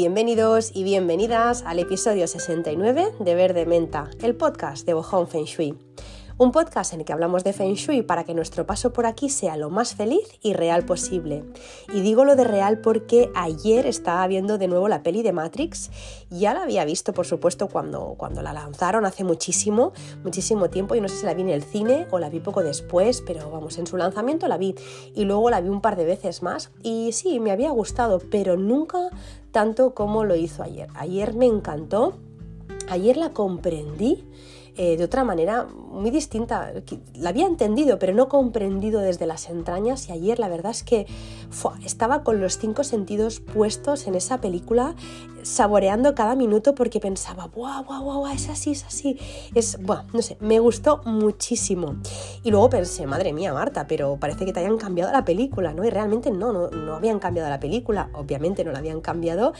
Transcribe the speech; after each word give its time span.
Bienvenidos 0.00 0.70
y 0.72 0.82
bienvenidas 0.82 1.62
al 1.66 1.78
episodio 1.78 2.26
69 2.26 3.12
de 3.18 3.34
Verde 3.34 3.66
Menta, 3.66 4.08
el 4.22 4.34
podcast 4.34 4.86
de 4.86 4.94
Bohong 4.94 5.28
Feng 5.28 5.44
Shui 5.44 5.89
un 6.40 6.52
podcast 6.52 6.94
en 6.94 7.00
el 7.00 7.04
que 7.04 7.12
hablamos 7.12 7.44
de 7.44 7.52
Feng 7.52 7.74
Shui 7.74 8.00
para 8.00 8.24
que 8.24 8.32
nuestro 8.32 8.64
paso 8.64 8.94
por 8.94 9.04
aquí 9.04 9.28
sea 9.28 9.58
lo 9.58 9.68
más 9.68 9.94
feliz 9.94 10.26
y 10.40 10.54
real 10.54 10.86
posible. 10.86 11.44
Y 11.92 12.00
digo 12.00 12.24
lo 12.24 12.34
de 12.34 12.44
real 12.44 12.78
porque 12.80 13.30
ayer 13.34 13.84
estaba 13.84 14.26
viendo 14.26 14.56
de 14.56 14.66
nuevo 14.66 14.88
la 14.88 15.02
peli 15.02 15.22
de 15.22 15.34
Matrix, 15.34 15.90
ya 16.30 16.54
la 16.54 16.62
había 16.62 16.86
visto 16.86 17.12
por 17.12 17.26
supuesto 17.26 17.68
cuando, 17.68 18.14
cuando 18.16 18.40
la 18.40 18.54
lanzaron 18.54 19.04
hace 19.04 19.22
muchísimo, 19.22 19.92
muchísimo 20.24 20.70
tiempo, 20.70 20.94
y 20.94 21.02
no 21.02 21.10
sé 21.10 21.16
si 21.16 21.26
la 21.26 21.34
vi 21.34 21.42
en 21.42 21.50
el 21.50 21.62
cine 21.62 22.06
o 22.10 22.18
la 22.18 22.30
vi 22.30 22.40
poco 22.40 22.62
después, 22.62 23.22
pero 23.26 23.50
vamos, 23.50 23.76
en 23.76 23.86
su 23.86 23.98
lanzamiento 23.98 24.48
la 24.48 24.56
vi. 24.56 24.74
Y 25.14 25.26
luego 25.26 25.50
la 25.50 25.60
vi 25.60 25.68
un 25.68 25.82
par 25.82 25.96
de 25.96 26.06
veces 26.06 26.42
más. 26.42 26.70
Y 26.82 27.12
sí, 27.12 27.38
me 27.38 27.50
había 27.50 27.70
gustado, 27.70 28.18
pero 28.30 28.56
nunca 28.56 29.10
tanto 29.52 29.92
como 29.92 30.24
lo 30.24 30.36
hizo 30.36 30.62
ayer. 30.62 30.88
Ayer 30.94 31.34
me 31.34 31.44
encantó, 31.44 32.14
ayer 32.88 33.18
la 33.18 33.34
comprendí 33.34 34.24
eh, 34.82 34.96
de 34.96 35.04
otra 35.04 35.24
manera 35.24 35.66
muy 35.66 36.10
distinta. 36.10 36.72
La 37.12 37.28
había 37.28 37.46
entendido, 37.46 37.98
pero 37.98 38.14
no 38.14 38.30
comprendido 38.30 39.02
desde 39.02 39.26
las 39.26 39.50
entrañas 39.50 40.08
y 40.08 40.12
ayer 40.12 40.38
la 40.38 40.48
verdad 40.48 40.70
es 40.70 40.82
que 40.82 41.06
estaba 41.84 42.24
con 42.24 42.40
los 42.40 42.56
cinco 42.56 42.82
sentidos 42.82 43.40
puestos 43.40 44.06
en 44.06 44.14
esa 44.14 44.40
película, 44.40 44.94
saboreando 45.42 46.14
cada 46.14 46.34
minuto 46.34 46.74
porque 46.74 47.00
pensaba, 47.00 47.46
guau, 47.46 47.84
guau, 47.84 48.02
guau, 48.02 48.26
es 48.28 48.48
así, 48.48 48.72
es 48.72 48.84
así. 48.84 49.18
Es, 49.54 49.78
bueno, 49.82 50.04
no 50.12 50.22
sé, 50.22 50.36
me 50.40 50.58
gustó 50.58 51.00
muchísimo. 51.04 51.96
Y 52.42 52.50
luego 52.50 52.70
pensé, 52.70 53.06
madre 53.06 53.32
mía, 53.32 53.52
Marta, 53.52 53.86
pero 53.86 54.16
parece 54.16 54.44
que 54.44 54.52
te 54.52 54.60
hayan 54.60 54.78
cambiado 54.78 55.12
la 55.12 55.24
película, 55.24 55.72
¿no? 55.72 55.84
Y 55.84 55.90
realmente 55.90 56.30
no, 56.30 56.52
no, 56.52 56.68
no 56.68 56.94
habían 56.94 57.18
cambiado 57.18 57.48
la 57.48 57.60
película, 57.60 58.10
obviamente 58.14 58.64
no 58.64 58.72
la 58.72 58.78
habían 58.78 59.00
cambiado, 59.00 59.52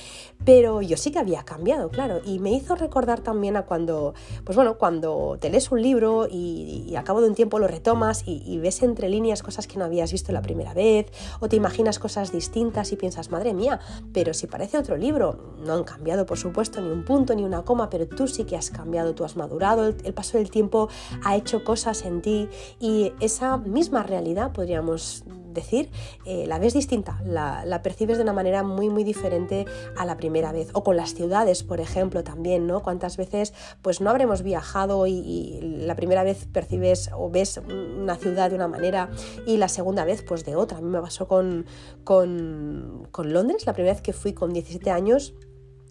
pero 0.45 0.83
yo 0.83 0.97
sí 0.97 1.11
que 1.11 1.19
había 1.19 1.43
cambiado, 1.45 1.89
claro. 1.91 2.21
Y 2.25 2.39
me 2.39 2.53
hizo 2.53 2.75
recordar 2.77 3.21
también 3.21 3.57
a 3.57 3.63
cuando, 3.63 4.15
pues 4.45 4.57
bueno, 4.57 4.79
cuando 4.79 5.39
te 5.41 5.51
lees 5.51 5.71
un 5.71 5.83
libro 5.83 6.27
y, 6.31 6.85
y 6.89 6.97
a 6.97 7.05
cabo 7.05 7.21
de 7.21 7.29
un 7.29 7.35
tiempo 7.35 7.59
lo 7.59 7.67
retomas 7.67 8.23
y, 8.27 8.43
y 8.47 8.59
ves 8.59 8.83
entre 8.83 9.09
líneas 9.09 9.43
cosas 9.43 9.67
que 9.67 9.79
no 9.79 9.85
habías 9.85 10.13
visto 10.13 10.33
la 10.33 10.43
primera 10.43 10.75
vez, 10.75 11.07
o 11.41 11.49
te 11.49 11.57
imaginas 11.57 11.99
cosas 11.99 12.33
distintas 12.33 12.93
y 12.93 12.97
piensas, 12.97 13.31
madre 13.31 13.55
mía, 13.55 13.81
pero 14.13 14.35
si 14.35 14.47
parece 14.47 14.79
otro 14.79 14.97
libro, 14.97 15.55
no 15.65 15.70
han 15.75 15.85
cambiado, 15.85 16.27
por 16.27 16.39
supuesto, 16.39 16.81
ni 16.81 16.91
un 16.91 17.05
punto 17.05 17.35
ni 17.35 17.45
una 17.45 17.63
coma, 17.63 17.91
pero 17.91 18.07
tú 18.07 18.27
sí 18.27 18.45
que 18.45 18.57
has 18.57 18.71
cambiado, 18.71 19.15
tú 19.15 19.25
has 19.25 19.37
madurado, 19.37 19.87
el, 19.87 20.15
paso 20.15 20.39
del 20.39 20.51
tiempo 20.51 20.89
ha 21.25 21.37
hecho 21.37 21.65
cosas 21.65 22.05
en 22.05 22.23
ti 22.23 22.49
y 22.79 23.13
esa 23.21 23.57
misma 23.57 24.03
realidad, 24.03 24.53
podríamos 24.53 25.25
decir, 25.53 25.91
eh, 26.25 26.45
la 26.47 26.59
ves 26.59 26.75
distinta, 26.75 27.21
la, 27.25 27.81
percibes 27.83 28.19
de 28.19 28.23
una 28.23 28.33
manera 28.33 28.63
muy, 28.63 28.89
muy 28.89 29.05
diferente 29.05 29.65
a 29.97 30.05
la 30.05 30.17
primera 30.17 30.53
vez. 30.53 30.69
O 30.75 30.85
con 30.85 30.97
las 30.97 31.15
ciudades, 31.15 31.63
por 31.63 31.81
ejemplo, 31.81 32.23
también, 32.23 32.67
¿no? 32.67 32.83
Cuántas 32.83 33.17
veces 33.17 33.55
pues 33.83 34.01
no 34.01 34.11
habremos 34.11 34.43
viajado 34.43 35.07
y, 35.07 35.59
la 35.61 35.97
primera 35.97 36.23
vez 36.23 36.47
percibes 36.47 37.11
o 37.17 37.31
ves 37.31 37.61
una 37.69 38.17
ciudad 38.17 38.51
de 38.51 38.57
una 38.57 38.69
manera 38.69 39.11
y 39.47 39.57
la 39.57 39.69
segunda 39.69 40.05
vez 40.05 40.23
pues 40.23 40.45
de 40.45 40.57
otra. 40.57 40.79
A 40.79 40.81
mí 40.81 40.89
me 40.89 41.01
pasó 41.01 41.27
con, 41.27 41.67
con, 42.05 43.09
con 43.11 43.33
Londres, 43.33 43.67
la 43.67 43.73
primera 43.73 43.95
vez 43.95 44.03
que 44.03 44.13
fui 44.13 44.33
con 44.33 44.53
17 44.53 44.91
años 44.91 45.35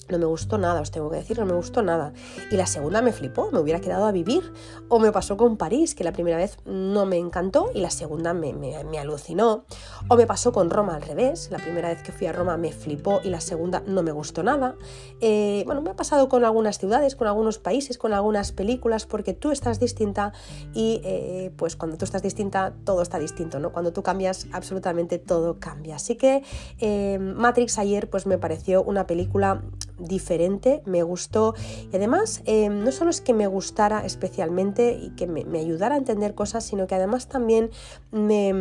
no 0.09 0.19
me 0.19 0.25
gustó 0.25 0.57
nada, 0.57 0.81
os 0.81 0.91
tengo 0.91 1.09
que 1.09 1.17
decir, 1.17 1.39
no 1.39 1.45
me 1.45 1.53
gustó 1.53 1.81
nada. 1.81 2.13
Y 2.51 2.55
la 2.57 2.65
segunda 2.65 3.01
me 3.01 3.11
flipó, 3.11 3.51
me 3.51 3.59
hubiera 3.59 3.79
quedado 3.79 4.05
a 4.05 4.11
vivir. 4.11 4.51
O 4.87 4.99
me 4.99 5.11
pasó 5.11 5.37
con 5.37 5.57
París, 5.57 5.95
que 5.95 6.03
la 6.03 6.11
primera 6.11 6.37
vez 6.37 6.57
no 6.65 7.05
me 7.05 7.17
encantó 7.17 7.69
y 7.73 7.81
la 7.81 7.89
segunda 7.89 8.33
me, 8.33 8.53
alucinó. 8.97 9.65
O 10.07 10.15
me 10.15 10.25
pasó 10.25 10.51
con 10.51 10.69
Roma 10.69 10.95
al 10.95 11.01
revés, 11.01 11.49
la 11.51 11.57
primera 11.57 11.89
vez 11.89 12.01
que 12.01 12.11
fui 12.11 12.27
a 12.27 12.31
Roma 12.31 12.57
me 12.57 12.71
flipó 12.71 13.19
y 13.23 13.29
la 13.29 13.41
segunda 13.41 13.83
no 13.85 14.03
me 14.03 14.11
gustó 14.11 14.43
nada. 14.43 14.75
Eh, 15.21 15.63
bueno, 15.65 15.81
me 15.81 15.91
ha 15.91 15.95
pasado 15.95 16.29
con 16.29 16.43
algunas 16.43 16.79
ciudades, 16.79 17.15
con 17.15 17.27
algunos 17.27 17.59
países, 17.59 17.97
con 17.97 18.13
algunas 18.13 18.51
películas, 18.51 19.05
porque 19.05 19.33
tú 19.33 19.51
estás 19.51 19.79
distinta 19.79 20.33
y 20.73 21.01
eh, 21.03 21.51
pues 21.55 21.75
cuando 21.75 21.97
tú 21.97 22.05
estás 22.05 22.21
distinta 22.21 22.73
todo 22.83 23.01
está 23.01 23.19
distinto, 23.19 23.59
¿no? 23.59 23.71
Cuando 23.71 23.93
tú 23.93 24.03
cambias, 24.03 24.47
absolutamente 24.51 25.19
todo 25.19 25.59
cambia. 25.59 25.95
Así 25.95 26.15
que 26.15 26.43
eh, 26.79 27.19
Matrix 27.19 27.77
ayer 27.77 28.09
pues 28.09 28.25
me 28.25 28.37
pareció 28.37 28.83
una 28.83 29.07
película 29.07 29.61
diferente, 29.99 30.81
me 30.85 31.03
gustó 31.03 31.55
y 31.91 31.95
además 31.95 32.41
eh, 32.45 32.69
no 32.69 32.91
solo 32.91 33.09
es 33.09 33.21
que 33.21 33.33
me 33.33 33.47
gustara 33.47 34.05
especialmente 34.05 34.99
y 35.01 35.11
que 35.11 35.27
me, 35.27 35.59
ayudara 35.59 35.95
a 35.95 35.97
entender 35.97 36.35
cosas, 36.35 36.63
sino 36.63 36.87
que 36.87 36.95
además 36.95 37.27
también 37.27 37.69
me, 38.11 38.53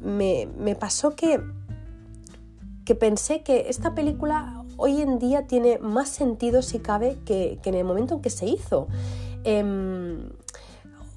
me, 0.00 0.76
pasó 0.76 1.14
que, 1.14 1.40
que 2.84 2.94
pensé 2.94 3.42
que 3.42 3.66
esta 3.68 3.94
película 3.94 4.64
hoy 4.76 5.02
en 5.02 5.18
día 5.18 5.46
tiene 5.46 5.78
más 5.78 6.08
sentido 6.08 6.62
si 6.62 6.78
cabe 6.78 7.18
que, 7.24 7.58
en 7.64 7.74
el 7.74 7.84
momento 7.84 8.14
en 8.14 8.22
que 8.22 8.30
se 8.30 8.46
hizo. 8.46 8.88
Em, 9.44 10.30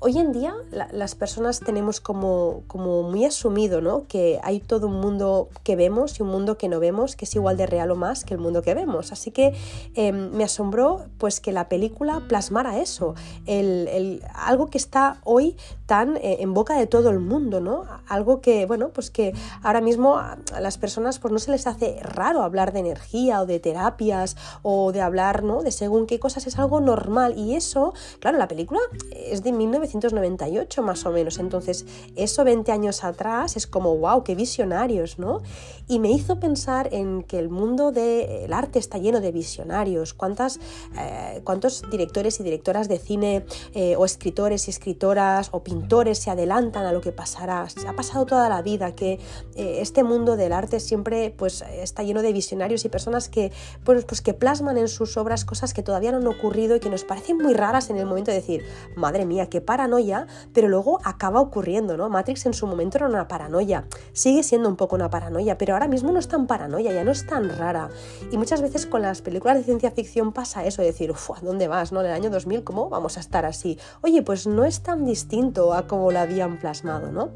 Hoy 0.04 0.18
en 0.18 0.32
día 0.32 0.56
las 0.72 1.14
personas 1.14 1.60
tenemos 1.60 2.02
como, 2.02 2.64
como 2.66 3.04
muy 3.04 3.24
asumido 3.24 3.82
¿no? 3.82 4.08
que 4.08 4.40
hay 4.42 4.60
todo 4.60 4.88
un 4.88 5.00
mundo 5.00 5.50
que 5.64 5.76
vemos 5.76 6.20
y 6.20 6.24
un 6.24 6.30
mundo 6.30 6.58
que 6.58 6.68
no 6.70 6.80
vemos, 6.80 7.16
que 7.16 7.26
es 7.26 7.36
igual 7.36 7.56
de 7.56 7.68
real 7.68 7.92
o 7.92 7.96
más 7.96 8.26
que 8.26 8.34
el 8.34 8.40
mundo 8.40 8.64
que 8.64 8.74
vemos. 8.74 9.12
Así 9.12 9.30
que 9.30 9.54
em, 9.94 10.32
me 10.32 10.44
asombró 10.44 11.06
pues, 11.20 11.40
que 11.40 11.52
la 11.52 11.70
película 11.70 12.24
plasmara 12.28 12.80
eso, 12.80 13.14
el, 13.46 14.24
algo 14.34 14.72
que 14.72 14.80
está 14.80 15.22
hoy 15.24 15.56
tan 15.92 16.16
eh, 16.16 16.38
en 16.40 16.54
boca 16.54 16.76
de 16.76 16.88
todo 16.88 17.10
el 17.10 17.20
mundo, 17.20 17.60
¿no? 17.60 17.84
algo 18.08 18.40
que, 18.40 18.66
bueno, 18.66 18.92
pues 18.94 19.12
que 19.12 19.34
ahora 19.62 19.82
mismo 19.82 20.18
a 20.18 20.38
las 20.62 20.78
personas 20.78 21.20
pues, 21.20 21.34
no 21.34 21.38
se 21.38 21.52
les 21.52 21.68
hace 21.68 22.00
raro 22.02 22.44
hablar 22.44 22.72
de 22.72 22.80
energía 22.80 23.42
o 23.42 23.46
de 23.46 23.60
terapias 23.60 24.38
o 24.62 24.94
de 24.94 25.02
hablar 25.02 25.44
¿no? 25.44 25.64
de 25.64 25.72
según 25.72 26.08
qué 26.08 26.18
cosas, 26.18 26.48
es 26.48 26.58
algo 26.58 26.80
normal. 26.80 27.38
Y 27.38 27.56
eso, 27.56 27.94
claro, 28.20 28.38
la 28.38 28.48
película 28.48 28.80
es 29.12 29.44
de 29.44 29.52
19 29.52 29.82
1998 29.82 30.82
más 30.82 31.06
o 31.06 31.12
menos. 31.12 31.40
Entonces, 31.40 31.86
eso 32.16 32.46
20 32.46 32.72
años 32.72 33.04
atrás 33.04 33.58
es 33.58 33.68
como, 33.68 33.98
wow, 33.98 34.24
qué 34.24 34.34
visionarios, 34.34 35.20
¿no? 35.20 35.42
Y 35.90 36.00
me 36.00 36.10
hizo 36.10 36.40
pensar 36.40 36.88
en 36.94 37.24
que 37.24 37.38
el 37.38 37.50
mundo 37.50 37.92
del 37.92 38.54
arte 38.54 38.80
está 38.80 38.98
lleno 38.98 39.20
de 39.20 39.34
visionarios. 39.34 40.14
¿Cuántas, 40.14 40.58
eh, 40.98 41.42
¿Cuántos 41.44 41.84
directores 41.92 42.40
y 42.40 42.44
directoras 42.44 42.88
de 42.88 42.98
cine 42.98 43.46
eh, 43.74 43.98
o 43.98 44.06
escritores 44.06 44.70
y 44.70 44.72
escritoras 44.72 45.50
o 45.52 45.64
pintores 45.64 45.81
se 46.14 46.32
adelantan 46.32 46.86
a 46.86 46.94
lo 46.94 47.02
que 47.02 47.12
pasará? 47.12 47.68
Se 47.70 47.88
ha 47.88 47.94
pasado 47.94 48.26
toda 48.26 48.48
la 48.48 48.62
vida 48.62 48.96
que 48.96 49.20
eh, 49.56 49.80
este 49.82 50.04
mundo 50.04 50.38
del 50.38 50.54
arte 50.54 50.80
siempre 50.80 51.34
pues, 51.36 51.64
está 51.70 52.04
lleno 52.04 52.22
de 52.22 52.32
visionarios 52.32 52.86
y 52.86 52.90
personas 52.90 53.28
que, 53.28 53.52
pues, 53.84 54.06
pues, 54.06 54.22
que 54.22 54.34
plasman 54.34 54.78
en 54.78 54.88
sus 54.88 55.18
obras 55.18 55.44
cosas 55.44 55.74
que 55.74 55.84
todavía 55.84 56.12
no 56.12 56.18
han 56.18 56.28
ocurrido 56.28 56.78
y 56.78 56.80
que 56.80 56.90
nos 56.90 57.04
parecen 57.04 57.38
muy 57.38 57.54
raras 57.54 57.90
en 57.90 57.98
el 57.98 58.06
momento 58.06 58.32
de 58.32 58.38
decir, 58.38 58.64
madre 58.96 59.26
mía, 59.26 59.50
qué 59.50 59.60
para 59.60 59.82
paranoia, 59.82 60.28
pero 60.54 60.68
luego 60.68 61.00
acaba 61.04 61.42
ocurriendo, 61.42 61.98
¿no? 61.98 62.08
Matrix 62.08 62.46
en 62.46 62.54
su 62.54 62.68
momento 62.68 63.00
era 63.00 63.08
una 63.08 63.28
paranoia, 63.28 63.86
sigue 64.14 64.44
siendo 64.44 64.70
un 64.70 64.76
poco 64.76 64.96
una 64.96 65.10
paranoia, 65.10 65.58
pero 65.58 65.74
ahora 65.74 65.88
mismo 65.88 66.12
no 66.12 66.20
es 66.20 66.28
tan 66.28 66.46
paranoia, 66.46 66.94
ya 66.94 67.04
no 67.04 67.10
es 67.10 67.26
tan 67.26 67.50
rara. 67.58 67.90
Y 68.32 68.38
muchas 68.38 68.62
veces 68.62 68.86
con 68.86 69.02
las 69.02 69.24
películas 69.24 69.58
de 69.58 69.64
ciencia 69.64 69.90
ficción 69.90 70.34
pasa 70.34 70.64
eso, 70.66 70.84
de 70.84 70.90
decir, 70.90 71.10
uff, 71.10 71.32
¿a 71.32 71.40
dónde 71.42 71.68
vas, 71.68 71.92
no? 71.92 72.02
En 72.02 72.08
el 72.08 72.12
año 72.12 72.30
2000, 72.30 72.64
¿cómo 72.64 72.90
vamos 72.90 73.18
a 73.18 73.22
estar 73.22 73.44
así? 73.44 73.80
Oye, 74.02 74.22
pues 74.22 74.46
no 74.46 74.66
es 74.66 74.82
tan 74.82 75.04
distinto 75.04 75.71
a 75.74 75.88
como 75.88 76.12
lo 76.12 76.20
habían 76.20 76.58
plasmado, 76.58 77.12
¿no? 77.12 77.32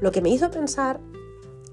Lo 0.00 0.10
que 0.12 0.20
me 0.20 0.30
hizo 0.30 0.50
pensar 0.50 1.00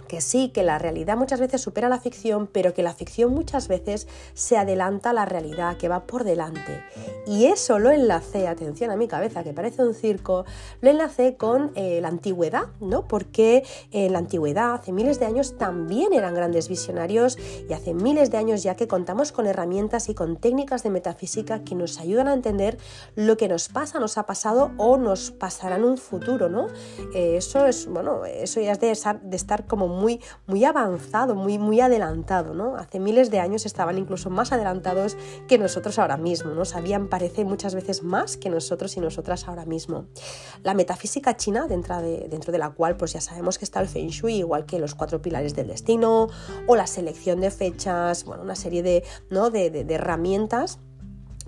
que 0.10 0.20
sí, 0.20 0.50
que 0.50 0.64
la 0.64 0.80
realidad 0.80 1.16
muchas 1.16 1.40
veces 1.40 1.62
supera 1.62 1.88
la 1.88 2.00
ficción, 2.00 2.48
pero 2.48 2.74
que 2.74 2.84
la 2.84 2.94
ficción 2.94 3.32
muchas 3.32 3.68
veces 3.68 4.08
se 4.34 4.58
adelanta 4.58 5.12
a 5.12 5.14
la 5.14 5.26
realidad, 5.26 5.78
que 5.78 5.88
va 5.88 6.06
por 6.06 6.24
delante. 6.24 6.84
Y 7.28 7.46
eso 7.46 7.78
lo 7.78 7.92
enlacé, 7.92 8.48
atención 8.48 8.90
a 8.90 8.98
mi 8.98 9.08
cabeza, 9.08 9.44
que 9.44 9.54
parece 9.54 9.84
un 9.84 9.94
circo, 9.94 10.46
lo 10.82 10.90
enlacé 10.90 11.36
con 11.38 11.72
eh, 11.76 12.00
la 12.02 12.08
antigüedad, 12.08 12.64
¿no? 12.82 13.08
Porque 13.08 13.64
en 13.92 14.12
la 14.14 14.18
antigüedad, 14.18 14.74
hace 14.74 14.92
miles 14.92 15.20
de 15.20 15.28
años, 15.28 15.58
también 15.58 16.12
eran 16.12 16.34
grandes 16.34 16.68
visionarios 16.70 17.38
y 17.70 17.74
hace 17.74 17.94
miles 17.94 18.32
de 18.32 18.38
años 18.38 18.64
ya 18.64 18.76
que 18.76 18.88
contamos 18.88 19.32
con 19.32 19.46
herramientas 19.46 20.10
y 20.10 20.16
con 20.16 20.38
técnicas 20.38 20.82
de 20.82 20.90
metafísica 20.90 21.64
que 21.64 21.76
nos 21.76 22.00
ayudan 22.00 22.28
a 22.28 22.34
entender 22.34 22.80
lo 23.16 23.38
que 23.38 23.48
nos 23.48 23.70
pasa, 23.70 24.00
nos 24.00 24.18
ha 24.18 24.26
pasado 24.26 24.72
o 24.78 24.98
nos 24.98 25.30
pasará 25.30 25.76
en 25.76 25.84
un 25.84 26.00
futuro, 26.00 26.50
¿no? 26.50 26.66
Eh, 27.14 27.38
eso 27.38 27.68
es, 27.68 27.86
bueno, 27.86 28.26
eso 28.26 28.60
ya 28.60 28.72
es 28.72 28.80
de 28.80 28.90
estar, 28.90 29.22
de 29.22 29.38
estar 29.38 29.68
como 29.68 29.99
muy, 30.00 30.22
muy 30.48 30.64
avanzado, 30.66 31.36
muy, 31.36 31.58
muy 31.58 31.82
adelantado, 31.82 32.54
¿no? 32.54 32.76
Hace 32.76 33.00
miles 33.00 33.30
de 33.30 33.40
años 33.40 33.66
estaban 33.66 33.98
incluso 33.98 34.30
más 34.30 34.52
adelantados 34.52 35.18
que 35.48 35.58
nosotros 35.58 36.00
ahora 36.00 36.18
mismo, 36.18 36.52
¿no? 36.52 36.66
Sabían, 36.66 37.08
parece, 37.08 37.46
muchas 37.46 37.76
veces 37.76 38.04
más 38.04 38.38
que 38.38 38.50
nosotros 38.50 38.96
y 38.98 39.02
nosotras 39.02 39.48
ahora 39.48 39.66
mismo. 39.66 40.06
La 40.64 40.74
metafísica 40.74 41.36
china, 41.36 41.68
dentro 41.68 42.02
de, 42.02 42.28
dentro 42.30 42.52
de 42.52 42.58
la 42.58 42.72
cual 42.72 42.98
pues 42.98 43.14
ya 43.14 43.22
sabemos 43.22 43.58
que 43.58 43.66
está 43.66 43.82
el 43.82 43.88
Feng 43.88 44.10
Shui, 44.10 44.36
igual 44.36 44.66
que 44.66 44.80
los 44.80 44.96
cuatro 44.96 45.22
pilares 45.22 45.56
del 45.56 45.68
destino, 45.68 46.30
o 46.68 46.76
la 46.76 46.88
selección 46.88 47.42
de 47.42 47.52
fechas, 47.52 48.24
bueno, 48.24 48.44
una 48.44 48.56
serie 48.56 48.84
de, 48.84 49.04
¿no? 49.30 49.50
de, 49.50 49.70
de 49.70 49.94
herramientas 49.94 50.80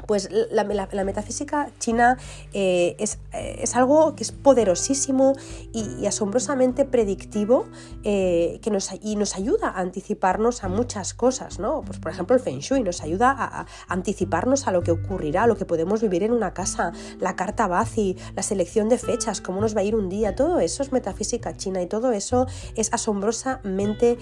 pues 0.07 0.30
la, 0.31 0.63
metafísica 1.03 1.69
china 1.80 2.18
eh, 2.53 2.95
es, 3.00 3.19
eh, 3.33 3.59
es, 3.62 3.75
algo 3.75 4.15
que 4.15 4.24
es 4.24 4.31
poderosísimo 4.31 5.33
y, 5.74 6.06
asombrosamente 6.06 6.86
predictivo 6.86 7.65
eh, 8.03 8.59
que 8.62 8.71
nos, 8.71 8.89
y 9.01 9.15
nos 9.15 9.36
ayuda 9.36 9.69
a 9.69 9.80
anticiparnos 9.80 10.63
a 10.63 10.68
muchas 10.68 11.13
cosas, 11.13 11.59
¿no? 11.59 11.81
Pues 11.81 12.00
por 12.00 12.12
ejemplo 12.12 12.36
el 12.36 12.42
Feng 12.42 12.59
Shui 12.59 12.83
nos 12.83 13.01
ayuda 13.01 13.36
a, 13.38 13.65
anticiparnos 13.88 14.68
a 14.68 14.71
lo 14.71 14.83
que 14.83 14.92
ocurrirá, 14.92 15.44
a 15.44 15.48
lo 15.48 15.56
que 15.56 15.65
podemos 15.65 16.01
vivir 16.01 16.24
en 16.24 16.33
una 16.33 16.53
casa, 16.53 16.92
la 17.19 17.36
carta 17.36 17.68
Bazi, 17.68 18.18
la 18.36 18.44
selección 18.44 18.89
de 18.89 18.98
fechas, 18.98 19.42
cómo 19.42 19.62
nos 19.62 19.75
va 19.75 19.81
a 19.81 19.83
ir 19.83 19.95
un 19.95 20.09
día, 20.09 20.36
todo 20.36 20.59
eso 20.59 20.83
es 20.83 20.92
metafísica 20.92 21.56
china 21.56 21.81
y 21.81 21.88
todo 21.88 22.12
eso 22.12 22.48
es 22.75 22.92
asombrosamente 22.94 24.18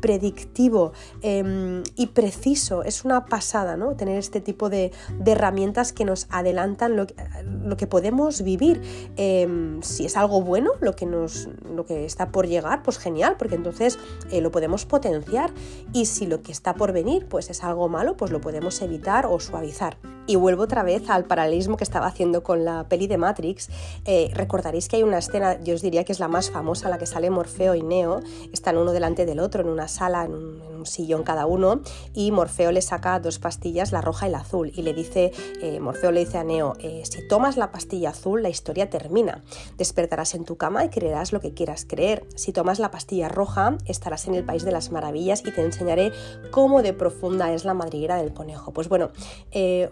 predictivo 0.00 0.92
em, 1.22 1.82
y 1.96 2.08
preciso, 2.08 2.82
es 2.82 3.04
una 3.04 3.26
pasada, 3.26 3.76
¿no? 3.76 3.96
Tener 3.96 4.18
este 4.18 4.40
tipo 4.40 4.68
de 4.68 4.92
de 5.18 5.32
herramientas 5.32 5.92
que 5.92 6.04
nos 6.04 6.26
adelantan 6.30 6.96
lo, 6.96 7.06
lo 7.44 7.76
que 7.76 7.86
podemos 7.86 8.42
vivir. 8.42 8.82
Em, 9.16 9.82
si 9.82 10.06
es 10.06 10.16
algo 10.16 10.42
bueno 10.42 10.72
lo 10.80 10.94
que, 10.94 11.06
nos, 11.06 11.48
lo 11.74 11.84
que 11.84 12.04
está 12.04 12.30
por 12.30 12.46
llegar, 12.46 12.82
pues 12.82 12.98
genial, 12.98 13.36
porque 13.38 13.54
entonces 13.54 13.98
eh, 14.30 14.40
lo 14.40 14.50
podemos 14.50 14.84
potenciar. 14.84 15.52
Y 15.92 16.06
si 16.06 16.26
lo 16.26 16.42
que 16.42 16.52
está 16.52 16.74
por 16.74 16.92
venir 16.92 17.26
pues 17.26 17.50
es 17.50 17.62
algo 17.64 17.88
malo, 17.88 18.16
pues 18.16 18.30
lo 18.30 18.40
podemos 18.40 18.80
evitar 18.82 19.26
o 19.26 19.40
suavizar. 19.40 19.96
Y 20.28 20.34
vuelvo 20.34 20.64
otra 20.64 20.82
vez 20.82 21.08
al 21.08 21.24
paralelismo 21.24 21.76
que 21.76 21.84
estaba 21.84 22.06
haciendo 22.06 22.42
con 22.42 22.64
la 22.64 22.88
peli 22.88 23.06
de 23.06 23.16
Matrix. 23.16 23.68
Eh, 24.04 24.30
recordaréis 24.34 24.88
que 24.88 24.96
hay 24.96 25.04
una 25.04 25.18
escena, 25.18 25.60
yo 25.62 25.74
os 25.74 25.82
diría 25.82 26.02
que 26.02 26.10
es 26.10 26.18
la 26.18 26.26
más 26.26 26.50
famosa, 26.50 26.88
la 26.88 26.98
que 26.98 27.06
sale 27.06 27.30
Morfeo 27.30 27.76
y 27.76 27.82
Neo, 27.82 28.20
están 28.52 28.76
uno 28.76 28.90
delante 28.90 29.24
del 29.24 29.38
otro 29.38 29.62
en 29.62 29.68
una 29.68 29.86
sala, 29.86 30.24
en 30.24 30.32
un, 30.32 30.76
sillón 30.86 31.24
cada 31.24 31.46
uno, 31.46 31.80
y 32.14 32.30
Morfeo 32.30 32.70
le 32.70 32.80
saca 32.80 33.18
dos 33.18 33.40
pastillas, 33.40 33.90
la 33.90 34.02
roja 34.02 34.28
y 34.28 34.30
la 34.30 34.38
azul, 34.38 34.70
y 34.76 34.82
le 34.82 34.94
dice 34.94 35.32
eh, 35.60 35.80
Morfeo 35.80 36.12
le 36.12 36.20
dice 36.20 36.38
a 36.38 36.44
Neo, 36.44 36.74
eh, 36.78 37.02
si 37.04 37.26
tomas 37.26 37.56
la 37.56 37.72
pastilla 37.72 38.10
azul, 38.10 38.40
la 38.40 38.50
historia 38.50 38.88
termina. 38.88 39.42
Despertarás 39.78 40.34
en 40.34 40.44
tu 40.44 40.56
cama 40.56 40.84
y 40.84 40.88
creerás 40.88 41.32
lo 41.32 41.40
que 41.40 41.54
quieras 41.54 41.86
creer. 41.88 42.24
Si 42.36 42.52
tomas 42.52 42.78
la 42.78 42.92
pastilla 42.92 43.28
roja, 43.28 43.78
estarás 43.86 44.28
en 44.28 44.34
el 44.34 44.44
país 44.44 44.64
de 44.64 44.70
las 44.70 44.92
maravillas 44.92 45.42
y 45.44 45.50
te 45.50 45.62
enseñaré 45.62 46.12
cómo 46.52 46.82
de 46.82 46.92
profunda 46.92 47.52
es 47.52 47.64
la 47.64 47.74
madriguera 47.74 48.16
del 48.16 48.32
conejo. 48.32 48.72
Pues 48.72 48.88
bueno, 48.88 49.10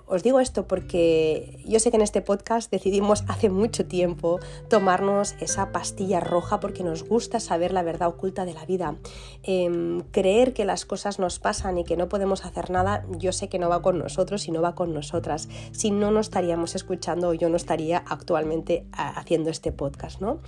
os 0.07 0.23
digo 0.25 0.41
esto 0.41 0.67
porque 0.67 1.61
yo 1.67 1.79
sé 1.79 1.91
que 1.91 1.97
en 1.97 2.03
este 2.03 2.23
podcast 2.23 2.71
decidimos 2.71 3.25
hace 3.29 3.51
mucho 3.51 3.85
tiempo 3.85 4.41
tomarnos 4.71 5.35
esa 5.39 5.71
pastilla 5.71 6.19
roja 6.19 6.61
porque 6.61 6.83
nos 6.83 7.07
gusta 7.07 7.41
saber 7.41 7.73
la 7.73 7.83
verdad 7.83 8.09
oculta 8.09 8.47
de 8.47 8.55
la 8.55 8.65
vida. 8.65 8.97
Em, 9.43 10.01
creer 10.11 10.55
que 10.55 10.65
las 10.65 10.87
cosas 10.87 11.19
nos 11.19 11.39
pasan 11.39 11.77
y 11.77 11.85
que 11.85 11.99
no 11.99 12.09
podemos 12.09 12.47
hacer 12.47 12.71
nada, 12.71 13.05
yo 13.19 13.33
sé 13.33 13.51
que 13.51 13.59
no 13.59 13.69
va 13.69 13.83
con 13.83 13.99
nosotros 13.99 14.49
y 14.49 14.51
no 14.51 14.63
va 14.63 14.75
con 14.75 14.95
nosotros 14.95 15.49
si 15.73 15.91
no, 15.91 16.11
no 16.11 16.21
estaríamos 16.21 16.75
escuchando 16.75 17.29
o 17.29 17.35
yo 17.35 17.51
no 17.51 17.57
estaría 17.57 17.99
actualmente 17.99 18.87
haciendo 18.93 19.51
este 19.51 19.73
podcast. 19.73 20.23
¿no? 20.23 20.39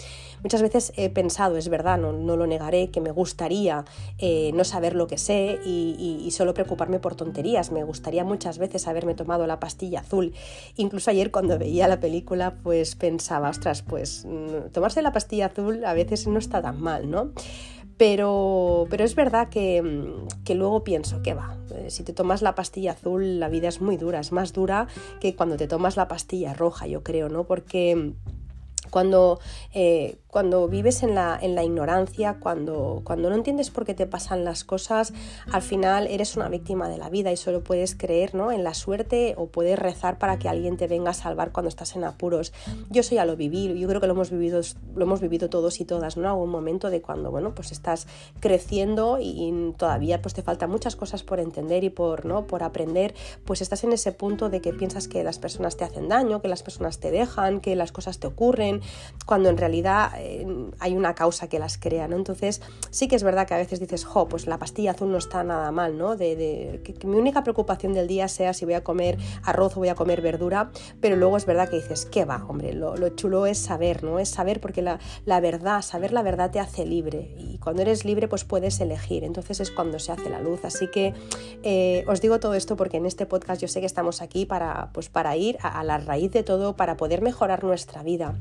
Muchas 0.42 0.62
veces 0.62 0.94
he 0.96 1.10
pensado, 1.10 1.58
es 1.58 1.68
verdad, 1.68 1.98
no, 1.98 2.12
no 2.12 2.38
lo 2.38 2.46
negaré, 2.46 2.90
que 2.90 3.02
me 3.02 3.10
gustaría 3.10 3.84
eh, 4.16 4.52
no 4.54 4.64
saber 4.64 4.94
lo 4.94 5.06
que 5.06 5.18
sé 5.18 5.60
y, 5.66 6.30
solo 6.36 6.52
preocuparme 6.54 6.98
por 6.98 7.14
tonterías. 7.14 7.72
Me 7.72 7.82
gustaría 7.82 8.22
muchas 8.22 8.58
veces 8.58 8.86
haberme 8.88 9.14
tomado 9.14 9.46
la 9.46 9.58
pastilla 9.58 9.65
azul. 10.00 10.32
Incluso 10.76 11.10
ayer 11.10 11.30
cuando 11.30 11.58
veía 11.58 11.88
la 11.88 12.00
película, 12.00 12.54
pues 12.62 12.96
pensaba, 12.96 13.50
ostras, 13.50 13.82
pues 13.82 14.24
mm, 14.24 14.72
tomarse 14.72 15.02
la 15.02 15.12
pastilla 15.12 15.46
azul 15.46 15.84
a 15.84 15.94
veces 15.94 16.26
no 16.26 16.38
está 16.38 16.62
tan 16.62 16.80
mal, 16.80 17.10
¿no? 17.10 17.32
Pero, 17.96 18.86
pero 18.90 19.04
es 19.04 19.14
verdad 19.14 19.48
que, 19.48 19.82
que, 20.44 20.54
luego 20.54 20.84
pienso 20.84 21.22
que 21.22 21.32
va, 21.32 21.56
eh, 21.74 21.88
si 21.88 22.02
te 22.02 22.12
tomas 22.12 22.42
la 22.42 22.54
pastilla 22.54 22.92
azul 22.92 23.40
la 23.40 23.48
vida 23.48 23.68
es 23.68 23.80
muy 23.80 23.96
dura, 23.96 24.20
es 24.20 24.32
más 24.32 24.52
dura 24.52 24.86
que 25.18 25.34
cuando 25.34 25.56
te 25.56 25.66
tomas 25.66 25.96
la 25.96 26.06
pastilla 26.06 26.52
roja, 26.52 26.86
yo 26.86 27.02
creo, 27.02 27.30
¿no? 27.30 27.44
Porque 27.44 28.12
cuando, 28.90 29.40
eh, 29.72 30.18
cuando 30.36 30.68
vives 30.68 31.02
en 31.02 31.14
la, 31.14 31.38
en 31.40 31.54
la 31.54 31.64
ignorancia, 31.64 32.36
cuando, 32.38 33.00
cuando, 33.04 33.30
no 33.30 33.36
entiendes 33.36 33.70
por 33.70 33.86
qué 33.86 33.94
te 33.94 34.06
pasan 34.06 34.44
las 34.44 34.64
cosas, 34.64 35.14
al 35.50 35.62
final 35.62 36.06
eres 36.08 36.36
una 36.36 36.50
víctima 36.50 36.90
de 36.90 36.98
la 36.98 37.08
vida 37.08 37.32
y 37.32 37.38
solo 37.38 37.64
puedes 37.64 37.94
creer 37.94 38.34
¿no? 38.34 38.52
en 38.52 38.62
la 38.62 38.74
suerte 38.74 39.32
o 39.38 39.46
puedes 39.46 39.78
rezar 39.78 40.18
para 40.18 40.38
que 40.38 40.50
alguien 40.50 40.76
te 40.76 40.88
venga 40.88 41.12
a 41.12 41.14
salvar 41.14 41.52
cuando 41.52 41.70
estás 41.70 41.96
en 41.96 42.04
apuros. 42.04 42.52
Yo 42.90 43.00
eso 43.00 43.14
ya 43.14 43.24
lo 43.24 43.34
viví, 43.34 43.80
yo 43.80 43.88
creo 43.88 43.98
que 43.98 44.06
lo 44.06 44.12
hemos 44.12 44.30
vivido, 44.30 44.60
lo 44.94 45.04
hemos 45.04 45.22
vivido 45.22 45.48
todos 45.48 45.80
y 45.80 45.86
todas, 45.86 46.18
¿no? 46.18 46.28
Algún 46.28 46.50
momento 46.50 46.90
de 46.90 47.00
cuando 47.00 47.30
bueno, 47.30 47.54
pues 47.54 47.72
estás 47.72 48.06
creciendo 48.38 49.16
y, 49.18 49.72
todavía 49.78 50.20
pues 50.20 50.34
te 50.34 50.42
faltan 50.42 50.68
muchas 50.68 50.96
cosas 50.96 51.22
por 51.22 51.40
entender 51.40 51.82
y 51.82 51.88
por, 51.88 52.26
¿no? 52.26 52.46
por 52.46 52.62
aprender, 52.62 53.14
pues 53.46 53.62
estás 53.62 53.84
en 53.84 53.94
ese 53.94 54.12
punto 54.12 54.50
de 54.50 54.60
que 54.60 54.74
piensas 54.74 55.08
que 55.08 55.24
las 55.24 55.38
personas 55.38 55.78
te 55.78 55.84
hacen 55.84 56.10
daño, 56.10 56.42
que 56.42 56.48
las 56.48 56.62
personas 56.62 57.00
te 57.00 57.10
dejan, 57.10 57.60
que 57.60 57.74
las 57.74 57.90
cosas 57.90 58.18
te 58.18 58.26
ocurren 58.26 58.82
cuando 59.24 59.48
en 59.48 59.56
realidad 59.56 60.10
hay 60.78 60.96
una 60.96 61.14
causa 61.14 61.48
que 61.48 61.58
las 61.58 61.78
crea, 61.78 62.08
¿no? 62.08 62.16
Entonces 62.16 62.62
sí 62.90 63.08
que 63.08 63.16
es 63.16 63.22
verdad 63.22 63.46
que 63.46 63.54
a 63.54 63.58
veces 63.58 63.80
dices, 63.80 64.04
jo, 64.04 64.28
pues 64.28 64.46
la 64.46 64.58
pastilla 64.58 64.92
azul 64.92 65.10
no 65.10 65.18
está 65.18 65.44
nada 65.44 65.70
mal, 65.70 65.98
¿no? 65.98 66.16
De, 66.16 66.80
que, 66.84 67.06
mi 67.06 67.16
única 67.16 67.42
preocupación 67.42 67.92
del 67.92 68.06
día 68.06 68.28
sea 68.28 68.52
si 68.52 68.64
voy 68.64 68.74
a 68.74 68.84
comer 68.84 69.18
arroz 69.44 69.76
o 69.76 69.80
voy 69.80 69.88
a 69.88 69.94
comer 69.94 70.20
verdura, 70.20 70.70
pero 71.00 71.16
luego 71.16 71.36
es 71.36 71.46
verdad 71.46 71.68
que 71.68 71.76
dices, 71.76 72.06
¿qué 72.06 72.24
va? 72.24 72.44
Hombre, 72.48 72.72
lo, 72.72 72.96
chulo 73.10 73.46
es 73.46 73.58
saber, 73.58 74.02
¿no? 74.02 74.18
Es 74.18 74.28
saber 74.28 74.60
porque 74.60 74.82
la, 74.82 74.98
verdad, 75.40 75.82
saber 75.82 76.12
la 76.12 76.22
verdad 76.22 76.50
te 76.50 76.60
hace 76.60 76.84
libre 76.84 77.34
y 77.38 77.58
cuando 77.58 77.82
eres 77.82 78.04
libre 78.04 78.28
pues 78.28 78.44
puedes 78.44 78.80
elegir, 78.80 79.24
entonces 79.24 79.60
es 79.60 79.70
cuando 79.70 79.98
se 79.98 80.12
hace 80.12 80.30
la 80.30 80.40
luz. 80.40 80.64
Así 80.64 80.88
que 80.88 81.14
eh, 81.62 82.04
os 82.08 82.20
digo 82.20 82.40
todo 82.40 82.54
esto 82.54 82.76
porque 82.76 82.96
en 82.96 83.06
este 83.06 83.26
podcast 83.26 83.60
yo 83.60 83.68
sé 83.68 83.80
que 83.80 83.86
estamos 83.86 84.22
aquí 84.22 84.46
para, 84.46 84.90
pues, 84.92 85.08
para 85.08 85.36
ir 85.36 85.58
a 85.62 85.82
la 85.84 85.98
raíz 85.98 86.32
de 86.32 86.42
todo, 86.42 86.76
para 86.76 86.96
poder 86.96 87.22
mejorar 87.22 87.64
nuestra 87.64 88.02
vida. 88.02 88.34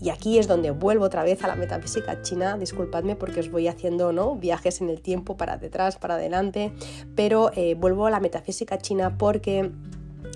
Y 0.00 0.10
aquí 0.10 0.38
es 0.38 0.48
donde 0.48 0.70
vuelvo 0.70 1.04
otra 1.04 1.21
vez 1.22 1.42
a 1.44 1.48
la 1.48 1.56
metafísica 1.56 2.22
china, 2.22 2.56
disculpadme 2.58 3.16
porque 3.16 3.40
os 3.40 3.50
voy 3.50 3.68
haciendo 3.68 4.12
¿no? 4.12 4.36
viajes 4.36 4.80
en 4.80 4.90
el 4.90 5.00
tiempo 5.00 5.36
para 5.36 5.56
detrás, 5.56 5.96
para 5.96 6.14
adelante, 6.14 6.72
pero 7.14 7.50
eh, 7.54 7.74
vuelvo 7.74 8.06
a 8.06 8.10
la 8.10 8.20
metafísica 8.20 8.78
china 8.78 9.18
porque 9.18 9.70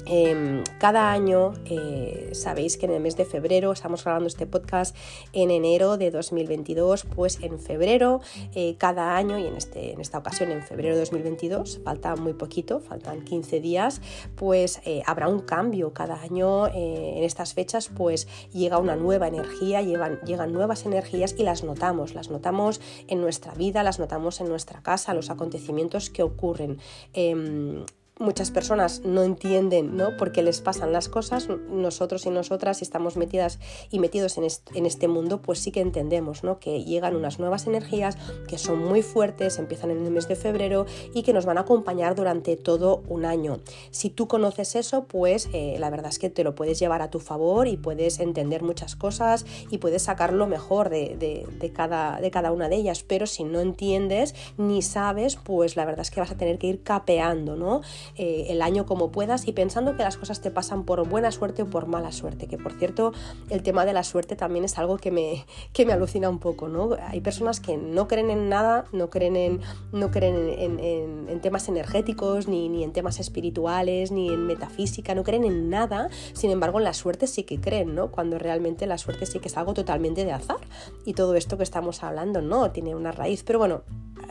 Em, 0.09 0.63
cada 0.79 1.11
año, 1.11 1.55
eh, 1.65 2.31
sabéis 2.33 2.77
que 2.77 2.87
en 2.87 2.93
el 2.93 3.01
mes 3.01 3.17
de 3.17 3.25
febrero, 3.25 3.73
estamos 3.73 4.05
grabando 4.05 4.29
este 4.29 4.47
podcast 4.47 4.97
en 5.33 5.51
enero 5.51 5.97
de 5.97 6.13
2022, 6.13 7.05
pues 7.05 7.43
en 7.43 7.59
febrero, 7.59 8.21
eh, 8.55 8.77
cada 8.79 9.17
año, 9.17 9.37
y 9.37 9.47
en, 9.47 9.57
este, 9.57 9.93
en 9.93 10.01
esta 10.01 10.19
ocasión 10.19 10.53
en 10.53 10.63
febrero 10.63 10.95
de 10.95 11.01
2022, 11.01 11.81
falta 11.85 12.15
muy 12.15 12.35
poquito, 12.35 12.79
faltan 12.79 13.25
15 13.25 13.61
días, 13.61 14.01
pues 14.37 14.81
eh, 14.85 15.03
habrá 15.07 15.27
un 15.27 15.41
cambio. 15.41 15.93
Cada 15.93 16.21
año 16.21 16.69
en 16.69 17.25
estas 17.25 17.55
fechas, 17.55 17.89
pues 17.89 18.29
llega 18.53 18.79
una 18.79 18.95
nueva 18.97 19.27
energía, 19.27 19.83
llegan 19.83 20.53
nuevas 20.53 20.87
energías 20.87 21.35
y 21.37 21.43
las 21.43 21.65
notamos, 21.65 22.15
las 22.15 22.31
notamos 22.31 22.81
en 23.09 23.21
nuestra 23.21 23.55
vida, 23.55 23.83
las 23.83 23.99
notamos 23.99 24.41
en 24.41 24.49
nuestra 24.49 24.83
casa, 24.83 25.15
los 25.15 25.31
acontecimientos 25.31 26.11
que 26.11 26.23
ocurren 26.23 26.79
em, 27.13 27.85
muchas 28.19 28.51
personas 28.51 29.03
no 29.05 29.23
entienden 29.23 29.97
¿no? 29.97 30.17
por 30.17 30.33
qué 30.33 30.43
les 30.43 30.61
pasan 30.61 30.93
las 30.93 31.09
cosas, 31.09 31.49
nosotros 31.71 32.25
y 32.25 32.31
nosotras, 32.31 32.79
si 32.79 32.85
estamos 32.85 33.17
metidas 33.17 33.59
y 33.91 33.99
metidos 33.99 34.39
en 34.39 34.87
este, 34.87 35.09
mundo, 35.09 35.43
pues 35.43 35.59
sí 35.59 35.71
que 35.71 35.81
entendemos 35.81 36.43
¿no? 36.43 36.59
que 36.59 36.83
llegan 36.85 37.15
unas 37.15 37.39
nuevas 37.39 37.67
energías 37.67 38.17
que 38.49 38.59
son 38.59 38.79
muy 38.79 39.03
fuertes, 39.03 39.59
empiezan 39.59 39.91
en 39.91 40.05
el 40.05 40.11
mes 40.11 40.29
de 40.29 40.37
febrero 40.37 40.87
y 41.15 41.23
que 41.23 41.33
nos 41.33 41.45
van 41.45 41.59
a 41.59 41.63
acompañar 41.63 42.15
durante 42.15 42.57
todo 42.57 43.03
un 43.09 43.27
año. 43.27 43.59
Si 43.91 44.09
tú 44.09 44.29
conoces 44.29 44.77
eso, 44.77 45.05
pues 45.05 45.49
eh, 45.53 45.77
la 45.79 45.91
verdad 45.91 46.09
es 46.09 46.19
que 46.19 46.31
te 46.31 46.43
lo 46.43 46.55
puedes 46.55 46.79
llevar 46.79 47.03
a 47.03 47.11
tu 47.11 47.21
favor 47.21 47.69
y 47.69 47.77
puedes 47.77 48.19
entender 48.19 48.63
muchas 48.63 48.97
cosas 48.97 49.45
y 49.71 49.79
puedes 49.79 50.03
sacar 50.03 50.33
lo 50.33 50.47
mejor 50.47 50.89
de, 50.89 51.73
cada, 51.75 52.19
de 52.21 52.31
cada 52.31 52.51
una 52.53 52.69
de 52.69 52.77
ellas, 52.77 53.05
pero 53.07 53.27
si 53.27 53.45
no 53.45 53.61
entiendes 53.61 54.35
ni 54.57 54.81
sabes, 54.81 55.37
pues 55.37 55.77
la 55.77 55.85
verdad 55.85 56.01
es 56.01 56.11
que 56.11 56.21
vas 56.21 56.31
a 56.31 56.37
tener 56.37 56.59
que 56.59 56.69
ir 56.69 56.83
capeando, 56.83 57.57
¿no? 57.57 57.83
Eh, 58.17 58.47
el 58.49 58.63
año 58.63 58.87
como 58.87 59.11
puedas 59.11 59.47
y 59.47 59.53
pensando 59.53 59.97
que 59.97 60.03
las 60.03 60.17
cosas 60.17 60.41
te 60.41 60.51
pasan 60.51 60.85
por 60.85 61.07
buena 61.09 61.31
suerte 61.33 61.63
o 61.63 61.67
por 61.67 61.87
mala 61.87 62.13
suerte, 62.13 62.47
que 62.47 62.59
por 62.59 62.73
cierto 62.73 63.13
el 63.51 63.63
tema 63.63 63.85
de 63.85 63.93
la 63.93 64.05
suerte 64.05 64.37
también 64.37 64.65
es 64.65 64.79
algo 64.79 64.97
que 64.97 65.11
me, 65.11 65.45
que 65.73 65.85
me 65.87 65.93
alucina 65.93 66.29
un 66.29 66.39
poco, 66.39 66.69
¿no? 66.69 66.97
Hay 67.09 67.21
personas 67.21 67.61
que 67.61 67.77
no 67.77 68.09
creen 68.09 68.31
en 68.31 68.49
nada, 68.49 68.85
no 68.93 69.11
creen 69.11 69.37
en, 69.37 69.61
no 69.93 70.11
creen 70.11 70.37
en, 70.59 71.41
temas 71.41 71.69
energéticos, 71.69 72.49
ni, 72.49 72.69
ni, 72.69 72.83
en 72.83 72.93
temas 72.93 73.21
espirituales, 73.21 74.11
ni 74.11 74.31
en 74.31 74.47
metafísica, 74.47 75.15
no 75.15 75.23
creen 75.23 75.45
en 75.45 75.69
nada, 75.69 76.09
sin 76.33 76.51
embargo 76.51 76.79
en 76.79 76.85
la 76.85 76.95
suerte 76.95 77.27
sí 77.27 77.45
que 77.45 77.61
creen, 77.61 77.95
¿no? 77.95 78.11
Cuando 78.11 78.39
realmente 78.39 78.87
la 78.87 78.99
suerte 78.99 79.27
sí 79.27 79.39
que 79.39 79.49
es 79.49 79.57
algo 79.57 79.75
totalmente 79.75 80.25
de 80.25 80.33
azar 80.33 80.61
y 81.05 81.13
todo 81.13 81.35
esto 81.35 81.57
que 81.57 81.63
estamos 81.63 82.03
hablando 82.03 82.41
no 82.41 82.71
tiene 82.71 82.95
una 82.95 83.13
raíz, 83.13 83.43
pero 83.45 83.59
bueno, 83.59 83.83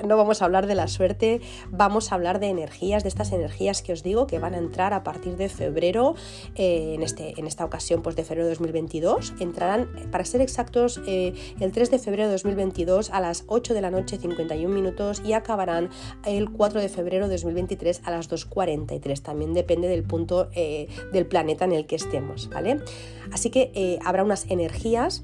no 0.03 0.17
vamos 0.17 0.41
a 0.41 0.45
hablar 0.45 0.67
de 0.67 0.75
la 0.75 0.87
suerte, 0.87 1.41
vamos 1.69 2.11
a 2.11 2.15
hablar 2.15 2.39
de 2.39 2.47
energías, 2.47 3.03
de 3.03 3.09
estas 3.09 3.31
energías 3.31 3.64
que 3.81 3.93
os 3.93 4.03
digo 4.03 4.27
que 4.27 4.39
van 4.39 4.53
a 4.53 4.57
entrar 4.57 4.93
a 4.93 5.03
partir 5.03 5.37
de 5.37 5.49
febrero, 5.49 6.15
eh, 6.55 6.93
en, 6.95 7.01
este, 7.01 7.33
en 7.39 7.47
esta 7.47 7.65
ocasión 7.65 8.01
pues 8.01 8.15
de 8.15 8.23
febrero 8.23 8.45
de 8.45 8.51
2022, 8.51 9.33
entrarán, 9.39 9.89
para 10.11 10.23
ser 10.23 10.41
exactos, 10.41 11.01
eh, 11.07 11.33
el 11.59 11.71
3 11.71 11.91
de 11.91 11.99
febrero 11.99 12.27
de 12.27 12.33
2022 12.33 13.09
a 13.09 13.19
las 13.19 13.43
8 13.47 13.73
de 13.73 13.81
la 13.81 13.91
noche 13.91 14.17
51 14.17 14.73
minutos 14.73 15.21
y 15.25 15.33
acabarán 15.33 15.89
el 16.25 16.51
4 16.51 16.79
de 16.79 16.89
febrero 16.89 17.27
de 17.27 17.35
2023 17.35 18.01
a 18.03 18.11
las 18.11 18.29
2.43, 18.29 19.21
también 19.21 19.53
depende 19.53 19.87
del 19.87 20.03
punto 20.03 20.49
eh, 20.53 20.87
del 21.11 21.25
planeta 21.25 21.65
en 21.65 21.73
el 21.73 21.87
que 21.87 21.95
estemos, 21.95 22.49
¿vale? 22.49 22.79
Así 23.31 23.49
que 23.49 23.99
habrá 24.03 24.23
unas 24.23 24.45
energías 24.49 25.23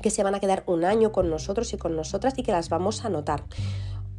que 0.00 0.10
se 0.10 0.22
van 0.22 0.34
a 0.34 0.40
quedar 0.40 0.64
un 0.66 0.84
año 0.84 1.12
con 1.12 1.30
nosotros 1.30 1.72
y 1.72 1.76
con 1.76 1.96
nosotras 1.96 2.34
y 2.36 2.42
que 2.42 2.52
las 2.52 2.68
vamos 2.68 3.04
a 3.04 3.08
notar. 3.08 3.44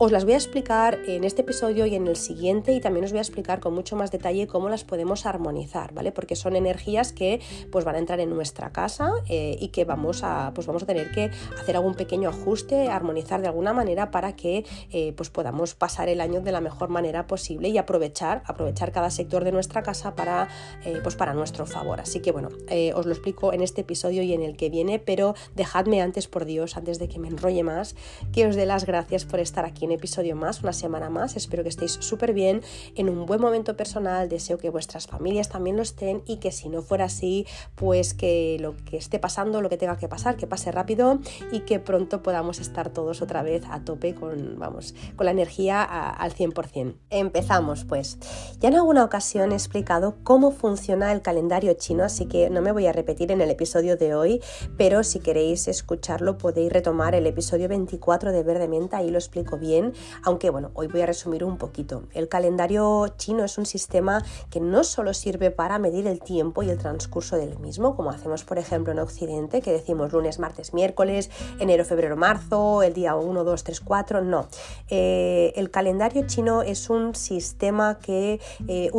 Os 0.01 0.13
las 0.13 0.23
voy 0.23 0.31
a 0.31 0.37
explicar 0.37 0.97
en 1.07 1.25
este 1.25 1.41
episodio 1.41 1.85
y 1.85 1.93
en 1.93 2.07
el 2.07 2.15
siguiente 2.15 2.71
y 2.71 2.79
también 2.79 3.03
os 3.03 3.11
voy 3.11 3.17
a 3.17 3.21
explicar 3.21 3.59
con 3.59 3.73
mucho 3.73 3.97
más 3.97 4.11
detalle 4.11 4.47
cómo 4.47 4.69
las 4.69 4.85
podemos 4.85 5.25
armonizar, 5.25 5.93
¿vale? 5.93 6.13
Porque 6.13 6.37
son 6.37 6.55
energías 6.55 7.11
que 7.11 7.41
pues 7.69 7.83
van 7.83 7.95
a 7.95 7.97
entrar 7.97 8.21
en 8.21 8.29
nuestra 8.29 8.71
casa 8.71 9.11
eh, 9.27 9.57
y 9.59 9.67
que 9.67 9.83
vamos 9.83 10.23
a, 10.23 10.53
pues 10.55 10.67
vamos 10.67 10.83
a 10.83 10.85
tener 10.85 11.11
que 11.11 11.31
hacer 11.59 11.75
algún 11.75 11.95
pequeño 11.95 12.29
ajuste, 12.29 12.87
armonizar 12.87 13.41
de 13.41 13.47
alguna 13.47 13.73
manera 13.73 14.09
para 14.09 14.37
que 14.37 14.65
eh, 14.93 15.11
pues 15.17 15.29
podamos 15.29 15.75
pasar 15.75 16.07
el 16.07 16.21
año 16.21 16.39
de 16.39 16.53
la 16.53 16.61
mejor 16.61 16.87
manera 16.87 17.27
posible 17.27 17.67
y 17.67 17.77
aprovechar, 17.77 18.41
aprovechar 18.45 18.93
cada 18.93 19.09
sector 19.09 19.43
de 19.43 19.51
nuestra 19.51 19.83
casa 19.83 20.15
para, 20.15 20.47
eh, 20.85 21.01
pues 21.03 21.17
para 21.17 21.33
nuestro 21.33 21.65
favor. 21.65 21.99
Así 21.99 22.21
que 22.21 22.31
bueno, 22.31 22.47
os 22.95 23.05
lo 23.05 23.11
explico 23.11 23.51
en 23.51 23.61
este 23.61 23.81
episodio 23.81 24.23
y 24.23 24.31
en 24.31 24.43
el 24.43 24.55
que 24.55 24.69
viene, 24.69 24.97
pero 24.99 25.35
dejadme 25.57 26.01
antes, 26.01 26.29
por 26.29 26.45
Dios, 26.45 26.77
antes 26.77 26.99
de 26.99 27.09
que 27.09 27.19
me 27.19 27.27
enrolle 27.27 27.63
más, 27.63 27.97
que 28.31 28.47
os 28.47 28.55
dé 28.55 28.65
las 28.65 28.85
gracias 28.85 29.25
por 29.25 29.41
estar 29.41 29.65
aquí 29.65 29.88
episodio 29.91 30.35
más, 30.35 30.61
una 30.61 30.73
semana 30.73 31.09
más. 31.09 31.35
Espero 31.35 31.63
que 31.63 31.69
estéis 31.69 31.93
súper 31.99 32.33
bien, 32.33 32.61
en 32.95 33.09
un 33.09 33.25
buen 33.25 33.41
momento 33.41 33.75
personal. 33.75 34.29
Deseo 34.29 34.57
que 34.57 34.69
vuestras 34.69 35.07
familias 35.07 35.49
también 35.49 35.75
lo 35.75 35.81
estén 35.81 36.23
y 36.25 36.37
que 36.37 36.51
si 36.51 36.69
no 36.69 36.81
fuera 36.81 37.05
así, 37.05 37.45
pues 37.75 38.13
que 38.13 38.57
lo 38.59 38.75
que 38.77 38.97
esté 38.97 39.19
pasando, 39.19 39.61
lo 39.61 39.69
que 39.69 39.77
tenga 39.77 39.97
que 39.97 40.07
pasar, 40.07 40.37
que 40.37 40.47
pase 40.47 40.71
rápido 40.71 41.19
y 41.51 41.61
que 41.61 41.79
pronto 41.79 42.21
podamos 42.21 42.59
estar 42.59 42.89
todos 42.89 43.21
otra 43.21 43.43
vez 43.43 43.63
a 43.69 43.83
tope 43.83 44.15
con, 44.15 44.57
vamos, 44.57 44.95
con 45.15 45.25
la 45.25 45.31
energía 45.31 45.83
al 45.83 46.33
100%. 46.33 46.95
Empezamos 47.09 47.85
pues. 47.85 48.17
Ya 48.59 48.69
en 48.69 48.75
alguna 48.75 49.03
ocasión 49.03 49.51
he 49.51 49.55
explicado 49.55 50.17
cómo 50.23 50.51
funciona 50.51 51.11
el 51.11 51.21
calendario 51.21 51.73
chino, 51.73 52.03
así 52.03 52.25
que 52.25 52.49
no 52.49 52.61
me 52.61 52.71
voy 52.71 52.87
a 52.87 52.91
repetir 52.91 53.31
en 53.31 53.41
el 53.41 53.49
episodio 53.49 53.97
de 53.97 54.15
hoy, 54.15 54.41
pero 54.77 55.03
si 55.03 55.19
queréis 55.19 55.67
escucharlo 55.67 56.37
podéis 56.37 56.71
retomar 56.71 57.15
el 57.15 57.27
episodio 57.27 57.67
24 57.67 58.31
de 58.31 58.43
Verde 58.43 58.67
Menta, 58.67 58.97
ahí 58.97 59.09
lo 59.09 59.17
explico 59.17 59.57
bien 59.57 59.78
aunque 60.23 60.49
bueno, 60.49 60.71
hoy 60.73 60.87
voy 60.87 61.01
a 61.01 61.05
resumir 61.05 61.43
un 61.43 61.57
poquito. 61.57 62.03
El 62.13 62.27
calendario 62.27 63.07
chino 63.17 63.43
es 63.43 63.57
un 63.57 63.65
sistema 63.65 64.23
que 64.49 64.59
no 64.59 64.83
solo 64.83 65.13
sirve 65.13 65.51
para 65.51 65.79
medir 65.79 66.07
el 66.07 66.19
tiempo 66.19 66.63
y 66.63 66.69
el 66.69 66.77
transcurso 66.77 67.37
del 67.37 67.57
mismo, 67.59 67.95
como 67.95 68.09
hacemos 68.09 68.43
por 68.43 68.57
ejemplo 68.57 68.93
en 68.93 68.99
Occidente, 68.99 69.61
que 69.61 69.71
decimos 69.71 70.11
lunes, 70.11 70.39
martes, 70.39 70.73
miércoles, 70.73 71.29
enero, 71.59 71.85
febrero, 71.85 72.15
marzo, 72.15 72.83
el 72.83 72.93
día 72.93 73.15
1, 73.15 73.43
2, 73.43 73.63
3, 73.63 73.79
4, 73.81 74.21
no. 74.21 74.47
Eh, 74.89 75.53
el 75.55 75.71
calendario 75.71 76.25
chino 76.27 76.61
es 76.61 76.89
un 76.89 77.15
sistema 77.15 77.99
que 77.99 78.39
eh, 78.67 78.91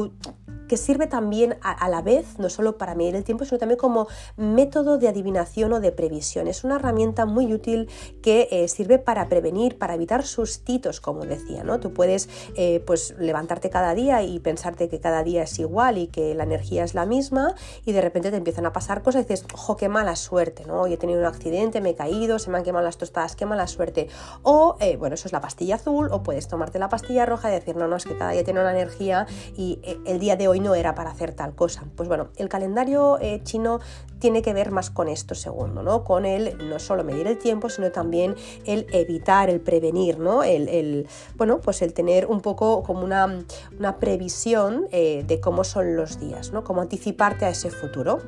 que 0.71 0.77
sirve 0.77 1.09
también 1.09 1.57
a, 1.63 1.89
la 1.89 2.01
vez, 2.01 2.39
no 2.39 2.49
solo 2.49 2.79
para 2.79 2.95
medir 2.95 3.17
el 3.17 3.25
tiempo, 3.25 3.45
sino 3.45 3.59
también 3.59 3.77
como 3.77 4.07
método 4.37 4.99
de 4.99 5.09
adivinación 5.09 5.73
o 5.73 5.81
de 5.81 5.91
previsión. 5.91 6.47
Es 6.47 6.63
una 6.63 6.77
herramienta 6.77 7.27
muy 7.27 7.53
útil 7.53 7.89
que 8.23 8.47
eh, 8.53 8.69
sirve 8.69 9.01
para 9.01 9.29
prevenir, 9.29 9.79
para 9.79 9.97
evitar 9.97 10.25
sustitos, 10.25 11.01
como 11.01 11.25
decía, 11.25 11.65
¿no? 11.65 11.81
Tú 11.81 11.93
puedes 11.93 12.29
eh, 12.55 12.85
pues 12.87 13.17
levantarte 13.19 13.69
cada 13.69 13.97
día 13.97 14.23
y 14.23 14.39
pensarte 14.39 14.89
que 14.89 15.01
cada 15.01 15.25
día 15.25 15.43
es 15.43 15.59
igual 15.59 15.99
y 15.99 16.07
que 16.07 16.37
la 16.37 16.45
energía 16.45 16.85
es 16.85 16.95
la 16.95 17.05
misma 17.05 17.57
y 17.85 17.91
de 17.91 18.01
repente 18.01 18.31
te 18.31 18.37
empiezan 18.37 18.65
a 18.65 18.73
pasar 18.73 19.03
cosas 19.03 19.23
y 19.23 19.25
dices, 19.25 19.47
ojo, 19.53 19.77
qué 19.77 19.89
mala 19.89 20.15
suerte, 20.15 20.67
¿no? 20.69 20.83
Hoy 20.83 20.93
he 20.93 20.99
tenido 20.99 21.19
un 21.19 21.27
accidente, 21.27 21.81
me 21.81 21.91
he 21.91 21.95
caído, 21.97 22.39
se 22.39 22.49
me 22.49 22.59
han 22.59 22.63
quemado 22.63 22.85
las 22.85 22.97
tostadas, 22.97 23.35
qué 23.35 23.45
mala 23.45 23.67
suerte. 23.67 24.07
O, 24.45 24.77
eh, 24.79 24.97
bueno, 24.97 25.15
eso 25.15 25.27
es 25.27 25.33
la 25.33 25.41
pastilla 25.41 25.75
azul, 25.75 26.11
o 26.13 26.23
puedes 26.23 26.47
tomarte 26.47 26.79
la 26.79 26.89
pastilla 26.89 27.27
roja 27.27 27.51
y 27.51 27.55
decir, 27.55 27.75
no, 27.75 27.89
no, 27.89 27.97
es 27.97 28.05
que 28.05 28.17
cada 28.17 28.31
día 28.31 28.45
tiene 28.45 28.61
una 28.61 28.71
energía 28.71 29.27
y 29.57 29.81
el 30.07 30.21
día 30.21 30.37
de 30.37 30.47
hoy 30.47 30.60
no 30.61 30.75
era 30.75 30.95
para 30.95 31.11
hacer 31.11 31.33
tal 31.33 31.55
cosa. 31.55 31.85
Pues 31.97 32.09
bueno, 32.09 32.29
el 32.37 32.49
calendario 32.49 33.19
eh, 33.21 33.41
chino 33.43 33.81
tiene 34.19 34.43
que 34.43 34.53
ver 34.53 34.71
más 34.71 34.91
con 34.91 35.09
esto 35.09 35.35
segundo, 35.35 35.83
¿no? 35.83 36.05
Con 36.05 36.27
el 36.27 36.69
no 36.69 36.79
solo 36.79 37.05
medir 37.05 37.27
el 37.27 37.39
tiempo, 37.39 37.69
sino 37.69 37.91
también 37.91 38.35
el 38.67 38.87
evitar, 38.93 39.51
el 39.51 39.61
prevenir, 39.61 40.19
¿no? 40.19 40.43
El, 40.43 41.07
bueno, 41.37 41.61
pues 41.61 41.83
el 41.83 41.93
tener 41.93 42.27
un 42.27 42.41
poco 42.41 42.83
como 42.83 43.03
una, 43.03 43.45
una 43.79 43.99
previsión 43.99 44.87
eh, 44.93 45.25
de 45.27 45.41
cómo 45.41 45.65
son 45.65 45.97
los 45.97 46.21
días, 46.21 46.53
¿no? 46.53 46.65
Como 46.65 46.83
anticiparte 46.83 47.47
a 47.47 47.51
ese 47.51 47.71
futuro. 47.71 48.19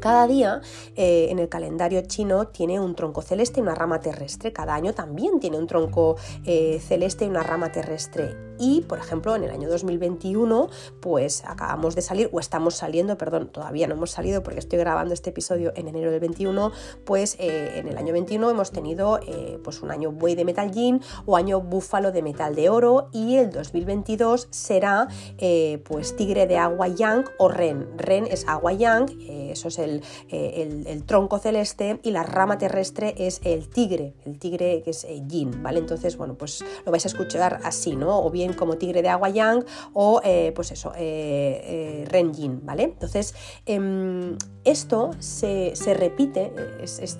Cada 0.00 0.26
día 0.26 0.60
eh, 0.96 1.28
en 1.30 1.38
el 1.38 1.48
calendario 1.48 2.02
chino 2.02 2.48
tiene 2.48 2.80
un 2.80 2.96
tronco 2.96 3.22
celeste 3.22 3.60
y 3.60 3.62
una 3.62 3.76
rama 3.76 4.00
terrestre. 4.00 4.52
Cada 4.52 4.74
año 4.74 4.94
también 4.94 5.38
tiene 5.38 5.56
un 5.56 5.68
tronco 5.68 6.16
celeste 6.44 7.24
y 7.24 7.28
una 7.28 7.44
rama 7.44 7.70
terrestre 7.70 8.51
y, 8.62 8.82
por 8.82 9.00
ejemplo, 9.00 9.34
en 9.34 9.42
el 9.42 9.50
año 9.50 9.68
2021, 9.68 10.68
pues 11.00 11.42
acabamos 11.44 11.96
de 11.96 12.02
salir, 12.02 12.30
o 12.32 12.38
estamos 12.38 12.76
saliendo, 12.76 13.18
perdón, 13.18 13.48
todavía 13.48 13.88
no 13.88 13.94
hemos 13.94 14.12
salido 14.12 14.44
porque 14.44 14.60
estoy 14.60 14.78
grabando 14.78 15.12
este 15.14 15.30
episodio 15.30 15.72
en 15.74 15.88
enero 15.88 16.12
del 16.12 16.20
21, 16.20 16.70
pues 17.04 17.34
eh, 17.40 17.72
en 17.74 17.88
el 17.88 17.98
año 17.98 18.12
21 18.12 18.50
hemos 18.50 18.70
tenido 18.70 19.18
eh, 19.26 19.58
pues 19.64 19.82
un 19.82 19.90
año 19.90 20.12
buey 20.12 20.36
de 20.36 20.44
metal 20.44 20.70
yin 20.70 21.00
o 21.26 21.36
año 21.36 21.60
búfalo 21.60 22.12
de 22.12 22.22
metal 22.22 22.54
de 22.54 22.70
oro 22.70 23.08
y 23.12 23.34
el 23.34 23.50
2022 23.50 24.46
será 24.50 25.08
eh, 25.38 25.82
pues 25.84 26.14
tigre 26.14 26.46
de 26.46 26.58
agua 26.58 26.86
yang 26.86 27.24
o 27.38 27.48
ren. 27.48 27.88
Ren 27.98 28.28
es 28.30 28.46
agua 28.46 28.72
yang, 28.74 29.10
eso 29.28 29.68
es 29.68 29.80
el, 29.80 30.02
el, 30.30 31.02
tronco 31.04 31.40
celeste 31.40 31.98
y 32.04 32.12
la 32.12 32.22
rama 32.22 32.58
terrestre 32.58 33.14
es 33.18 33.40
el 33.42 33.68
tigre, 33.68 34.14
el 34.24 34.38
tigre 34.38 34.82
que 34.84 34.90
es 34.90 35.04
yin, 35.26 35.64
¿vale? 35.64 35.80
Entonces, 35.80 36.16
bueno, 36.16 36.34
pues 36.34 36.64
lo 36.86 36.92
vais 36.92 37.04
a 37.04 37.08
escuchar 37.08 37.58
así, 37.64 37.96
¿no? 37.96 38.24
O 38.24 38.30
bien 38.30 38.51
como 38.54 38.76
Tigre 38.76 39.02
de 39.02 39.08
Agua 39.08 39.28
Yang 39.28 39.64
o 39.92 40.20
eh, 40.24 40.52
pues 40.54 40.72
eso, 40.72 40.92
eh, 40.96 42.04
eh, 42.12 42.58
¿vale? 42.62 42.84
Entonces, 42.84 43.34
em, 43.66 44.36
esto 44.64 45.10
se, 45.18 45.74
repite, 45.94 46.52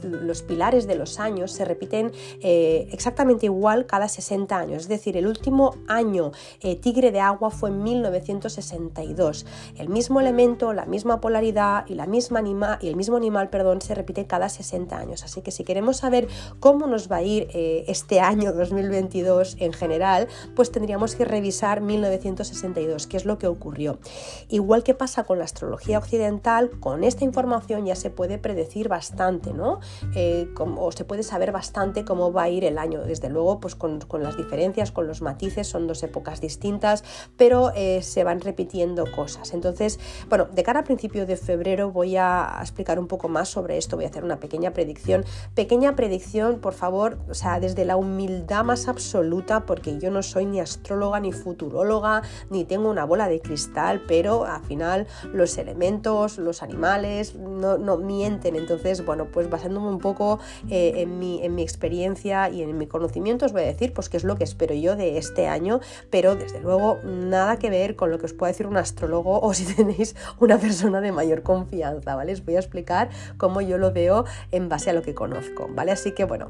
los 0.03 0.43
pilares 0.43 0.87
de 0.87 0.95
los 0.95 1.19
años 1.19 1.51
se 1.51 1.65
repiten 1.65 2.13
exactamente 2.41 3.47
igual 3.47 3.87
cada 3.87 4.09
60 4.09 4.57
años, 4.57 4.83
es 4.83 4.89
decir, 4.89 5.17
el 5.17 5.27
último 5.27 5.75
año 5.89 6.31
Tigre 6.81 7.11
de 7.11 7.19
Agua 7.19 7.51
fue 7.51 7.71
en 7.71 7.83
1962. 7.83 9.45
El 9.77 9.89
mismo 9.89 10.21
elemento, 10.21 10.73
la 10.73 10.87
misma 10.87 11.21
polaridad 11.21 11.85
y, 11.89 11.95
la 11.95 12.07
misma 12.07 12.39
anima, 12.39 12.79
y 12.81 12.89
el 12.89 12.95
mismo 12.95 13.17
animal 13.17 13.51
perdón, 13.51 13.83
se 13.83 13.95
repite 13.97 14.27
cada 14.27 14.49
60 14.49 14.97
años. 14.97 15.25
Así 15.25 15.43
que 15.43 15.51
si 15.51 15.65
queremos 15.65 15.97
saber 15.97 16.29
cómo 16.61 16.87
nos 16.87 17.11
va 17.11 17.17
a 17.17 17.23
ir 17.23 17.49
este 17.53 18.21
año 18.21 18.53
2022 18.53 19.57
en 19.59 19.73
general, 19.73 20.29
pues 20.55 20.71
tendríamos 20.71 21.12
que 21.17 21.25
revisar 21.25 21.81
1962, 21.81 23.07
qué 23.07 23.17
es 23.17 23.25
lo 23.25 23.39
que 23.39 23.47
ocurrió. 23.47 23.99
Igual 24.49 24.83
que 24.83 24.95
pasa 24.95 25.25
con 25.25 25.39
la 25.39 25.45
astrología 25.45 25.99
occidental, 25.99 26.71
con 26.81 27.05
esta 27.05 27.25
información 27.25 27.87
ya 27.87 27.97
se 27.97 28.11
puede 28.11 28.39
predecir 28.39 28.89
bastante, 28.89 29.53
¿no? 29.53 29.81
Eh, 30.15 30.49
o 30.59 30.93
se 30.93 31.05
puede 31.05 31.23
saber 31.23 31.53
bastante 31.53 32.05
cómo 32.05 32.33
va 32.33 32.45
a 32.45 32.49
ir 32.49 32.65
el 32.65 32.79
año. 32.79 33.03
Desde 33.03 33.29
luego, 33.29 33.61
pues 33.61 33.75
con, 33.75 34.01
las 34.21 34.37
diferencias, 34.37 34.93
con 34.93 35.07
los 35.07 35.23
matices, 35.23 35.67
son 35.67 35.87
dos 35.87 36.03
épocas 36.03 36.41
distintas, 36.41 37.05
pero 37.37 37.73
eh, 37.75 38.03
se 38.03 38.25
van 38.25 38.41
repitiendo 38.41 39.11
cosas. 39.11 39.53
Entonces, 39.55 39.99
bueno, 40.29 40.47
de 40.53 40.63
cara 40.63 40.81
a 40.81 40.85
principio 40.85 41.27
de 41.27 41.37
febrero 41.37 41.91
voy 41.91 42.17
a 42.17 42.59
explicar 42.61 42.99
un 42.99 43.07
poco 43.07 43.29
más 43.29 43.49
sobre 43.49 43.79
esto, 43.79 43.97
voy 43.97 44.05
a 44.05 44.09
hacer 44.09 44.25
una 44.25 44.39
pequeña 44.39 44.73
predicción. 44.73 45.25
Pequeña 45.55 45.97
predicción, 45.97 46.61
por 46.61 46.75
favor, 46.75 47.19
o 47.29 47.35
sea, 47.35 47.61
desde 47.61 47.85
la 47.85 47.97
humildad 47.97 48.65
más 48.65 48.89
absoluta, 48.89 49.67
porque 49.67 49.99
yo 49.99 50.11
no 50.11 50.23
soy 50.23 50.47
ni 50.47 50.61
astrólogo, 50.61 51.02
ni 51.21 51.33
futuróloga, 51.33 52.23
ni 52.51 52.65
tengo 52.65 52.89
una 52.89 53.05
bola 53.05 53.29
de 53.29 53.41
cristal, 53.41 54.03
pero 54.07 54.45
al 54.45 54.63
final 54.63 55.07
los 55.33 55.59
elementos, 55.59 56.39
los 56.39 56.63
animales 56.63 57.35
no, 57.35 57.97
mienten. 57.97 58.57
Entonces, 58.57 59.05
bueno, 59.05 59.27
pues 59.33 59.51
basándome 59.51 59.89
un 59.89 59.99
poco 59.99 60.39
eh, 60.71 60.95
en, 60.97 61.19
mi, 61.19 61.43
en 61.45 61.55
mi 61.55 61.63
experiencia 61.63 62.49
y 62.49 62.63
en 62.63 62.79
mi 62.79 62.87
conocimiento, 62.87 63.47
os 63.47 63.53
voy 63.53 63.63
a 63.63 63.67
decir 63.67 63.93
pues 63.93 64.09
qué 64.09 64.17
es 64.17 64.25
lo 64.25 64.37
que 64.37 64.45
espero 64.45 64.75
yo 64.75 64.97
de 64.97 65.19
este 65.19 65.49
año, 65.49 65.81
pero 66.11 66.37
desde 66.37 66.61
luego 66.61 66.99
nada 67.05 67.59
que 67.59 67.71
ver 67.71 67.97
con 67.97 68.11
lo 68.11 68.19
que 68.19 68.27
os 68.27 68.33
pueda 68.33 68.53
decir 68.53 68.67
un 68.67 68.77
astrólogo 68.77 69.41
o 69.41 69.55
si 69.55 69.65
tenéis 69.75 70.15
una 70.39 70.59
persona 70.59 71.01
de 71.01 71.13
mayor 71.13 71.43
confianza, 71.43 72.15
¿vale? 72.15 72.33
Os 72.33 72.45
voy 72.45 72.57
a 72.57 72.61
explicar 72.61 73.11
cómo 73.37 73.61
yo 73.61 73.79
lo 73.79 73.93
veo 73.93 74.25
en 74.51 74.69
base 74.69 74.91
a 74.91 74.93
lo 74.93 75.03
que 75.03 75.15
conozco, 75.15 75.69
¿vale? 75.71 75.93
Así 75.93 76.13
que 76.13 76.25
bueno, 76.25 76.49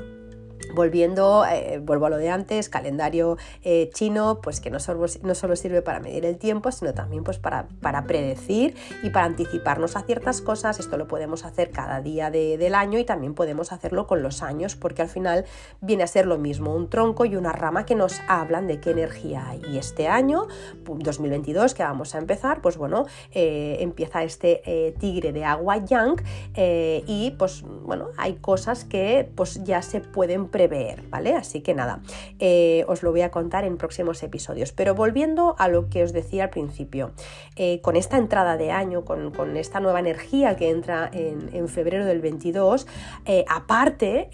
Volviendo, 0.74 1.44
eh, 1.44 1.80
vuelvo 1.82 2.06
a 2.06 2.10
lo 2.10 2.16
de 2.16 2.30
antes, 2.30 2.70
calendario 2.70 3.36
eh, 3.62 3.90
chino, 3.92 4.40
pues 4.42 4.60
que 4.60 4.70
no 4.70 4.80
solo, 4.80 5.06
no 5.22 5.34
solo, 5.34 5.54
sirve 5.54 5.82
para 5.82 6.00
medir 6.00 6.24
el 6.24 6.38
tiempo, 6.38 6.72
sino 6.72 6.94
también 6.94 7.24
pues 7.24 7.38
para, 7.38 7.68
para, 7.82 8.06
predecir 8.06 8.74
y 9.02 9.10
para 9.10 9.26
anticiparnos 9.26 9.96
a 9.96 10.02
ciertas 10.02 10.40
cosas. 10.40 10.80
Esto 10.80 10.96
lo 10.96 11.06
podemos 11.06 11.44
hacer 11.44 11.70
cada 11.70 12.00
día 12.00 12.30
del 12.30 12.74
año 12.74 12.98
y 12.98 13.04
también 13.04 13.34
podemos 13.34 13.70
hacerlo 13.72 14.06
con 14.06 14.22
los 14.22 14.42
años, 14.42 14.76
porque 14.76 15.02
al 15.02 15.08
final 15.08 15.44
viene 15.80 16.04
a 16.04 16.06
ser 16.06 16.26
lo 16.26 16.38
mismo, 16.38 16.74
un 16.74 16.88
tronco 16.88 17.26
y 17.26 17.36
una 17.36 17.52
rama 17.52 17.84
que 17.84 17.94
nos 17.94 18.20
hablan 18.26 18.66
de 18.66 18.80
qué 18.80 18.92
energía 18.92 19.48
hay. 19.48 19.60
Y 19.70 19.78
este 19.78 20.08
año, 20.08 20.46
2022, 20.84 21.74
que 21.74 21.82
vamos 21.82 22.14
a 22.14 22.18
empezar, 22.18 22.62
pues 22.62 22.78
bueno, 22.78 23.04
eh, 23.32 23.76
empieza 23.80 24.22
este 24.22 24.94
tigre 24.98 25.32
de 25.32 25.44
agua 25.44 25.84
yang 25.84 26.16
y 26.56 27.34
pues 27.38 27.62
bueno, 27.62 28.08
hay 28.16 28.34
cosas 28.36 28.84
que 28.84 29.30
pues 29.34 29.62
ya 29.64 29.82
se 29.82 30.00
pueden 30.00 30.48
predecir 30.48 30.61
ver, 30.68 31.02
¿vale? 31.08 31.34
Así 31.34 31.60
que 31.60 31.74
nada, 31.74 32.00
eh, 32.38 32.84
os 32.88 33.02
lo 33.02 33.10
voy 33.10 33.22
a 33.22 33.30
contar 33.30 33.64
en 33.64 33.76
próximos 33.76 34.22
episodios. 34.22 34.72
Pero 34.72 34.94
volviendo 34.94 35.56
a 35.58 35.68
lo 35.68 35.88
que 35.88 36.02
os 36.02 36.12
decía 36.12 36.44
al 36.44 36.50
principio, 36.50 37.12
eh, 37.56 37.80
con 37.80 37.96
esta 37.96 38.16
entrada 38.16 38.56
de 38.56 38.70
año, 38.70 39.04
con, 39.04 39.32
esta 39.56 39.80
nueva 39.80 40.00
energía 40.00 40.56
que 40.56 40.70
entra 40.70 41.10
en, 41.12 41.68
febrero 41.68 42.06
del 42.06 42.20
22, 42.20 42.86
eh, 43.26 43.44
aparte 43.48 44.28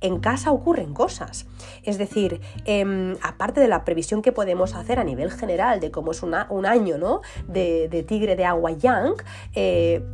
en 0.00 0.18
casa 0.18 0.52
ocurren 0.52 0.92
cosas. 0.92 1.46
Es 1.82 1.98
decir, 1.98 2.40
em, 2.64 3.16
aparte 3.22 3.60
de 3.60 3.68
la 3.68 3.84
previsión 3.84 4.22
que 4.22 4.32
podemos 4.32 4.74
hacer 4.74 4.98
a 4.98 5.04
nivel 5.04 5.30
general 5.30 5.80
de 5.80 5.90
cómo 5.90 6.10
es 6.12 6.22
un 6.22 6.34
año 6.66 6.98
¿no? 6.98 7.22
de, 7.48 8.04
tigre 8.06 8.36
de 8.36 8.44
agua 8.44 8.72
yang, 8.72 9.14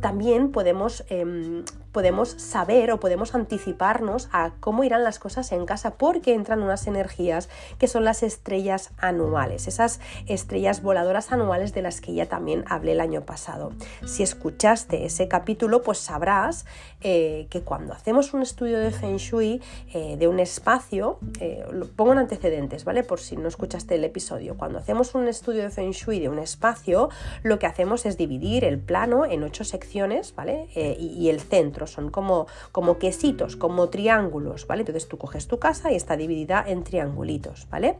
también 0.01 0.51
podemos, 0.51 1.03
em, 1.09 1.63
podemos 1.91 2.29
saber 2.29 2.91
o 2.91 2.99
podemos 2.99 3.35
anticiparnos 3.35 4.29
a 4.31 4.51
cómo 4.59 4.83
irán 4.83 5.03
las 5.03 5.19
cosas 5.19 5.51
en 5.51 5.65
casa 5.65 5.95
porque 5.95 6.33
entran 6.33 6.61
unas 6.61 6.87
energías 6.87 7.49
que 7.77 7.87
son 7.87 8.03
las 8.03 8.23
estrellas 8.23 8.91
anuales, 8.97 9.67
esas 9.67 9.99
estrellas 10.27 10.81
voladoras 10.81 11.31
anuales 11.31 11.73
de 11.73 11.81
las 11.81 12.01
que 12.01 12.13
ya 12.13 12.27
también 12.27 12.63
hablé 12.67 12.93
el 12.93 13.01
año 13.01 13.21
pasado. 13.21 13.71
Si 14.05 14.23
escuchaste 14.23 15.05
ese 15.05 15.27
capítulo, 15.27 15.81
pues 15.81 15.97
sabrás 15.97 16.65
eh, 17.01 17.47
que 17.49 17.61
cuando 17.61 17.93
hacemos 17.93 18.33
un 18.33 18.41
estudio 18.41 18.79
de 18.79 18.91
Feng 18.91 19.17
Shui, 19.17 19.61
eh, 19.93 20.17
de 20.17 20.27
un 20.27 20.39
espacio, 20.39 21.19
eh, 21.39 21.65
pongo 21.95 22.13
en 22.13 22.19
antecedentes, 22.19 22.85
¿vale? 22.85 23.03
Por 23.03 23.19
si 23.19 23.35
no 23.37 23.47
escuchaste 23.47 23.95
el 23.95 24.03
episodio. 24.03 24.55
Cuando 24.57 24.79
hacemos 24.79 25.15
un 25.15 25.27
estudio 25.27 25.63
de 25.63 25.69
Feng 25.69 25.91
Shui 25.91 26.19
de 26.19 26.29
un 26.29 26.39
espacio, 26.39 27.09
lo 27.43 27.59
que 27.59 27.65
hacemos 27.65 28.05
es 28.05 28.17
dividir 28.17 28.63
el 28.63 28.79
plano 28.79 29.25
en 29.25 29.43
ocho 29.43 29.63
secciones, 29.63 30.33
¿vale? 30.35 30.67
Eh, 30.75 30.97
y, 30.99 31.29
el 31.29 31.39
centro, 31.39 31.80
son 31.87 32.11
como, 32.11 32.47
como 32.71 32.97
quesitos, 32.97 33.55
como 33.55 33.89
triángulos, 33.89 34.67
¿vale? 34.67 34.81
Entonces 34.81 35.07
tú 35.07 35.17
coges 35.17 35.47
tu 35.47 35.59
casa 35.59 35.91
y 35.91 35.95
está 35.95 36.17
dividida 36.17 36.63
en 36.65 36.83
triangulitos, 36.83 37.67
¿vale? 37.69 37.97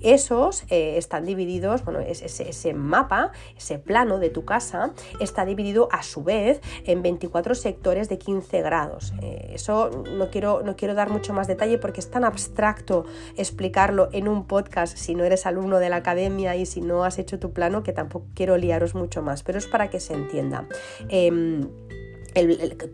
Esos 0.00 0.64
están 0.68 1.24
divididos, 1.24 1.84
bueno, 1.84 2.00
ese, 2.00 2.26
ese 2.26 2.74
mapa, 2.74 3.30
ese 3.56 3.78
plano 3.78 4.18
de 4.18 4.30
tu 4.30 4.44
casa 4.44 4.92
está 5.20 5.44
dividido 5.44 5.88
a 5.92 6.02
su 6.02 6.24
vez 6.24 6.60
en 6.84 7.02
24 7.02 7.54
sectores 7.54 8.08
de 8.08 8.18
15 8.18 8.62
grados. 8.62 9.12
eso 9.20 9.90
no 10.16 10.30
quiero, 10.30 10.62
no 10.62 10.76
quiero 10.76 10.94
dar 10.94 11.10
mucho 11.10 11.32
más 11.32 11.46
detalle 11.46 11.78
porque 11.78 12.00
es 12.00 12.10
tan 12.10 12.24
abstracto 12.24 13.04
explicarlo 13.36 14.08
en 14.12 14.28
un 14.28 14.46
podcast 14.46 14.96
si 14.96 15.14
no 15.14 15.24
eres 15.24 15.46
alumno 15.46 15.78
de 15.78 15.88
la 15.88 15.96
academia 15.96 16.56
y 16.56 16.66
si 16.66 16.80
no 16.80 17.04
has 17.04 17.18
hecho 17.18 17.38
tu 17.38 17.52
plano, 17.52 17.82
que 17.82 17.92
tampoco 17.92 18.26
quiero 18.34 18.56
liaros 18.56 18.94
mucho 18.94 19.22
más, 19.22 19.42
pero 19.42 19.58
es 19.58 19.66
para 19.66 19.90
que 19.90 20.00
se 20.00 20.14
entienda. 20.14 20.66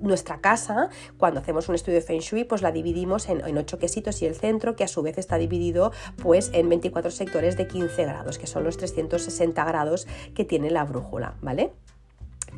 Nuestra 0.00 0.40
casa, 0.40 0.90
cuando 1.16 1.40
hacemos 1.40 1.68
un 1.68 1.74
estudio 1.74 1.98
de 1.98 2.04
Feng 2.04 2.20
Shui, 2.20 2.44
pues 2.44 2.62
la 2.62 2.72
dividimos 2.72 3.28
en, 3.28 3.46
en, 3.46 3.58
ocho 3.58 3.78
quesitos 3.78 4.22
y 4.22 4.26
el 4.26 4.34
centro, 4.34 4.76
que 4.76 4.84
a 4.84 4.88
su 4.88 5.02
vez 5.02 5.18
está 5.18 5.38
dividido 5.38 5.92
pues, 6.22 6.50
en 6.52 6.68
24 6.68 7.10
sectores 7.10 7.56
de 7.56 7.66
15 7.66 8.04
grados, 8.04 8.38
que 8.38 8.46
son 8.46 8.64
los 8.64 8.76
360 8.76 9.64
grados 9.64 10.06
que 10.34 10.44
tiene 10.44 10.70
la 10.70 10.84
brújula, 10.84 11.36
¿vale? 11.40 11.72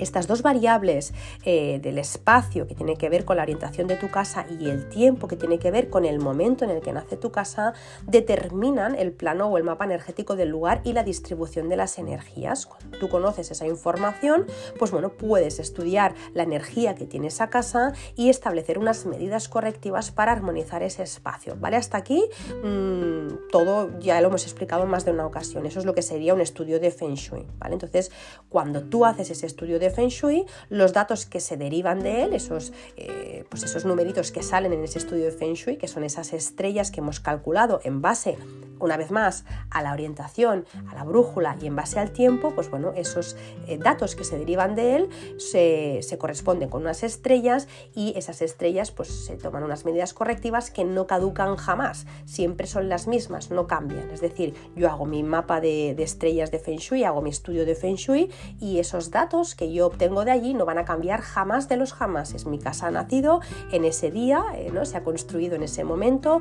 Estas 0.01 0.27
dos 0.27 0.43
variables 0.43 1.13
eh, 1.45 1.79
del 1.83 1.99
espacio 1.99 2.67
que 2.67 2.75
tiene 2.75 2.97
que 2.97 3.09
ver 3.09 3.25
con 3.25 3.37
la 3.37 3.43
orientación 3.43 3.87
de 3.87 3.97
tu 3.97 4.11
casa 4.11 4.47
y 4.59 4.69
el 4.69 4.89
tiempo 4.89 5.29
que 5.29 5.37
tiene 5.37 5.59
que 5.59 5.71
ver 5.71 5.91
con 5.91 6.05
el 6.05 6.19
momento 6.19 6.65
en 6.65 6.71
el 6.71 6.81
que 6.81 6.93
nace 6.93 7.17
tu 7.17 7.31
casa 7.31 7.75
determinan 8.07 8.95
el 8.95 9.13
plano 9.13 9.49
o 9.49 9.59
el 9.59 9.65
mapa 9.65 9.85
energético 9.85 10.37
del 10.37 10.49
lugar 10.49 10.81
y 10.85 10.93
la 10.93 11.03
distribución 11.03 11.69
de 11.69 11.77
las 11.77 11.99
energías. 11.99 12.67
Cuando 12.67 12.99
tú 12.99 13.09
conoces 13.09 13.51
esa 13.51 13.67
información, 13.67 14.47
pues 14.79 14.91
bueno, 14.91 15.11
puedes 15.11 15.59
estudiar 15.59 16.15
la 16.35 16.43
energía 16.43 16.95
que 16.95 17.07
tiene 17.07 17.29
esa 17.29 17.51
casa 17.51 17.93
y 18.17 18.31
establecer 18.31 18.79
unas 18.79 19.07
medidas 19.07 19.49
correctivas 19.49 20.11
para 20.11 20.33
armonizar 20.33 20.83
ese 20.83 21.03
espacio. 21.03 21.57
¿Vale? 21.59 21.77
Hasta 21.77 21.99
aquí 21.99 22.25
mm, 22.65 23.51
todo 23.51 23.99
ya 23.99 24.21
lo 24.21 24.29
hemos 24.29 24.45
explicado 24.45 24.85
en 24.85 24.91
más 24.91 25.05
de 25.05 25.13
una 25.13 25.27
ocasión. 25.27 25.67
Eso 25.67 25.79
es 25.79 25.85
lo 25.85 25.95
que 25.95 26.03
sería 26.03 26.35
un 26.35 26.41
estudio 26.41 26.81
de 26.81 26.91
Feng 26.91 27.15
Shui. 27.15 27.47
¿vale? 27.59 27.75
Entonces, 27.75 28.11
cuando 28.49 28.83
tú 28.85 29.05
haces 29.05 29.31
ese 29.31 29.47
estudio 29.47 29.79
de 29.79 29.90
Feng 29.91 30.09
Shui, 30.09 30.47
los 30.69 30.93
datos 30.93 31.27
que 31.27 31.41
se 31.41 31.57
derivan 31.57 32.01
de 32.01 32.23
él, 32.23 32.33
esos, 32.33 32.73
eh, 32.97 33.45
pues 33.49 33.63
esos 33.63 33.85
numeritos 33.85 34.33
que 34.33 34.43
salen 34.43 34.73
en 34.73 34.85
ese 34.85 34.99
estudio 34.99 35.25
de 35.25 35.33
Feng 35.33 35.55
Shui, 35.55 35.77
que 35.77 35.89
son 35.89 36.05
esas 36.05 36.33
estrellas 36.33 36.91
que 36.91 37.01
hemos 37.01 37.21
calculado 37.21 37.81
en 37.85 38.01
base 38.01 38.37
una 38.81 38.97
vez 38.97 39.11
más 39.11 39.45
a 39.71 39.83
la 39.83 39.93
orientación, 39.93 40.65
a 40.91 40.95
la 40.95 41.05
brújula 41.05 41.57
y 41.61 41.67
en 41.67 41.77
base 41.77 41.99
al 42.01 42.11
tiempo, 42.13 42.53
pues 42.55 42.71
bueno, 42.71 42.93
esos 42.97 43.37
eh, 43.67 43.79
datos 43.79 44.17
que 44.17 44.25
se 44.25 44.39
derivan 44.39 44.75
de 44.75 44.97
él 44.97 45.09
se, 45.39 46.01
corresponden 46.19 46.69
con 46.69 46.83
unas 46.83 47.03
estrellas 47.03 47.69
y 47.95 48.15
esas 48.17 48.43
estrellas 48.43 48.91
pues 48.91 49.09
se 49.09 49.37
toman 49.37 49.63
unas 49.63 49.85
medidas 49.85 50.13
correctivas 50.13 50.71
que 50.71 50.85
no 50.85 51.07
caducan 51.07 51.57
jamás, 51.57 52.07
siempre 52.25 52.67
son 52.67 52.89
las 52.89 53.07
mismas, 53.07 53.51
no 53.51 53.67
cambian. 53.67 54.11
Es 54.11 54.21
decir, 54.21 54.55
yo 54.75 54.89
hago 54.91 55.07
mi 55.07 55.23
mapa 55.23 55.61
de, 55.61 55.91
estrellas 56.01 56.51
de 56.51 56.59
Feng 56.59 56.79
Shui, 56.79 57.05
hago 57.05 57.23
mi 57.23 57.31
estudio 57.31 57.65
de 57.65 57.75
Feng 57.75 57.97
Shui 57.97 58.31
y 58.59 58.79
esos 58.79 59.11
datos 59.11 59.55
que 59.55 59.71
obtengo 59.87 60.25
de 60.25 60.31
allí 60.31 60.55
no 60.55 60.65
van 60.65 60.79
a 60.79 60.85
cambiar 60.85 61.21
jamás 61.21 61.69
de 61.69 61.77
los 61.77 61.93
jamás. 61.93 62.35
Es 62.35 62.47
mi 62.47 62.59
casa 62.59 62.89
ha 62.89 62.91
nacido 62.91 63.41
en 63.73 63.85
ese 63.85 64.11
día, 64.11 64.45
eh, 64.55 64.71
¿no? 64.73 64.85
se 64.85 64.97
ha 64.97 65.05
construido 65.05 65.57
en 65.57 65.63
ese 65.63 65.85
momento, 65.85 66.41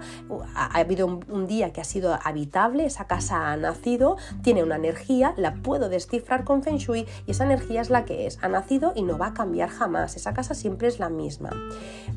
ha, 0.56 0.78
habido 0.78 1.08
un, 1.08 1.26
un 1.30 1.48
día 1.48 1.72
que 1.74 1.82
ha 1.82 1.84
sido 1.84 2.18
habitable, 2.24 2.86
esa 2.86 3.06
casa 3.08 3.52
ha 3.52 3.58
nacido, 3.58 4.18
tiene 4.42 4.64
una 4.64 4.76
energía, 4.76 5.34
la 5.38 5.56
puedo 5.56 5.90
descifrar 5.90 6.44
con 6.44 6.64
Feng 6.64 6.78
Shui 6.78 7.08
y 7.28 7.32
esa 7.32 7.46
energía 7.46 7.82
es 7.82 7.90
la 7.90 8.06
que 8.06 8.26
es, 8.26 8.40
ha 8.42 8.48
nacido 8.48 8.94
y 8.96 9.04
no 9.04 9.18
va 9.18 9.28
a 9.28 9.34
cambiar 9.34 9.70
jamás, 9.70 10.16
esa 10.16 10.34
casa 10.34 10.54
siempre 10.54 10.88
es 10.88 11.00
la 11.00 11.10
misma. 11.10 11.50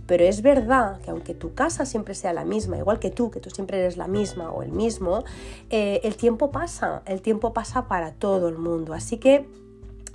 Pero 0.06 0.24
es 0.24 0.42
verdad 0.42 1.00
que 1.00 1.10
aunque 1.10 1.34
tu 1.34 1.54
casa 1.54 1.86
siempre 1.86 2.14
sea 2.14 2.32
la 2.32 2.44
misma, 2.44 2.78
igual 2.78 2.98
que 2.98 3.10
tú, 3.10 3.30
que 3.30 3.40
tú 3.40 3.50
siempre 3.50 3.78
eres 3.78 3.96
la 3.96 4.08
misma 4.08 4.50
o 4.50 4.62
el 4.62 4.72
mismo, 4.72 5.24
eh, 5.70 6.00
el 6.04 6.16
tiempo 6.16 6.50
pasa, 6.50 7.02
el 7.06 7.22
tiempo 7.22 7.52
pasa 7.52 7.88
para 7.88 8.12
todo 8.12 8.48
el 8.48 8.58
mundo, 8.58 8.94
así 8.94 9.18
que 9.18 9.48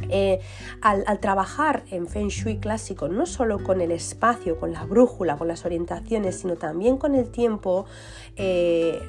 eh, 0.10 0.40
al, 0.82 1.20
trabajar 1.20 1.84
en 1.92 2.08
Feng 2.08 2.30
Shui 2.30 2.58
clásico, 2.58 3.08
no 3.08 3.26
solo 3.26 3.64
con 3.64 3.82
el 3.82 3.92
espacio, 3.92 4.60
con 4.60 4.72
la 4.72 4.86
brújula, 4.86 5.38
con 5.38 5.48
las 5.48 5.66
orientaciones, 5.66 6.40
sino 6.40 6.56
también 6.56 6.98
con 6.98 7.16
el 7.16 7.30
tiempo, 7.30 7.86
eh, 8.36 9.00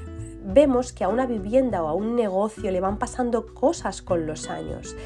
vemos 0.44 0.92
que 0.92 1.04
a 1.04 1.08
una 1.08 1.26
vivienda 1.26 1.82
o 1.82 1.88
a 1.88 1.94
un 1.94 2.16
negocio 2.16 2.70
le 2.70 2.80
van 2.80 2.98
pasando 2.98 3.46
cosas 3.54 4.02
con 4.02 4.26
los 4.26 4.48
años. 4.48 4.96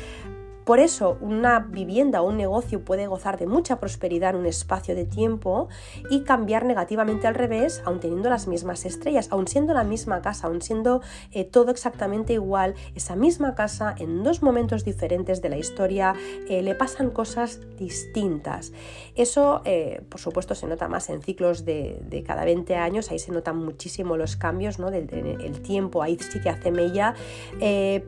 Por 0.65 0.79
eso 0.79 1.19
una 1.21 1.59
vivienda 1.59 2.23
o 2.23 2.29
un 2.29 2.37
negocio 2.37 2.85
puede 2.85 3.09
gozar 3.09 3.37
de 3.39 3.47
mucha 3.47 3.81
prosperidad 3.81 4.31
en 4.31 4.37
un 4.37 4.47
espacio 4.47 4.95
de 4.95 5.05
tiempo 5.05 5.69
y 6.09 6.23
cambiar 6.23 6.65
negativamente 6.65 7.27
al 7.27 7.35
revés, 7.35 7.83
aun 7.85 7.99
teniendo 7.99 8.31
las 8.31 8.47
mismas 8.47 8.85
estrellas, 8.85 9.29
aun 9.31 9.49
siendo 9.49 9.75
la 9.75 9.83
misma 9.83 10.23
casa, 10.23 10.47
aun 10.47 10.63
siendo 10.63 11.03
eh, 11.33 11.45
todo 11.45 11.73
exactamente 11.73 12.35
igual, 12.35 12.75
esa 12.95 13.17
misma 13.17 13.57
casa 13.57 13.95
en 13.99 14.23
dos 14.23 14.43
momentos 14.43 14.85
diferentes 14.85 15.43
de 15.43 15.49
la 15.49 15.59
historia 15.59 16.15
eh, 16.49 16.63
le 16.63 16.77
pasan 16.77 17.11
cosas 17.11 17.61
distintas. 17.77 18.73
Eso, 19.17 19.63
eh, 19.65 20.03
por 20.09 20.21
supuesto, 20.21 20.55
se 20.55 20.67
nota 20.67 20.87
más 20.87 21.11
en 21.11 21.23
ciclos 21.23 21.65
de, 21.65 22.23
cada 22.25 22.45
20 22.45 22.77
años, 22.77 23.11
ahí 23.11 23.19
se 23.19 23.33
notan 23.33 23.57
muchísimo 23.57 24.17
los 24.17 24.37
cambios 24.37 24.79
¿no? 24.79 24.91
del, 24.93 25.61
tiempo, 25.63 26.03
ahí 26.03 26.17
sí 26.21 26.41
que 26.41 26.49
hace 26.49 26.71
mella, 26.71 27.15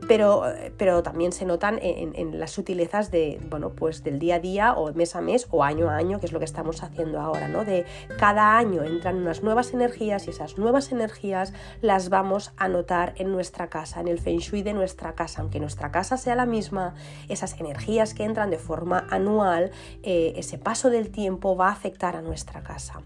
pero, 0.07 0.43
pero 0.77 1.03
también 1.03 1.31
se 1.31 1.45
notan 1.45 1.79
en, 1.81 2.13
en 2.15 2.39
la 2.39 2.44
las 2.45 2.51
sutilezas 2.51 3.09
de, 3.09 3.39
bueno, 3.49 3.71
pues 3.71 4.03
del 4.03 4.19
día 4.19 4.35
a 4.35 4.39
día 4.39 4.73
o 4.73 4.93
mes 4.93 5.15
a 5.15 5.21
mes 5.21 5.47
o 5.49 5.63
año 5.63 5.89
a 5.89 5.95
año, 5.95 6.19
que 6.19 6.27
es 6.27 6.31
lo 6.31 6.37
que 6.37 6.45
estamos 6.45 6.83
haciendo 6.83 7.19
ahora, 7.19 7.47
¿no? 7.47 7.65
De 7.65 7.85
cada 8.19 8.55
año 8.55 8.83
entran 8.83 9.15
unas 9.15 9.41
nuevas 9.41 9.73
energías 9.73 10.27
y 10.27 10.29
esas 10.29 10.59
nuevas 10.59 10.91
energías 10.91 11.53
las 11.81 12.09
vamos 12.09 12.53
a 12.57 12.67
notar 12.67 13.15
en 13.17 13.31
nuestra 13.31 13.67
casa, 13.71 13.99
en 13.99 14.07
el 14.07 14.19
feng 14.19 14.37
shui 14.37 14.61
de 14.61 14.73
nuestra 14.73 15.15
casa, 15.15 15.41
aunque 15.41 15.59
nuestra 15.59 15.91
casa 15.91 16.17
sea 16.17 16.35
la 16.35 16.45
misma, 16.45 16.93
esas 17.29 17.59
energías 17.59 18.13
que 18.13 18.23
entran 18.23 18.51
de 18.51 18.59
forma 18.59 19.07
anual, 19.09 19.71
eh, 20.03 20.33
ese 20.35 20.59
paso 20.59 20.91
del 20.91 21.09
tiempo 21.09 21.55
va 21.55 21.69
a 21.69 21.71
afectar 21.71 22.15
a 22.15 22.21
nuestra 22.21 22.61
casa. 22.61 23.01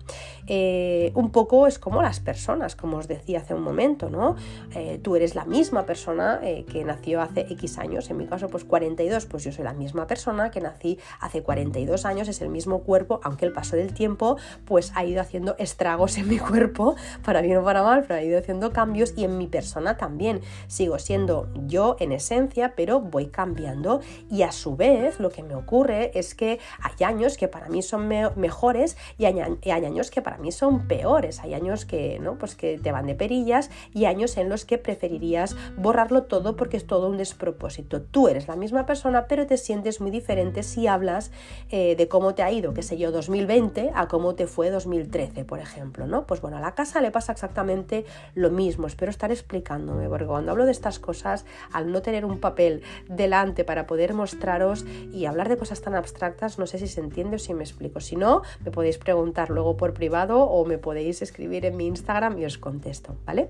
Eh, 0.47 1.13
un 1.15 1.31
poco 1.31 1.65
es 1.65 1.79
como 1.79 2.01
las 2.01 2.19
personas, 2.19 2.75
como 2.75 2.97
os 2.97 3.07
decía 3.07 3.39
hace 3.39 3.53
un 3.53 3.61
momento, 3.61 4.09
¿no? 4.09 4.35
Eh, 4.75 4.99
tú 5.01 5.15
eres 5.15 5.33
la 5.33 5.45
misma 5.45 5.85
persona 5.85 6.41
que 6.41 6.83
nació 6.83 7.21
hace 7.21 7.41
X 7.51 7.77
años, 7.77 8.09
en 8.09 8.17
mi 8.17 8.25
caso 8.25 8.49
pues 8.49 8.65
42, 8.65 9.28
pues 9.29 9.43
yo 9.43 9.51
soy 9.51 9.63
la 9.63 9.73
misma 9.73 10.07
persona 10.07 10.51
que 10.51 10.61
nací 10.61 10.99
hace 11.19 11.43
42 11.43 12.05
años, 12.05 12.27
es 12.27 12.41
el 12.41 12.49
mismo 12.49 12.79
cuerpo, 12.79 13.19
aunque 13.23 13.45
el 13.45 13.53
paso 13.53 13.75
del 13.75 13.93
tiempo 13.93 14.37
pues 14.65 14.91
ha 14.95 15.05
ido 15.05 15.21
haciendo 15.21 15.55
estragos 15.57 16.17
en 16.17 16.27
mi 16.27 16.37
cuerpo, 16.39 16.95
para 17.23 17.41
bien 17.41 17.57
o 17.57 17.63
para 17.63 17.83
mal, 17.83 18.01
pero 18.01 18.15
ha 18.15 18.23
ido 18.23 18.39
haciendo 18.39 18.73
cambios 18.73 19.13
y 19.15 19.23
en 19.23 19.37
mi 19.37 19.47
persona 19.47 19.97
también. 19.97 20.41
Sigo 20.67 20.99
siendo 20.99 21.47
yo 21.67 21.95
en 21.99 22.11
esencia, 22.11 22.73
pero 22.75 22.99
voy 22.99 23.27
cambiando 23.27 24.01
y 24.29 24.43
a 24.43 24.51
su 24.51 24.75
vez 24.75 25.19
lo 25.19 25.29
que 25.29 25.43
me 25.43 25.55
ocurre 25.55 26.11
es 26.17 26.35
que 26.35 26.59
hay 26.81 27.05
años 27.05 27.37
que 27.37 27.47
para 27.47 27.69
mí 27.69 27.81
son 27.81 28.07
mejores 28.07 28.97
y 29.17 29.25
hay, 29.25 29.39
años 29.39 30.11
que 30.11 30.21
para 30.21 30.37
mí 30.37 30.51
son 30.51 30.87
peores. 30.87 31.39
Hay 31.39 31.53
años 31.53 31.85
que, 31.85 32.19
¿no? 32.19 32.37
pues 32.37 32.55
que 32.55 32.77
te 32.77 32.91
van 32.91 33.05
de 33.05 33.15
perillas 33.15 33.69
y 33.93 34.05
años 34.05 34.37
en 34.37 34.49
los 34.49 34.65
que 34.65 34.77
preferirías 34.77 35.55
borrarlo 35.77 36.23
todo 36.23 36.55
porque 36.55 36.77
es 36.77 36.87
todo 36.87 37.07
un 37.07 37.17
despropósito. 37.17 38.01
Tú 38.01 38.27
eres 38.27 38.47
la 38.47 38.55
misma 38.55 38.85
persona, 38.85 39.18
pero 39.27 39.47
te 39.47 39.57
sientes 39.57 40.01
muy 40.01 40.11
diferente 40.11 40.63
si 40.63 40.87
hablas 40.87 41.31
eh, 41.69 41.95
de 41.95 42.07
cómo 42.07 42.35
te 42.35 42.43
ha 42.43 42.51
ido, 42.51 42.73
qué 42.73 42.83
sé 42.83 42.97
yo, 42.97 43.11
2020 43.11 43.91
a 43.93 44.07
cómo 44.07 44.35
te 44.35 44.47
fue 44.47 44.69
2013, 44.69 45.45
por 45.45 45.59
ejemplo, 45.59 46.07
¿no? 46.07 46.25
Pues 46.25 46.41
bueno, 46.41 46.57
a 46.57 46.61
la 46.61 46.75
casa 46.75 47.01
le 47.01 47.11
pasa 47.11 47.31
exactamente 47.31 48.05
lo 48.35 48.49
mismo. 48.49 48.87
Espero 48.87 49.09
estar 49.09 49.31
explicándome, 49.31 50.07
porque 50.09 50.25
cuando 50.25 50.51
hablo 50.51 50.65
de 50.65 50.71
estas 50.71 50.99
cosas, 50.99 51.45
al 51.71 51.91
no 51.91 52.01
tener 52.01 52.25
un 52.25 52.39
papel 52.39 52.81
delante 53.07 53.63
para 53.63 53.87
poder 53.87 54.13
mostraros 54.13 54.85
y 55.13 55.25
hablar 55.25 55.49
de 55.49 55.57
cosas 55.57 55.81
tan 55.81 55.95
abstractas, 55.95 56.59
no 56.59 56.67
sé 56.67 56.79
si 56.79 56.87
se 56.87 57.01
entiende 57.01 57.35
o 57.35 57.39
si 57.39 57.53
me 57.53 57.63
explico. 57.63 57.99
Si 57.99 58.15
no, 58.15 58.41
me 58.63 58.71
podéis 58.71 58.97
preguntar 58.97 59.49
luego 59.49 59.77
por 59.77 59.93
privado 59.93 60.43
o 60.43 60.65
me 60.65 60.77
podéis 60.77 61.21
escribir 61.21 61.65
en 61.65 61.77
mi 61.77 61.87
Instagram 61.87 62.37
y 62.39 62.45
os 62.45 62.57
contesto, 62.57 63.15
¿vale? 63.25 63.49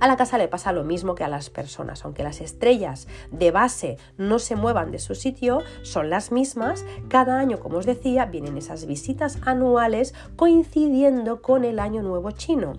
A 0.00 0.08
la 0.08 0.16
casa 0.16 0.38
le 0.38 0.48
pasa 0.48 0.72
lo 0.72 0.84
mismo 0.84 1.14
que 1.14 1.24
a 1.24 1.28
las 1.28 1.50
personas, 1.50 2.04
aunque 2.04 2.22
las 2.22 2.40
estrellas 2.40 3.08
de 3.30 3.50
base 3.50 3.98
no 4.16 4.38
se 4.38 4.56
muevan 4.56 4.90
de 4.90 4.98
su 4.98 5.14
sitio, 5.14 5.62
son 5.82 6.10
las 6.10 6.32
mismas, 6.32 6.84
cada 7.08 7.38
año, 7.38 7.58
como 7.58 7.78
os 7.78 7.86
decía, 7.86 8.26
vienen 8.26 8.56
esas 8.56 8.86
visitas 8.86 9.38
anuales 9.42 10.14
coincidiendo 10.36 11.42
con 11.42 11.64
el 11.64 11.78
año 11.78 12.02
nuevo 12.02 12.30
chino. 12.30 12.74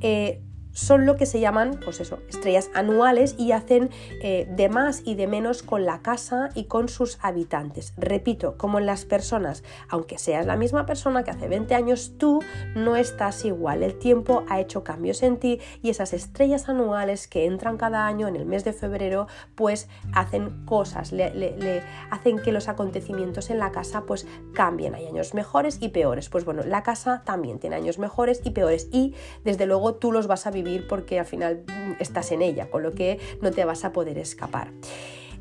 Eh, 0.00 0.42
son 0.72 1.06
lo 1.06 1.16
que 1.16 1.26
se 1.26 1.40
llaman, 1.40 1.78
pues 1.84 2.00
eso, 2.00 2.18
estrellas 2.28 2.70
anuales 2.74 3.34
y 3.38 3.52
hacen 3.52 3.90
eh, 4.22 4.46
de 4.50 4.68
más 4.68 5.02
y 5.04 5.14
de 5.14 5.26
menos 5.26 5.62
con 5.62 5.84
la 5.84 6.00
casa 6.02 6.50
y 6.54 6.64
con 6.64 6.88
sus 6.88 7.18
habitantes. 7.22 7.92
Repito, 7.96 8.56
como 8.56 8.78
en 8.78 8.86
las 8.86 9.04
personas, 9.04 9.62
aunque 9.88 10.18
seas 10.18 10.46
la 10.46 10.56
misma 10.56 10.86
persona 10.86 11.24
que 11.24 11.30
hace 11.30 11.48
20 11.48 11.74
años, 11.74 12.14
tú 12.18 12.40
no 12.74 12.96
estás 12.96 13.44
igual. 13.44 13.82
El 13.82 13.98
tiempo 13.98 14.44
ha 14.48 14.60
hecho 14.60 14.82
cambios 14.82 15.22
en 15.22 15.38
ti 15.38 15.60
y 15.82 15.90
esas 15.90 16.12
estrellas 16.12 16.68
anuales 16.68 17.28
que 17.28 17.46
entran 17.46 17.76
cada 17.76 18.06
año 18.06 18.28
en 18.28 18.36
el 18.36 18.46
mes 18.46 18.64
de 18.64 18.72
febrero, 18.72 19.26
pues 19.54 19.88
hacen 20.14 20.64
cosas, 20.64 21.12
le, 21.12 21.82
hacen 22.10 22.38
que 22.38 22.52
los 22.52 22.68
acontecimientos 22.68 23.50
en 23.50 23.58
la 23.58 23.72
casa 23.72 24.04
pues 24.06 24.26
cambien. 24.54 24.94
Hay 24.94 25.06
años 25.06 25.34
mejores 25.34 25.78
y 25.80 25.88
peores. 25.88 26.28
Pues 26.28 26.44
bueno, 26.44 26.62
la 26.64 26.82
casa 26.82 27.22
también 27.24 27.58
tiene 27.58 27.76
años 27.76 27.98
mejores 27.98 28.40
y 28.44 28.50
peores 28.50 28.88
y 28.92 29.14
desde 29.44 29.66
luego 29.66 29.94
tú 29.94 30.12
los 30.12 30.26
vas 30.26 30.46
a 30.46 30.50
vivir 30.50 30.61
porque 30.88 31.18
al 31.18 31.26
final 31.26 31.64
estás 32.00 32.32
en 32.32 32.42
ella, 32.42 32.70
con 32.70 32.82
lo 32.82 32.92
que 32.92 33.18
no 33.40 33.50
te 33.50 33.64
vas 33.64 33.84
a 33.84 33.92
poder 33.92 34.18
escapar. 34.18 34.70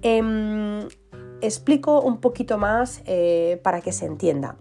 Em, 0.01 0.87
explico 1.41 2.01
un 2.01 2.19
poquito 2.19 2.57
más 2.57 3.01
eh, 3.05 3.59
para 3.63 3.81
que 3.81 3.91
se 3.91 4.05
entienda. 4.05 4.57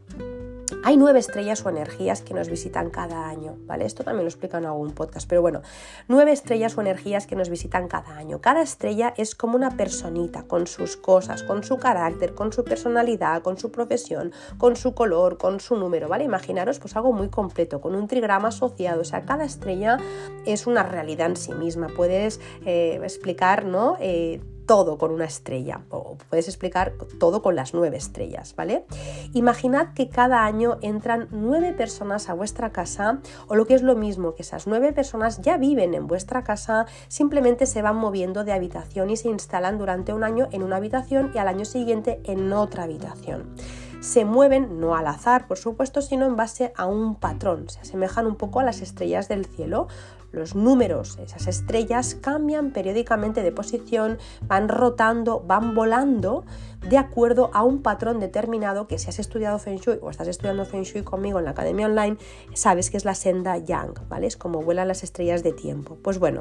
Hay 0.82 0.96
nueve 0.96 1.18
estrellas 1.18 1.64
o 1.66 1.68
energías 1.68 2.22
que 2.22 2.32
nos 2.32 2.48
visitan 2.48 2.88
cada 2.88 3.28
año, 3.28 3.58
¿vale? 3.66 3.84
Esto 3.84 4.02
también 4.02 4.24
lo 4.24 4.30
explica 4.30 4.56
en 4.56 4.64
algún 4.64 4.92
podcast, 4.92 5.28
pero 5.28 5.42
bueno, 5.42 5.60
nueve 6.08 6.32
estrellas 6.32 6.76
o 6.78 6.80
energías 6.80 7.26
que 7.26 7.36
nos 7.36 7.50
visitan 7.50 7.86
cada 7.86 8.16
año. 8.16 8.40
Cada 8.40 8.62
estrella 8.62 9.12
es 9.18 9.34
como 9.34 9.56
una 9.56 9.76
personita, 9.76 10.44
con 10.44 10.66
sus 10.66 10.96
cosas, 10.96 11.42
con 11.42 11.64
su 11.64 11.76
carácter, 11.76 12.34
con 12.34 12.50
su 12.52 12.64
personalidad, 12.64 13.42
con 13.42 13.58
su 13.58 13.70
profesión, 13.70 14.32
con 14.56 14.74
su 14.74 14.94
color, 14.94 15.36
con 15.36 15.60
su 15.60 15.76
número, 15.76 16.08
¿vale? 16.08 16.24
Imaginaros 16.24 16.78
pues 16.78 16.96
algo 16.96 17.12
muy 17.12 17.28
completo, 17.28 17.82
con 17.82 17.94
un 17.94 18.08
trigrama 18.08 18.48
asociado, 18.48 19.02
o 19.02 19.04
sea, 19.04 19.26
cada 19.26 19.44
estrella 19.44 19.98
es 20.46 20.66
una 20.66 20.82
realidad 20.82 21.26
en 21.26 21.36
sí 21.36 21.52
misma. 21.52 21.88
Puedes 21.94 22.40
eh, 22.64 22.98
explicar, 23.02 23.66
¿no? 23.66 23.98
Eh, 24.00 24.40
todo 24.70 24.98
con 24.98 25.10
una 25.10 25.24
estrella, 25.24 25.80
o 25.90 26.16
puedes 26.28 26.46
explicar 26.46 26.92
todo 27.18 27.42
con 27.42 27.56
las 27.56 27.74
nueve 27.74 27.96
estrellas, 27.96 28.54
¿vale? 28.54 28.86
Imaginad 29.34 29.94
que 29.94 30.08
cada 30.08 30.44
año 30.44 30.78
entran 30.80 31.26
nueve 31.32 31.72
personas 31.72 32.28
a 32.28 32.34
vuestra 32.34 32.70
casa, 32.70 33.18
o 33.48 33.56
lo 33.56 33.66
que 33.66 33.74
es 33.74 33.82
lo 33.82 33.96
mismo, 33.96 34.36
que 34.36 34.42
esas 34.42 34.68
nueve 34.68 34.92
personas 34.92 35.40
ya 35.40 35.56
viven 35.56 35.92
en 35.92 36.06
vuestra 36.06 36.44
casa, 36.44 36.86
simplemente 37.08 37.66
se 37.66 37.82
van 37.82 37.96
moviendo 37.96 38.44
de 38.44 38.52
habitación 38.52 39.10
y 39.10 39.16
se 39.16 39.28
instalan 39.28 39.76
durante 39.76 40.12
un 40.12 40.22
año 40.22 40.46
en 40.52 40.62
una 40.62 40.76
habitación 40.76 41.32
y 41.34 41.38
al 41.38 41.48
año 41.48 41.64
siguiente 41.64 42.20
en 42.22 42.52
otra 42.52 42.84
habitación 42.84 43.52
se 44.00 44.24
mueven 44.24 44.80
no 44.80 44.96
al 44.96 45.06
azar, 45.06 45.46
por 45.46 45.58
supuesto, 45.58 46.00
sino 46.00 46.24
en 46.24 46.34
base 46.34 46.72
a 46.74 46.86
un 46.86 47.16
patrón. 47.16 47.68
Se 47.68 47.80
asemejan 47.80 48.26
un 48.26 48.36
poco 48.36 48.60
a 48.60 48.64
las 48.64 48.80
estrellas 48.80 49.28
del 49.28 49.44
cielo 49.44 49.88
los 50.32 50.54
números, 50.54 51.18
esas 51.18 51.46
estrellas 51.46 52.16
cambian 52.20 52.70
periódicamente 52.70 53.42
de 53.42 53.52
posición, 53.52 54.18
van 54.42 54.68
rotando, 54.68 55.40
van 55.40 55.74
volando 55.74 56.44
de 56.88 56.98
acuerdo 56.98 57.50
a 57.52 57.62
un 57.62 57.82
patrón 57.82 58.20
determinado 58.20 58.86
que 58.86 58.98
si 58.98 59.08
has 59.08 59.18
estudiado 59.18 59.58
Feng 59.58 59.78
Shui 59.78 59.98
o 60.00 60.10
estás 60.10 60.28
estudiando 60.28 60.64
Feng 60.64 60.82
Shui 60.82 61.02
conmigo 61.02 61.38
en 61.38 61.44
la 61.44 61.50
academia 61.50 61.86
online, 61.86 62.16
sabes 62.54 62.90
que 62.90 62.96
es 62.96 63.04
la 63.04 63.14
senda 63.14 63.58
Yang, 63.58 64.08
¿vale? 64.08 64.26
Es 64.26 64.36
como 64.36 64.62
vuelan 64.62 64.88
las 64.88 65.02
estrellas 65.02 65.42
de 65.42 65.52
tiempo. 65.52 65.98
Pues 66.02 66.18
bueno, 66.18 66.40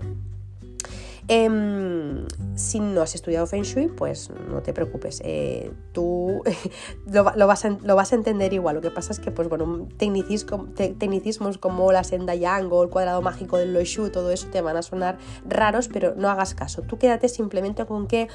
Em, 1.31 2.25
si 2.55 2.79
no 2.79 3.03
has 3.03 3.13
estudiado 3.13 3.45
Feng 3.45 3.61
Shui, 3.61 3.87
pues 3.87 4.31
no 4.49 4.63
te 4.63 4.73
preocupes, 4.73 5.21
eh, 5.23 5.71
tú 5.91 6.41
lo, 7.05 7.23
vas 7.23 7.65
a, 7.65 8.15
entender 8.15 8.51
igual. 8.51 8.77
Lo 8.77 8.81
que 8.81 8.89
pasa 8.89 9.11
es 9.11 9.19
que, 9.19 9.29
pues 9.29 9.47
bueno, 9.47 9.87
tecnicismos, 9.97 11.59
como 11.59 11.91
la 11.91 12.03
senda 12.03 12.33
yang 12.33 12.71
o 12.71 12.81
el 12.81 12.89
cuadrado 12.89 13.21
mágico 13.21 13.59
del 13.59 13.73
Lo 13.73 13.83
Shu, 13.83 14.09
todo 14.09 14.31
eso 14.31 14.47
te 14.47 14.61
van 14.61 14.75
a 14.75 14.81
sonar 14.81 15.19
raros, 15.47 15.87
pero 15.87 16.15
no 16.15 16.29
hagas 16.29 16.55
caso. 16.55 16.81
Tú 16.81 16.97
quédate 16.97 17.29
simplemente 17.29 17.85
con 17.85 18.07
que 18.07 18.27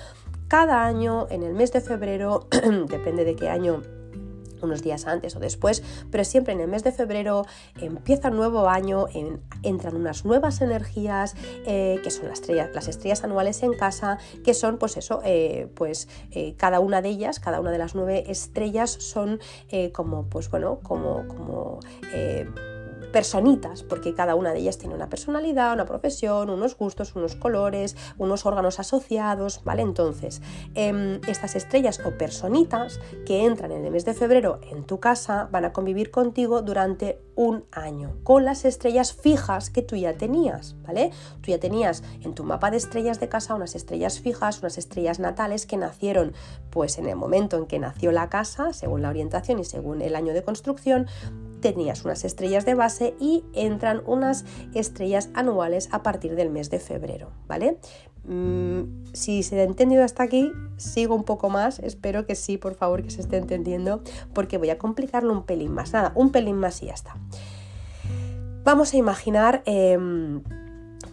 cada 0.46 0.84
año, 0.84 1.26
en 1.30 1.42
el 1.42 1.52
mes 1.52 1.72
de 1.72 1.80
febrero, 1.80 2.46
depende 2.88 3.24
de 3.24 3.34
qué 3.34 3.48
año 3.48 3.82
unos 4.64 4.82
días 4.82 5.06
antes 5.06 5.36
o 5.36 5.40
después, 5.40 5.82
pero 6.10 6.24
siempre 6.24 6.52
en 6.52 6.60
el 6.60 6.68
mes 6.68 6.84
de 6.84 6.92
febrero 6.92 7.46
empieza 7.80 8.28
un 8.30 8.36
nuevo 8.36 8.68
año, 8.68 9.06
entran 9.62 9.96
unas 9.96 10.24
nuevas 10.24 10.60
energías 10.60 11.34
eh, 11.66 12.00
que 12.02 12.10
son 12.10 12.28
las 12.28 12.40
estrellas, 12.40 12.70
las 12.74 12.88
estrellas 12.88 13.24
anuales 13.24 13.62
en 13.62 13.74
casa, 13.74 14.18
que 14.44 14.54
son 14.54 14.78
pues 14.78 14.96
eso, 14.96 15.20
eh, 15.24 15.68
pues 15.74 16.08
eh, 16.30 16.54
cada 16.56 16.80
una 16.80 17.02
de 17.02 17.10
ellas, 17.10 17.40
cada 17.40 17.60
una 17.60 17.70
de 17.70 17.78
las 17.78 17.94
nueve 17.94 18.24
estrellas 18.28 18.90
son 18.90 19.40
como 19.92 20.24
pues 20.28 20.50
bueno, 20.50 20.78
como, 20.82 21.26
como 21.28 21.80
personitas, 23.14 23.84
porque 23.84 24.12
cada 24.12 24.34
una 24.34 24.52
de 24.52 24.58
ellas 24.58 24.76
tiene 24.76 24.96
una 24.96 25.08
personalidad, 25.08 25.72
una 25.72 25.86
profesión, 25.86 26.50
unos 26.50 26.76
gustos, 26.76 27.14
unos 27.14 27.36
colores, 27.36 27.96
unos 28.18 28.44
órganos 28.44 28.80
asociados, 28.80 29.62
¿vale? 29.62 29.82
Entonces, 29.82 30.42
em, 30.74 31.20
estas 31.28 31.54
estrellas 31.54 32.00
o 32.04 32.18
personitas 32.18 32.98
que 33.24 33.44
entran 33.46 33.70
en 33.70 33.84
el 33.84 33.92
mes 33.92 34.04
de 34.04 34.14
febrero 34.14 34.58
en 34.68 34.82
tu 34.82 34.98
casa 34.98 35.48
van 35.52 35.64
a 35.64 35.72
convivir 35.72 36.10
contigo 36.10 36.60
durante 36.62 37.20
un 37.36 37.64
año, 37.70 38.16
con 38.24 38.44
las 38.44 38.64
estrellas 38.64 39.12
fijas 39.12 39.70
que 39.70 39.82
tú 39.82 39.94
ya 39.94 40.16
tenías, 40.16 40.74
¿vale? 40.82 41.12
Tú 41.40 41.52
ya 41.52 41.60
tenías 41.60 42.02
en 42.20 42.34
tu 42.34 42.42
mapa 42.42 42.72
de 42.72 42.78
estrellas 42.78 43.20
de 43.20 43.28
casa 43.28 43.54
unas 43.54 43.76
estrellas 43.76 44.18
fijas, 44.18 44.58
unas 44.58 44.76
estrellas 44.76 45.20
natales 45.20 45.66
que 45.66 45.76
nacieron 45.76 46.32
pues 46.70 46.98
en 46.98 47.06
el 47.08 47.14
momento 47.14 47.56
en 47.56 47.66
que 47.66 47.78
nació 47.78 48.10
la 48.10 48.28
casa, 48.28 48.72
según 48.72 49.02
la 49.02 49.10
orientación 49.10 49.60
y 49.60 49.64
según 49.64 50.02
el 50.02 50.16
año 50.16 50.32
de 50.32 50.42
construcción, 50.42 51.06
tenías 51.64 52.04
unas 52.04 52.26
estrellas 52.26 52.66
de 52.66 52.74
base 52.74 53.14
y 53.18 53.42
entran 53.54 54.02
unas 54.04 54.44
estrellas 54.74 55.30
anuales 55.32 55.88
a 55.92 56.02
partir 56.02 56.36
del 56.36 56.50
mes 56.50 56.68
de 56.68 56.78
febrero, 56.78 57.30
¿vale? 57.48 57.78
Mm, 58.26 59.14
si 59.14 59.42
se 59.42 59.58
ha 59.58 59.62
entendido 59.62 60.04
hasta 60.04 60.24
aquí, 60.24 60.52
sigo 60.76 61.14
un 61.14 61.24
poco 61.24 61.48
más, 61.48 61.78
espero 61.78 62.26
que 62.26 62.34
sí, 62.34 62.58
por 62.58 62.74
favor, 62.74 63.02
que 63.02 63.08
se 63.08 63.22
esté 63.22 63.38
entendiendo, 63.38 64.02
porque 64.34 64.58
voy 64.58 64.68
a 64.68 64.76
complicarlo 64.76 65.32
un 65.32 65.44
pelín 65.44 65.72
más, 65.72 65.94
nada, 65.94 66.12
un 66.14 66.32
pelín 66.32 66.56
más 66.56 66.82
y 66.82 66.86
ya 66.86 66.92
está. 66.92 67.16
Vamos 68.62 68.92
a 68.92 68.98
imaginar... 68.98 69.62
Em, 69.64 70.42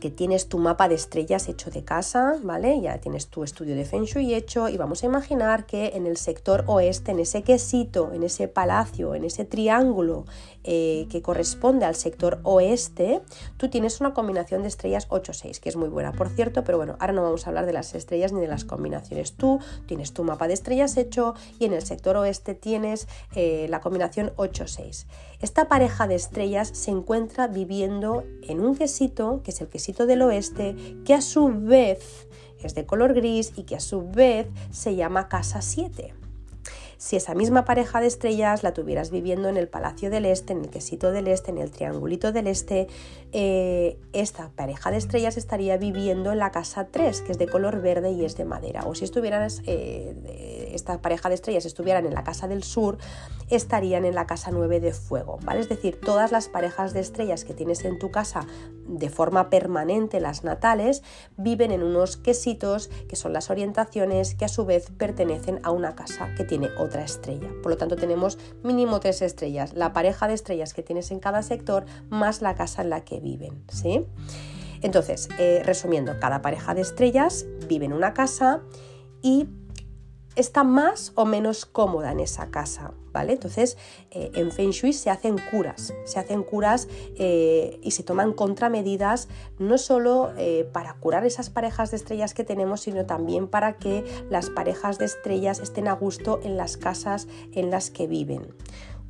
que 0.01 0.09
tienes 0.09 0.49
tu 0.49 0.57
mapa 0.57 0.89
de 0.89 0.95
estrellas 0.95 1.47
hecho 1.47 1.69
de 1.69 1.85
casa, 1.85 2.35
¿vale? 2.43 2.81
Ya 2.81 2.97
tienes 2.97 3.27
tu 3.27 3.43
estudio 3.43 3.75
de 3.75 3.85
Feng 3.85 4.03
Shui 4.03 4.33
hecho 4.33 4.67
y 4.67 4.75
vamos 4.75 5.03
a 5.03 5.05
imaginar 5.05 5.65
que 5.65 5.91
en 5.93 6.07
el 6.07 6.17
sector 6.17 6.65
oeste, 6.67 7.11
en 7.11 7.19
ese 7.19 7.43
quesito, 7.43 8.11
en 8.11 8.23
ese 8.23 8.49
palacio, 8.49 9.15
en 9.15 9.23
ese 9.23 9.45
triángulo 9.45 10.25
eh, 10.63 11.07
que 11.09 11.21
corresponde 11.21 11.85
al 11.85 11.95
sector 11.95 12.39
oeste, 12.43 13.21
tú 13.57 13.69
tienes 13.69 14.01
una 14.01 14.13
combinación 14.13 14.63
de 14.63 14.67
estrellas 14.67 15.07
8-6, 15.09 15.59
que 15.59 15.69
es 15.69 15.75
muy 15.75 15.87
buena, 15.89 16.11
por 16.11 16.29
cierto, 16.29 16.63
pero 16.63 16.77
bueno, 16.77 16.97
ahora 16.99 17.13
no 17.13 17.21
vamos 17.21 17.45
a 17.45 17.51
hablar 17.51 17.65
de 17.67 17.73
las 17.73 17.93
estrellas 17.93 18.33
ni 18.33 18.41
de 18.41 18.47
las 18.47 18.65
combinaciones. 18.65 19.33
Tú 19.33 19.59
tienes 19.85 20.13
tu 20.13 20.23
mapa 20.23 20.47
de 20.47 20.55
estrellas 20.55 20.97
hecho 20.97 21.35
y 21.59 21.65
en 21.65 21.73
el 21.73 21.85
sector 21.85 22.17
oeste 22.17 22.55
tienes 22.55 23.07
eh, 23.35 23.67
la 23.69 23.81
combinación 23.81 24.33
8-6. 24.35 25.05
Esta 25.41 25.67
pareja 25.67 26.07
de 26.07 26.13
estrellas 26.13 26.69
se 26.73 26.91
encuentra 26.91 27.47
viviendo 27.47 28.23
en 28.43 28.61
un 28.61 28.75
quesito, 28.75 29.41
que 29.43 29.49
es 29.49 29.59
el 29.59 29.69
quesito 29.69 29.90
del 29.93 30.21
oeste, 30.21 30.75
que 31.05 31.13
a 31.13 31.21
su 31.21 31.51
vez 31.53 32.27
es 32.63 32.75
de 32.75 32.85
color 32.85 33.13
gris 33.13 33.53
y 33.55 33.63
que 33.63 33.75
a 33.75 33.79
su 33.79 34.09
vez 34.09 34.47
se 34.71 34.95
llama 34.95 35.27
casa 35.27 35.61
7 35.61 36.13
si 37.01 37.15
esa 37.15 37.33
misma 37.33 37.65
pareja 37.65 37.99
de 37.99 38.05
estrellas 38.05 38.61
la 38.61 38.75
tuvieras 38.75 39.09
viviendo 39.09 39.49
en 39.49 39.57
el 39.57 39.67
Palacio 39.67 40.11
del 40.11 40.27
Este, 40.27 40.53
en 40.53 40.59
el 40.59 40.69
Quesito 40.69 41.11
del 41.11 41.27
Este, 41.27 41.49
en 41.49 41.57
el 41.57 41.71
Triangulito 41.71 42.31
del 42.31 42.45
Este, 42.45 42.89
eh, 43.33 43.97
esta 44.13 44.49
pareja 44.49 44.91
de 44.91 44.97
estrellas 44.97 45.37
estaría 45.37 45.77
viviendo 45.77 46.31
en 46.31 46.39
la 46.39 46.51
casa 46.51 46.87
3, 46.91 47.21
que 47.21 47.31
es 47.31 47.37
de 47.37 47.47
color 47.47 47.81
verde 47.81 48.11
y 48.11 48.25
es 48.25 48.35
de 48.35 48.45
madera. 48.45 48.83
O 48.85 48.95
si 48.95 49.05
estuvieran, 49.05 49.47
eh, 49.65 50.71
esta 50.73 51.01
pareja 51.01 51.29
de 51.29 51.35
estrellas 51.35 51.65
estuvieran 51.65 52.05
en 52.05 52.13
la 52.13 52.23
casa 52.23 52.47
del 52.47 52.63
sur, 52.63 52.97
estarían 53.49 54.05
en 54.05 54.15
la 54.15 54.27
casa 54.27 54.51
9 54.51 54.79
de 54.79 54.93
fuego, 54.93 55.39
¿vale? 55.43 55.61
Es 55.61 55.69
decir, 55.69 55.99
todas 55.99 56.31
las 56.31 56.49
parejas 56.49 56.93
de 56.93 56.99
estrellas 56.99 57.45
que 57.45 57.53
tienes 57.53 57.85
en 57.85 57.99
tu 57.99 58.11
casa 58.11 58.45
de 58.87 59.09
forma 59.09 59.49
permanente, 59.49 60.19
las 60.19 60.43
natales, 60.43 61.03
viven 61.37 61.71
en 61.71 61.83
unos 61.83 62.17
quesitos 62.17 62.89
que 63.07 63.15
son 63.15 63.31
las 63.31 63.49
orientaciones 63.49 64.35
que 64.35 64.45
a 64.45 64.49
su 64.49 64.65
vez 64.65 64.91
pertenecen 64.97 65.59
a 65.63 65.71
una 65.71 65.95
casa 65.95 66.33
que 66.35 66.43
tiene 66.43 66.69
otra 66.77 67.03
estrella. 67.03 67.49
Por 67.63 67.71
lo 67.71 67.77
tanto, 67.77 67.95
tenemos 67.95 68.37
mínimo 68.63 68.99
tres 68.99 69.21
estrellas, 69.21 69.73
la 69.73 69.93
pareja 69.93 70.27
de 70.27 70.33
estrellas 70.33 70.73
que 70.73 70.83
tienes 70.83 71.11
en 71.11 71.19
cada 71.19 71.41
sector 71.43 71.85
más 72.09 72.41
la 72.41 72.55
casa 72.55 72.81
en 72.81 72.89
la 72.89 73.05
que 73.05 73.20
viven. 73.21 73.63
¿sí? 73.71 74.05
Entonces, 74.81 75.29
eh, 75.37 75.61
resumiendo, 75.63 76.19
cada 76.19 76.41
pareja 76.41 76.73
de 76.73 76.81
estrellas 76.81 77.45
vive 77.67 77.85
en 77.85 77.93
una 77.93 78.13
casa 78.13 78.61
y 79.21 79.47
está 80.35 80.63
más 80.63 81.11
o 81.15 81.25
menos 81.25 81.65
cómoda 81.65 82.11
en 82.11 82.21
esa 82.21 82.49
casa, 82.49 82.93
¿vale? 83.11 83.33
Entonces, 83.33 83.77
eh, 84.11 84.31
en 84.33 84.49
Feng 84.51 84.71
Shui 84.71 84.93
se 84.93 85.09
hacen 85.09 85.35
curas, 85.51 85.93
se 86.05 86.19
hacen 86.19 86.41
curas 86.43 86.87
eh, 87.17 87.79
y 87.83 87.91
se 87.91 88.01
toman 88.03 88.31
contramedidas 88.31 89.27
no 89.59 89.77
solo 89.77 90.31
para 90.71 90.93
curar 90.95 91.25
esas 91.25 91.49
parejas 91.49 91.91
de 91.91 91.97
estrellas 91.97 92.33
que 92.33 92.45
tenemos, 92.45 92.81
sino 92.81 93.05
también 93.05 93.47
para 93.49 93.75
que 93.77 94.05
las 94.29 94.49
parejas 94.49 94.97
de 94.97 95.05
estrellas 95.05 95.59
estén 95.59 95.89
a 95.89 95.93
gusto 95.93 96.39
en 96.43 96.55
las 96.55 96.77
casas 96.77 97.27
en 97.51 97.69
las 97.69 97.91
que 97.91 98.07
viven. 98.07 98.55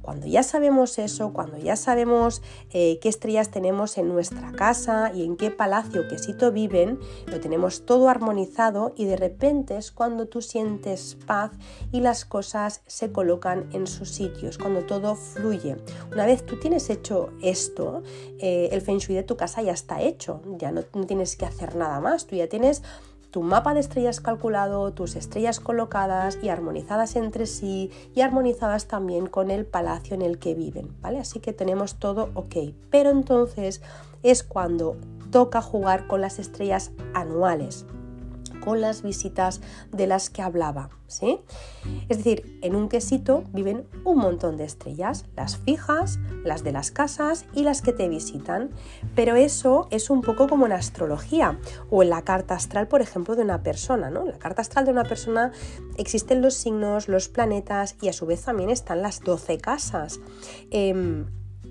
Cuando 0.01 0.27
ya 0.27 0.43
sabemos 0.43 0.97
eso, 0.99 1.33
cuando 1.33 1.57
ya 1.57 1.75
sabemos 1.75 2.41
eh, 2.71 2.99
qué 3.01 3.09
estrellas 3.09 3.51
tenemos 3.51 3.97
en 3.97 4.07
nuestra 4.09 4.51
casa 4.51 5.11
y 5.13 5.23
en 5.23 5.37
qué 5.37 5.51
palacio, 5.51 6.07
qué 6.07 6.17
sitio 6.17 6.51
viven, 6.51 6.99
lo 7.27 7.39
tenemos 7.39 7.85
todo 7.85 8.09
armonizado 8.09 8.93
y 8.95 9.05
de 9.05 9.15
repente 9.15 9.77
es 9.77 9.91
cuando 9.91 10.27
tú 10.27 10.41
sientes 10.41 11.17
paz 11.25 11.51
y 11.91 11.99
las 12.01 12.25
cosas 12.25 12.81
se 12.87 13.11
colocan 13.11 13.69
en 13.73 13.87
sus 13.87 14.09
sitios, 14.09 14.57
cuando 14.57 14.81
todo 14.81 15.15
fluye. 15.15 15.77
Una 16.11 16.25
vez 16.25 16.45
tú 16.45 16.59
tienes 16.59 16.89
hecho 16.89 17.29
esto, 17.41 18.03
eh, 18.39 18.69
el 18.71 18.81
feng 18.81 18.97
shui 18.97 19.15
de 19.15 19.23
tu 19.23 19.37
casa 19.37 19.61
ya 19.61 19.73
está 19.73 20.01
hecho, 20.01 20.41
ya 20.57 20.71
no 20.71 20.83
tienes 20.83 21.35
que 21.35 21.45
hacer 21.45 21.75
nada 21.75 21.99
más, 21.99 22.25
tú 22.25 22.35
ya 22.35 22.47
tienes 22.47 22.81
tu 23.31 23.41
mapa 23.41 23.73
de 23.73 23.79
estrellas 23.79 24.19
calculado, 24.19 24.91
tus 24.93 25.15
estrellas 25.15 25.59
colocadas 25.59 26.37
y 26.43 26.49
armonizadas 26.49 27.15
entre 27.15 27.45
sí 27.45 27.89
y 28.13 28.21
armonizadas 28.21 28.87
también 28.87 29.25
con 29.25 29.49
el 29.49 29.65
palacio 29.65 30.15
en 30.15 30.21
el 30.21 30.37
que 30.37 30.53
viven, 30.53 30.95
¿vale? 31.01 31.19
Así 31.19 31.39
que 31.39 31.53
tenemos 31.53 31.95
todo 31.95 32.29
ok. 32.35 32.55
Pero 32.89 33.09
entonces 33.09 33.81
es 34.21 34.43
cuando 34.43 34.97
toca 35.31 35.61
jugar 35.61 36.07
con 36.07 36.21
las 36.21 36.39
estrellas 36.39 36.91
anuales 37.13 37.85
con 38.61 38.79
las 38.79 39.01
visitas 39.01 39.59
de 39.91 40.07
las 40.07 40.29
que 40.29 40.41
hablaba. 40.41 40.89
¿sí? 41.07 41.41
Es 42.07 42.17
decir, 42.17 42.59
en 42.61 42.75
un 42.75 42.87
quesito 42.87 43.43
viven 43.51 43.85
un 44.05 44.17
montón 44.17 44.55
de 44.55 44.63
estrellas, 44.63 45.25
las 45.35 45.57
fijas, 45.57 46.19
las 46.43 46.63
de 46.63 46.71
las 46.71 46.91
casas 46.91 47.45
y 47.53 47.63
las 47.63 47.81
que 47.81 47.91
te 47.91 48.07
visitan. 48.07 48.69
Pero 49.15 49.35
eso 49.35 49.87
es 49.91 50.09
un 50.09 50.21
poco 50.21 50.47
como 50.47 50.65
en 50.65 50.71
astrología 50.71 51.59
o 51.89 52.03
en 52.03 52.09
la 52.09 52.21
carta 52.21 52.55
astral, 52.55 52.87
por 52.87 53.01
ejemplo, 53.01 53.35
de 53.35 53.43
una 53.43 53.61
persona. 53.61 54.09
¿no? 54.09 54.21
En 54.21 54.31
la 54.31 54.39
carta 54.39 54.61
astral 54.61 54.85
de 54.85 54.91
una 54.91 55.03
persona 55.03 55.51
existen 55.97 56.41
los 56.41 56.53
signos, 56.53 57.09
los 57.09 57.27
planetas 57.27 57.97
y 58.01 58.07
a 58.07 58.13
su 58.13 58.25
vez 58.25 58.43
también 58.43 58.69
están 58.69 59.01
las 59.01 59.19
12 59.19 59.57
casas. 59.57 60.21
Em, 60.69 61.25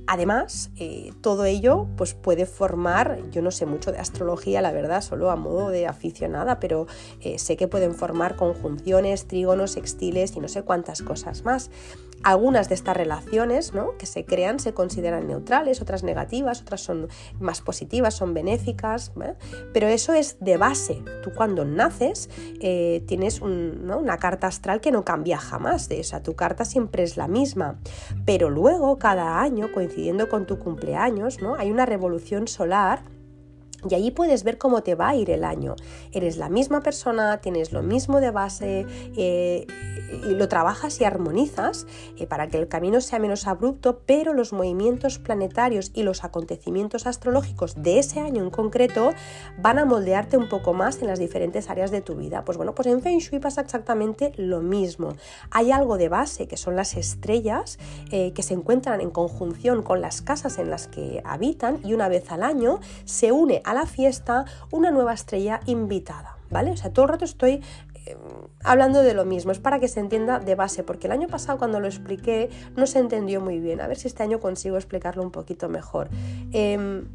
Además, 0.06 0.70
eh, 0.76 1.12
todo 1.20 1.44
ello 1.44 1.86
pues, 1.96 2.14
puede 2.14 2.46
formar, 2.46 3.20
yo 3.30 3.42
no 3.42 3.50
sé 3.50 3.66
mucho 3.66 3.92
de 3.92 3.98
astrología, 3.98 4.60
la 4.60 4.72
verdad, 4.72 5.02
solo 5.02 5.30
a 5.30 5.36
modo 5.36 5.70
de 5.70 5.86
aficionada, 5.86 6.60
pero 6.60 6.86
eh, 7.20 7.38
sé 7.38 7.56
que 7.56 7.68
pueden 7.68 7.94
formar 7.94 8.36
conjunciones, 8.36 9.26
trígonos, 9.26 9.72
sextiles 9.72 10.36
y 10.36 10.40
no 10.40 10.48
sé 10.48 10.62
cuántas 10.62 11.02
cosas 11.02 11.44
más. 11.44 11.70
Algunas 12.22 12.68
de 12.68 12.74
estas 12.74 12.96
relaciones 12.96 13.72
¿no? 13.72 13.96
que 13.96 14.06
se 14.06 14.24
crean 14.24 14.58
se 14.58 14.74
consideran 14.74 15.26
neutrales, 15.28 15.80
otras 15.80 16.02
negativas, 16.02 16.62
otras 16.62 16.80
son 16.80 17.08
más 17.38 17.60
positivas, 17.60 18.14
son 18.14 18.34
benéficas, 18.34 19.12
¿eh? 19.22 19.34
pero 19.72 19.86
eso 19.86 20.12
es 20.12 20.36
de 20.40 20.56
base. 20.56 21.02
Tú 21.22 21.30
cuando 21.34 21.64
naces 21.64 22.28
tienes 23.06 23.40
una 23.40 24.18
carta 24.18 24.46
astral 24.48 24.80
que 24.80 24.90
no 24.90 25.04
cambia 25.04 25.38
jamás, 25.38 25.88
de 25.88 26.00
esa 26.00 26.22
tu 26.22 26.34
carta 26.34 26.64
siempre 26.64 27.02
es 27.02 27.16
la 27.16 27.28
misma, 27.28 27.78
pero 28.24 28.50
luego 28.50 28.98
cada 28.98 29.40
año 29.40 29.72
coincide 29.72 30.00
con 30.28 30.46
tu 30.46 30.58
cumpleaños, 30.58 31.40
¿no? 31.40 31.54
Hay 31.56 31.70
una 31.70 31.86
revolución 31.86 32.48
solar 32.48 33.02
y 33.88 33.94
allí 33.94 34.10
puedes 34.10 34.44
ver 34.44 34.58
cómo 34.58 34.82
te 34.82 34.94
va 34.94 35.10
a 35.10 35.16
ir 35.16 35.30
el 35.30 35.44
año. 35.44 35.76
Eres 36.12 36.36
la 36.36 36.48
misma 36.48 36.80
persona, 36.80 37.40
tienes 37.40 37.72
lo 37.72 37.82
mismo 37.82 38.20
de 38.20 38.30
base 38.30 38.86
eh, 39.16 39.66
y 40.24 40.34
lo 40.34 40.48
trabajas 40.48 41.00
y 41.00 41.04
armonizas 41.04 41.86
eh, 42.18 42.26
para 42.26 42.48
que 42.48 42.58
el 42.58 42.68
camino 42.68 43.00
sea 43.00 43.18
menos 43.18 43.46
abrupto, 43.46 44.00
pero 44.06 44.32
los 44.32 44.52
movimientos 44.52 45.18
planetarios 45.18 45.92
y 45.94 46.02
los 46.02 46.24
acontecimientos 46.24 47.06
astrológicos 47.06 47.82
de 47.82 47.98
ese 47.98 48.20
año 48.20 48.42
en 48.42 48.50
concreto 48.50 49.12
van 49.58 49.78
a 49.78 49.84
moldearte 49.84 50.36
un 50.36 50.48
poco 50.48 50.72
más 50.72 51.00
en 51.00 51.08
las 51.08 51.18
diferentes 51.18 51.70
áreas 51.70 51.90
de 51.90 52.00
tu 52.00 52.16
vida. 52.16 52.44
Pues 52.44 52.56
bueno, 52.56 52.74
pues 52.74 52.88
en 52.88 53.02
Feng 53.02 53.18
Shui 53.18 53.38
pasa 53.38 53.60
exactamente 53.60 54.32
lo 54.36 54.60
mismo. 54.60 55.14
Hay 55.50 55.70
algo 55.72 55.96
de 55.96 56.08
base 56.08 56.46
que 56.46 56.56
son 56.56 56.76
las 56.76 56.96
estrellas 56.96 57.78
eh, 58.10 58.32
que 58.32 58.42
se 58.42 58.54
encuentran 58.54 59.00
en 59.00 59.10
conjunción 59.10 59.82
con 59.82 60.00
las 60.00 60.22
casas 60.22 60.58
en 60.58 60.70
las 60.70 60.88
que 60.88 61.22
habitan 61.24 61.78
y 61.84 61.94
una 61.94 62.08
vez 62.08 62.30
al 62.30 62.42
año 62.42 62.80
se 63.04 63.32
une 63.32 63.62
a 63.64 63.69
la 63.74 63.86
fiesta 63.86 64.44
una 64.70 64.90
nueva 64.90 65.12
estrella 65.12 65.60
invitada, 65.66 66.36
¿vale? 66.50 66.70
O 66.70 66.76
sea, 66.76 66.92
todo 66.92 67.06
el 67.06 67.10
rato 67.10 67.24
estoy 67.24 67.62
eh, 68.06 68.16
hablando 68.64 69.02
de 69.02 69.14
lo 69.14 69.24
mismo, 69.24 69.52
es 69.52 69.58
para 69.58 69.78
que 69.78 69.88
se 69.88 70.00
entienda 70.00 70.38
de 70.38 70.54
base, 70.54 70.82
porque 70.82 71.06
el 71.06 71.12
año 71.12 71.28
pasado 71.28 71.58
cuando 71.58 71.80
lo 71.80 71.86
expliqué 71.86 72.50
no 72.76 72.86
se 72.86 72.98
entendió 72.98 73.40
muy 73.40 73.60
bien, 73.60 73.80
a 73.80 73.86
ver 73.86 73.96
si 73.96 74.08
este 74.08 74.22
año 74.22 74.40
consigo 74.40 74.76
explicarlo 74.76 75.22
un 75.22 75.30
poquito 75.30 75.68
mejor. 75.68 76.08
Em, 76.52 77.08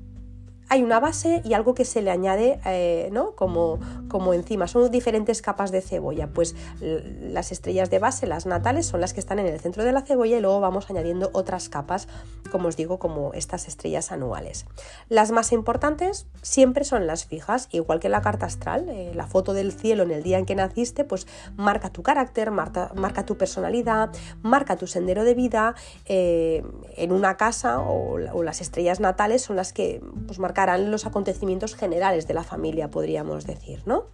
hay 0.69 0.83
una 0.83 0.99
base 0.99 1.41
y 1.43 1.53
algo 1.53 1.73
que 1.73 1.85
se 1.85 2.01
le 2.01 2.11
añade 2.11 2.59
eh, 2.65 3.09
¿no? 3.11 3.35
como, 3.35 3.79
como 4.09 4.33
encima. 4.33 4.67
Son 4.67 4.89
diferentes 4.89 5.41
capas 5.41 5.71
de 5.71 5.81
cebolla. 5.81 6.27
Pues 6.27 6.55
las 6.79 7.51
estrellas 7.51 7.89
de 7.89 7.99
base, 7.99 8.27
las 8.27 8.45
natales, 8.45 8.85
son 8.85 9.01
las 9.01 9.13
que 9.13 9.19
están 9.19 9.39
en 9.39 9.45
el 9.45 9.59
centro 9.59 9.83
de 9.83 9.91
la 9.91 10.01
cebolla 10.01 10.37
y 10.37 10.41
luego 10.41 10.59
vamos 10.59 10.89
añadiendo 10.89 11.29
otras 11.33 11.69
capas, 11.69 12.07
como 12.51 12.67
os 12.69 12.77
digo, 12.77 12.99
como 12.99 13.33
estas 13.33 13.67
estrellas 13.67 14.11
anuales. 14.11 14.65
Las 15.09 15.31
más 15.31 15.51
importantes 15.51 16.25
siempre 16.41 16.83
son 16.83 17.07
las 17.07 17.25
fijas, 17.25 17.67
igual 17.71 17.99
que 17.99 18.09
la 18.09 18.21
carta 18.21 18.45
astral. 18.45 18.89
Eh, 18.89 19.11
la 19.13 19.27
foto 19.27 19.53
del 19.53 19.71
cielo 19.71 20.03
en 20.03 20.11
el 20.11 20.23
día 20.23 20.39
en 20.39 20.45
que 20.45 20.55
naciste, 20.55 21.03
pues 21.03 21.27
marca 21.55 21.89
tu 21.89 22.01
carácter, 22.01 22.51
marca, 22.51 22.91
marca 22.95 23.25
tu 23.25 23.37
personalidad, 23.37 24.09
marca 24.41 24.75
tu 24.77 24.87
sendero 24.87 25.23
de 25.23 25.35
vida. 25.35 25.75
Eh, 26.05 26.63
en 26.97 27.11
una 27.11 27.37
casa 27.37 27.79
o, 27.79 28.17
las 28.17 28.61
estrellas 28.61 28.99
natales 28.99 29.41
son 29.41 29.55
las 29.55 29.73
que 29.73 30.01
pues, 30.27 30.39
marcan 30.39 30.54
marcarán 30.55 30.89
los 30.89 31.05
acontecimientos 31.05 31.75
generales 31.75 32.27
de 32.27 32.33
la 32.33 32.43
familia, 32.43 32.89
podríamos 32.89 33.45
decir, 33.45 33.81
¿no? 33.85 34.05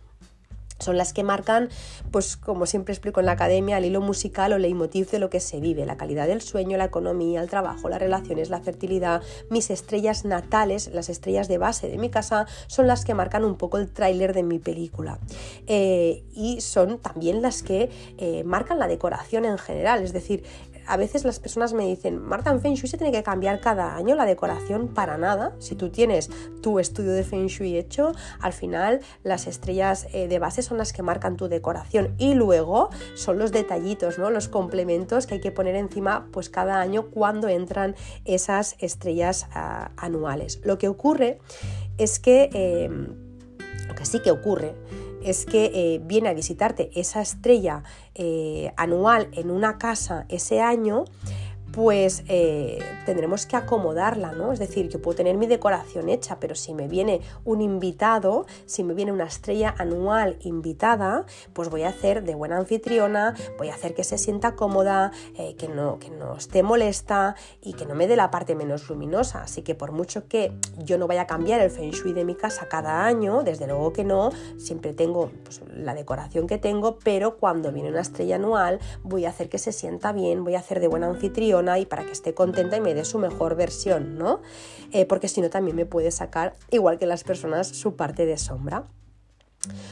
Son 0.80 0.98
las 0.98 1.14
que 1.14 1.24
marcan, 1.24 1.70
pues 2.10 2.36
como 2.36 2.66
siempre 2.66 2.92
explico 2.92 3.20
en 3.20 3.28
la 3.28 3.34
academia, 3.34 3.78
el 3.78 3.86
hilo 3.86 4.02
musical 4.02 4.52
o 4.54 4.58
leitmotiv 4.58 5.12
de 5.12 5.20
lo 5.20 5.30
que 5.30 5.40
se 5.40 5.60
vive, 5.60 5.86
la 5.86 5.98
calidad 5.98 6.26
del 6.26 6.42
sueño, 6.42 6.78
la 6.78 6.86
economía, 6.86 7.42
el 7.42 7.50
trabajo, 7.52 7.88
las 7.88 8.00
relaciones, 8.00 8.50
la 8.50 8.60
fertilidad. 8.62 9.22
Mis 9.52 9.70
estrellas 9.70 10.26
natales, 10.26 10.90
las 10.92 11.10
estrellas 11.10 11.48
de 11.48 11.60
base 11.60 11.88
de 11.88 12.00
mi 12.00 12.10
casa, 12.10 12.48
son 12.66 12.88
las 12.88 13.06
que 13.06 13.14
marcan 13.14 13.46
un 13.46 13.58
poco 13.58 13.78
el 13.78 13.94
tráiler 13.94 14.34
de 14.34 14.42
mi 14.42 14.58
película. 14.58 15.20
Eh, 15.68 16.24
y 16.34 16.62
son 16.62 16.98
también 16.98 17.44
las 17.44 17.62
que 17.62 17.92
eh, 18.18 18.44
marcan 18.44 18.80
la 18.80 18.88
decoración 18.88 19.46
en 19.46 19.60
general, 19.60 20.02
es 20.02 20.14
decir, 20.14 20.44
a 20.88 20.98
veces 20.98 21.24
las 21.24 21.40
personas 21.40 21.74
me 21.74 21.86
dicen, 21.86 22.22
Marta, 22.22 22.52
en 22.52 22.62
Feng 22.62 22.74
Shui 22.74 22.88
se 22.88 22.98
tiene 22.98 23.12
que 23.12 23.24
cambiar 23.24 23.60
cada 23.60 23.96
año 23.96 24.16
la 24.16 24.26
decoración 24.26 24.88
para 24.88 25.18
nada. 25.18 25.54
Si 25.60 25.76
tú 25.76 25.90
tienes 25.90 26.30
tu 26.62 26.80
estudio 26.80 27.12
de 27.12 27.24
Feng 27.24 27.48
Shui 27.48 27.78
hecho, 27.78 28.12
al 28.40 28.54
final 28.54 29.02
las 29.24 29.48
estrellas 29.48 30.08
eh, 30.14 30.28
de 30.28 30.40
base 30.40 30.62
son 30.62 30.78
las 30.78 30.94
que 30.94 31.04
marcan 31.04 31.38
tu 31.38 31.48
decoración 31.48 32.16
y 32.18 32.34
luego 32.34 32.90
son 33.16 33.38
los 33.38 33.52
detallitos, 33.52 34.20
¿no? 34.20 34.30
los 34.30 34.48
complementos 34.48 35.28
que 35.28 35.36
hay 35.36 35.42
que 35.42 35.52
poner 35.52 35.76
encima 35.76 36.28
pues 36.32 36.50
cada 36.50 36.80
año 36.80 37.10
cuando 37.10 37.48
entran 37.48 37.96
esas 38.26 38.76
estrellas 38.80 39.48
ah, 39.54 39.92
anuales. 39.98 40.62
Lo 40.64 40.78
que 40.78 40.88
ocurre 40.88 41.40
es 41.98 42.20
que, 42.20 42.50
em, 42.54 43.08
lo 43.88 43.96
que 43.96 44.06
sí 44.06 44.20
que 44.20 44.32
ocurre, 44.32 44.76
es 45.24 45.46
que 45.46 45.72
eh, 45.74 46.02
viene 46.04 46.30
a 46.30 46.34
visitarte 46.34 46.90
esa 46.96 47.22
estrella 47.22 47.84
eh, 48.16 48.72
anual 48.78 49.30
en 49.34 49.52
una 49.52 49.78
casa 49.78 50.26
ese 50.30 50.62
año, 50.62 51.06
pues 51.72 52.24
eh, 52.28 52.80
tendremos 53.06 53.46
que 53.46 53.56
acomodarla, 53.56 54.34
¿no? 54.34 54.52
Es 54.52 54.60
decir, 54.60 54.90
yo 54.90 55.02
puedo 55.02 55.16
tener 55.16 55.38
mi 55.38 55.48
decoración 55.48 56.10
hecha, 56.10 56.40
pero 56.40 56.56
si 56.56 56.74
me 56.74 56.88
viene 56.88 57.22
un 57.46 57.62
invitado, 57.62 58.46
si 58.66 58.84
me 58.84 58.94
viene 58.94 59.12
una 59.12 59.26
estrella 59.26 59.74
anual 59.78 60.38
invitada, 60.42 61.26
pues 61.54 61.70
voy 61.70 61.84
a 61.84 61.90
hacer 61.90 62.24
de 62.24 62.36
buena 62.36 62.58
anfitriona, 62.58 63.36
voy 63.58 63.70
a 63.70 63.76
hacer 63.76 63.94
que 63.94 64.04
se 64.04 64.18
sienta 64.18 64.56
cómoda, 64.56 65.12
eh, 65.38 65.56
que, 65.56 65.68
no, 65.68 66.00
que 66.00 66.10
no 66.10 66.36
esté 66.36 66.62
molesta 66.64 67.36
y 67.62 67.74
que 67.74 67.86
no 67.86 67.96
me 67.96 68.08
dé 68.08 68.16
la 68.16 68.32
parte 68.32 68.56
menos 68.56 68.90
luminosa. 68.90 69.44
Así 69.44 69.62
que 69.62 69.76
por 69.76 69.92
mucho 69.92 70.28
que 70.28 70.52
yo 70.78 70.98
no 70.98 71.08
vaya 71.08 71.22
a 71.22 71.28
cambiar 71.28 71.62
el 71.62 71.72
feng 71.72 71.92
shui 71.92 72.14
de 72.14 72.26
mi 72.26 72.36
casa 72.36 72.68
cada 72.68 73.06
año, 73.06 73.44
desde 73.44 73.68
luego 73.68 73.94
que 73.94 74.04
no, 74.04 74.32
siempre 74.58 74.94
tengo 74.94 75.32
pues, 75.44 75.62
la 75.74 75.94
decoración 75.94 76.48
que 76.48 76.58
tengo, 76.58 77.00
pero 77.04 77.38
cuando 77.38 77.72
viene 77.72 77.90
una 77.90 78.02
estrella 78.02 78.36
anual 78.36 78.80
voy 79.04 79.26
a 79.26 79.30
hacer 79.30 79.48
que 79.48 79.58
se 79.58 79.72
sienta 79.72 80.12
bien, 80.12 80.44
voy 80.44 80.56
a 80.56 80.60
hacer 80.60 80.80
de 80.80 80.88
buena 80.88 81.08
anfitriona 81.08 81.61
y 81.80 81.86
para 81.86 82.06
que 82.06 82.12
esté 82.12 82.34
contenta 82.34 82.78
y 82.78 82.82
me 82.82 82.94
dé 82.94 83.06
su 83.06 83.20
mejor 83.20 83.56
versión, 83.56 84.18
¿no? 84.18 84.42
Eh, 84.92 85.06
porque 85.06 85.28
si 85.28 85.42
no 85.42 85.50
también 85.50 85.76
me 85.76 85.86
puede 85.86 86.12
sacar, 86.12 86.56
igual 86.70 86.98
que 86.98 87.06
las 87.06 87.24
personas, 87.24 87.68
su 87.68 87.96
parte 87.96 88.26
de 88.26 88.38
sombra. 88.38 88.86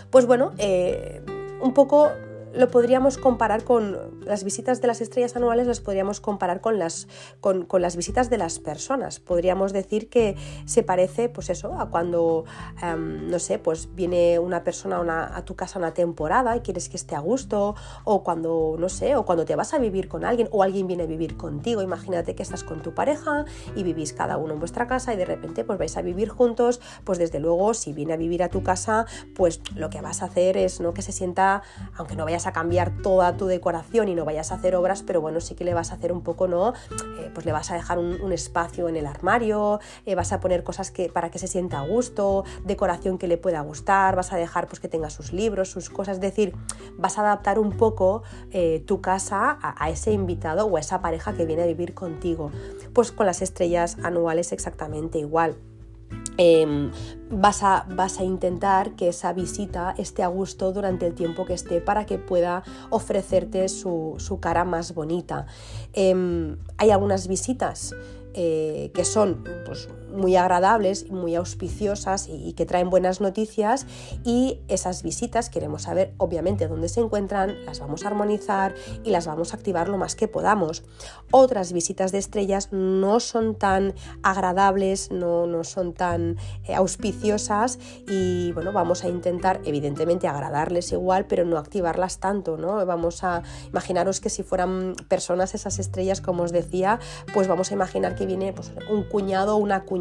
Pues 0.10 0.26
bueno, 0.26 0.54
eh, 0.58 1.22
un 1.62 1.74
poco 1.74 2.12
lo 2.54 2.70
podríamos 2.70 3.18
comparar 3.18 3.64
con 3.64 3.98
las 4.26 4.44
visitas 4.44 4.82
de 4.82 4.88
las 4.88 5.02
estrellas 5.02 5.36
anuales, 5.36 5.68
las 5.68 5.82
podríamos 5.82 6.20
comparar 6.20 6.62
con 6.62 6.80
las, 6.80 7.08
con, 7.42 7.68
las 7.80 7.96
visitas 7.96 8.30
de 8.30 8.38
las 8.38 8.60
personas. 8.60 9.20
Podríamos 9.20 9.74
decir 9.74 10.10
que 10.10 10.36
se 10.66 10.84
parece, 10.84 11.30
pues 11.30 11.50
eso, 11.50 11.80
a 11.80 11.90
cuando, 11.90 12.46
em, 12.82 13.30
no 13.30 13.40
sé, 13.40 13.60
pues 13.60 13.94
viene 13.96 14.40
una 14.40 14.64
persona 14.64 15.00
a 15.36 15.46
tu 15.46 15.56
casa 15.56 15.80
una 15.80 15.94
temporada 15.94 16.56
y 16.56 16.62
quieres 16.62 16.90
que 16.90 16.98
esté 16.98 17.16
a 17.16 17.20
gusto, 17.20 17.76
o 18.04 18.24
cuando, 18.24 18.76
no 18.78 18.90
sé, 18.90 19.16
o 19.16 19.26
cuando 19.26 19.46
te 19.46 19.56
vas 19.56 19.74
a 19.74 19.78
vivir 19.78 20.08
con 20.08 20.26
alguien, 20.26 20.50
o 20.52 20.64
alguien 20.64 20.88
viene 20.88 21.04
a 21.04 21.08
vivir 21.08 21.38
contigo. 21.38 21.82
Imagínate 21.82 22.36
que 22.36 22.44
estás 22.44 22.64
con 22.64 22.82
tu 22.82 22.94
pareja 22.94 23.46
y 23.76 23.84
vivís 23.84 24.14
cada 24.14 24.38
uno 24.38 24.54
en 24.54 24.60
vuestra 24.60 24.88
casa 24.88 25.14
y 25.14 25.18
de 25.18 25.26
repente 25.26 25.64
pues 25.64 25.78
vais 25.78 25.96
a 25.98 26.02
vivir 26.02 26.30
juntos, 26.30 26.82
pues 27.04 27.18
desde 27.18 27.40
luego 27.40 27.74
si 27.74 27.94
viene 27.94 28.14
a 28.14 28.18
vivir 28.18 28.44
a 28.44 28.50
tu 28.50 28.64
casa, 28.64 29.06
pues 29.36 29.62
lo 29.76 29.90
que 29.90 30.02
vas 30.02 30.22
a 30.22 30.26
hacer 30.26 30.58
es 30.58 30.80
no 30.80 30.94
que 30.94 31.02
se 31.02 31.12
sienta, 31.12 31.62
aunque 31.96 32.16
no 32.16 32.26
vayas 32.40 32.48
a 32.48 32.54
cambiar 32.54 32.92
toda 33.04 33.36
tu 33.36 33.48
decoración 33.48 34.08
y 34.08 34.16
no 34.16 34.24
vayas 34.24 34.54
a 34.54 34.56
hacer 34.56 34.74
obras, 34.74 35.04
pero 35.04 35.20
bueno, 35.20 35.42
sí 35.42 35.56
que 35.56 35.66
le 35.66 35.74
vas 35.74 35.92
a 35.92 35.96
hacer 35.96 36.14
un 36.14 36.22
poco, 36.22 36.48
¿no? 36.48 36.74
Eh, 37.20 37.30
pues 37.34 37.46
le 37.46 37.52
vas 37.52 37.70
a 37.70 37.74
dejar 37.74 38.00
un, 38.00 38.32
espacio 38.32 38.88
en 38.88 38.96
el 38.96 39.08
armario, 39.08 39.82
eh, 40.06 40.16
vas 40.16 40.32
a 40.32 40.40
poner 40.40 40.64
cosas 40.64 40.90
que, 40.90 41.10
para 41.10 41.32
que 41.32 41.38
se 41.38 41.48
sienta 41.48 41.80
a 41.80 41.86
gusto, 41.86 42.46
decoración 42.64 43.18
que 43.18 43.28
le 43.28 43.38
pueda 43.38 43.60
gustar, 43.60 44.16
vas 44.16 44.32
a 44.32 44.38
dejar 44.38 44.68
pues 44.68 44.80
que 44.80 44.88
tenga 44.88 45.10
sus 45.10 45.34
libros, 45.34 45.70
sus 45.70 45.90
cosas, 45.90 46.16
es 46.16 46.22
decir, 46.22 46.56
vas 46.98 47.18
a 47.18 47.22
adaptar 47.22 47.60
un 47.60 47.76
poco 47.76 48.24
eh, 48.52 48.82
tu 48.88 49.02
casa 49.02 49.58
a, 49.62 49.84
a 49.84 49.90
ese 49.90 50.14
invitado 50.14 50.66
o 50.66 50.78
a 50.78 50.80
esa 50.80 51.02
pareja 51.02 51.34
que 51.34 51.46
viene 51.46 51.64
a 51.64 51.66
vivir 51.66 51.94
contigo. 51.94 52.52
Pues 52.94 53.12
con 53.12 53.26
las 53.26 53.42
estrellas 53.42 53.98
anuales 54.02 54.54
exactamente 54.54 55.20
igual. 55.20 55.58
Em, 56.38 56.90
vas, 57.30 57.64
a, 57.64 57.86
vas, 57.90 58.20
a, 58.20 58.24
intentar 58.24 58.96
que 58.96 59.10
esa 59.10 59.34
visita 59.34 59.94
esté 59.98 60.24
a 60.24 60.28
gusto 60.28 60.72
durante 60.72 61.06
el 61.06 61.14
tiempo 61.14 61.46
que 61.46 61.54
esté 61.54 61.82
para 61.82 62.06
que 62.06 62.18
pueda 62.18 62.64
ofrecerte 62.90 63.68
su, 63.68 64.16
cara 64.40 64.64
más 64.64 64.94
bonita. 64.94 65.48
Em, 65.92 66.56
hay 66.78 66.92
algunas 66.92 67.28
visitas 67.28 67.94
eh, 68.36 68.92
que 68.94 69.04
son 69.04 69.44
pues, 69.66 69.90
muy 70.12 70.36
agradables, 70.36 71.10
muy 71.10 71.36
auspiciosas 71.36 72.28
y, 72.28 72.54
que 72.54 72.66
traen 72.66 72.90
buenas 72.90 73.22
noticias 73.22 73.86
y 74.24 74.60
esas 74.68 75.04
visitas 75.04 75.50
queremos 75.50 75.84
saber 75.84 76.14
obviamente 76.18 76.68
dónde 76.68 76.90
se 76.90 77.00
encuentran, 77.00 77.64
las 77.66 77.80
vamos 77.80 78.04
a 78.04 78.08
armonizar 78.08 78.74
y 79.04 79.12
las 79.12 79.28
vamos 79.28 79.54
a 79.54 79.58
activar 79.58 79.88
lo 79.88 79.98
más 79.98 80.16
que 80.16 80.28
podamos. 80.28 80.84
Otras 81.32 81.74
visitas 81.74 82.12
de 82.12 82.18
estrellas 82.18 82.70
no 82.72 83.20
son 83.20 83.56
tan 83.56 83.94
agradables, 84.24 85.12
no, 85.12 85.46
no 85.46 85.64
son 85.64 85.94
tan 85.94 86.38
eh, 86.66 86.76
auspiciosas 86.76 87.80
y 88.08 88.52
bueno, 88.54 88.74
vamos 88.74 89.04
a 89.04 89.10
intentar 89.10 89.62
evidentemente 89.64 90.28
agradarles 90.28 90.92
igual, 90.92 91.28
pero 91.28 91.46
no 91.46 91.58
activarlas 91.58 92.20
tanto, 92.20 92.58
¿no? 92.58 92.86
Vamos 92.86 93.24
a 93.24 93.44
imaginaros 93.70 94.20
que 94.20 94.30
si 94.30 94.44
fueran 94.44 94.96
personas 95.08 95.56
esas 95.56 95.80
estrellas, 95.80 96.20
como 96.22 96.44
os 96.44 96.52
decía, 96.52 97.00
pues 97.34 97.48
vamos 97.48 97.72
a 97.72 97.74
imaginar 97.76 98.16
que 98.16 98.26
viene 98.26 98.54
pues, 98.54 98.72
un 98.90 99.04
cuñado 99.04 99.56
o 99.56 99.58
una 99.58 99.84
cuñada 99.84 99.99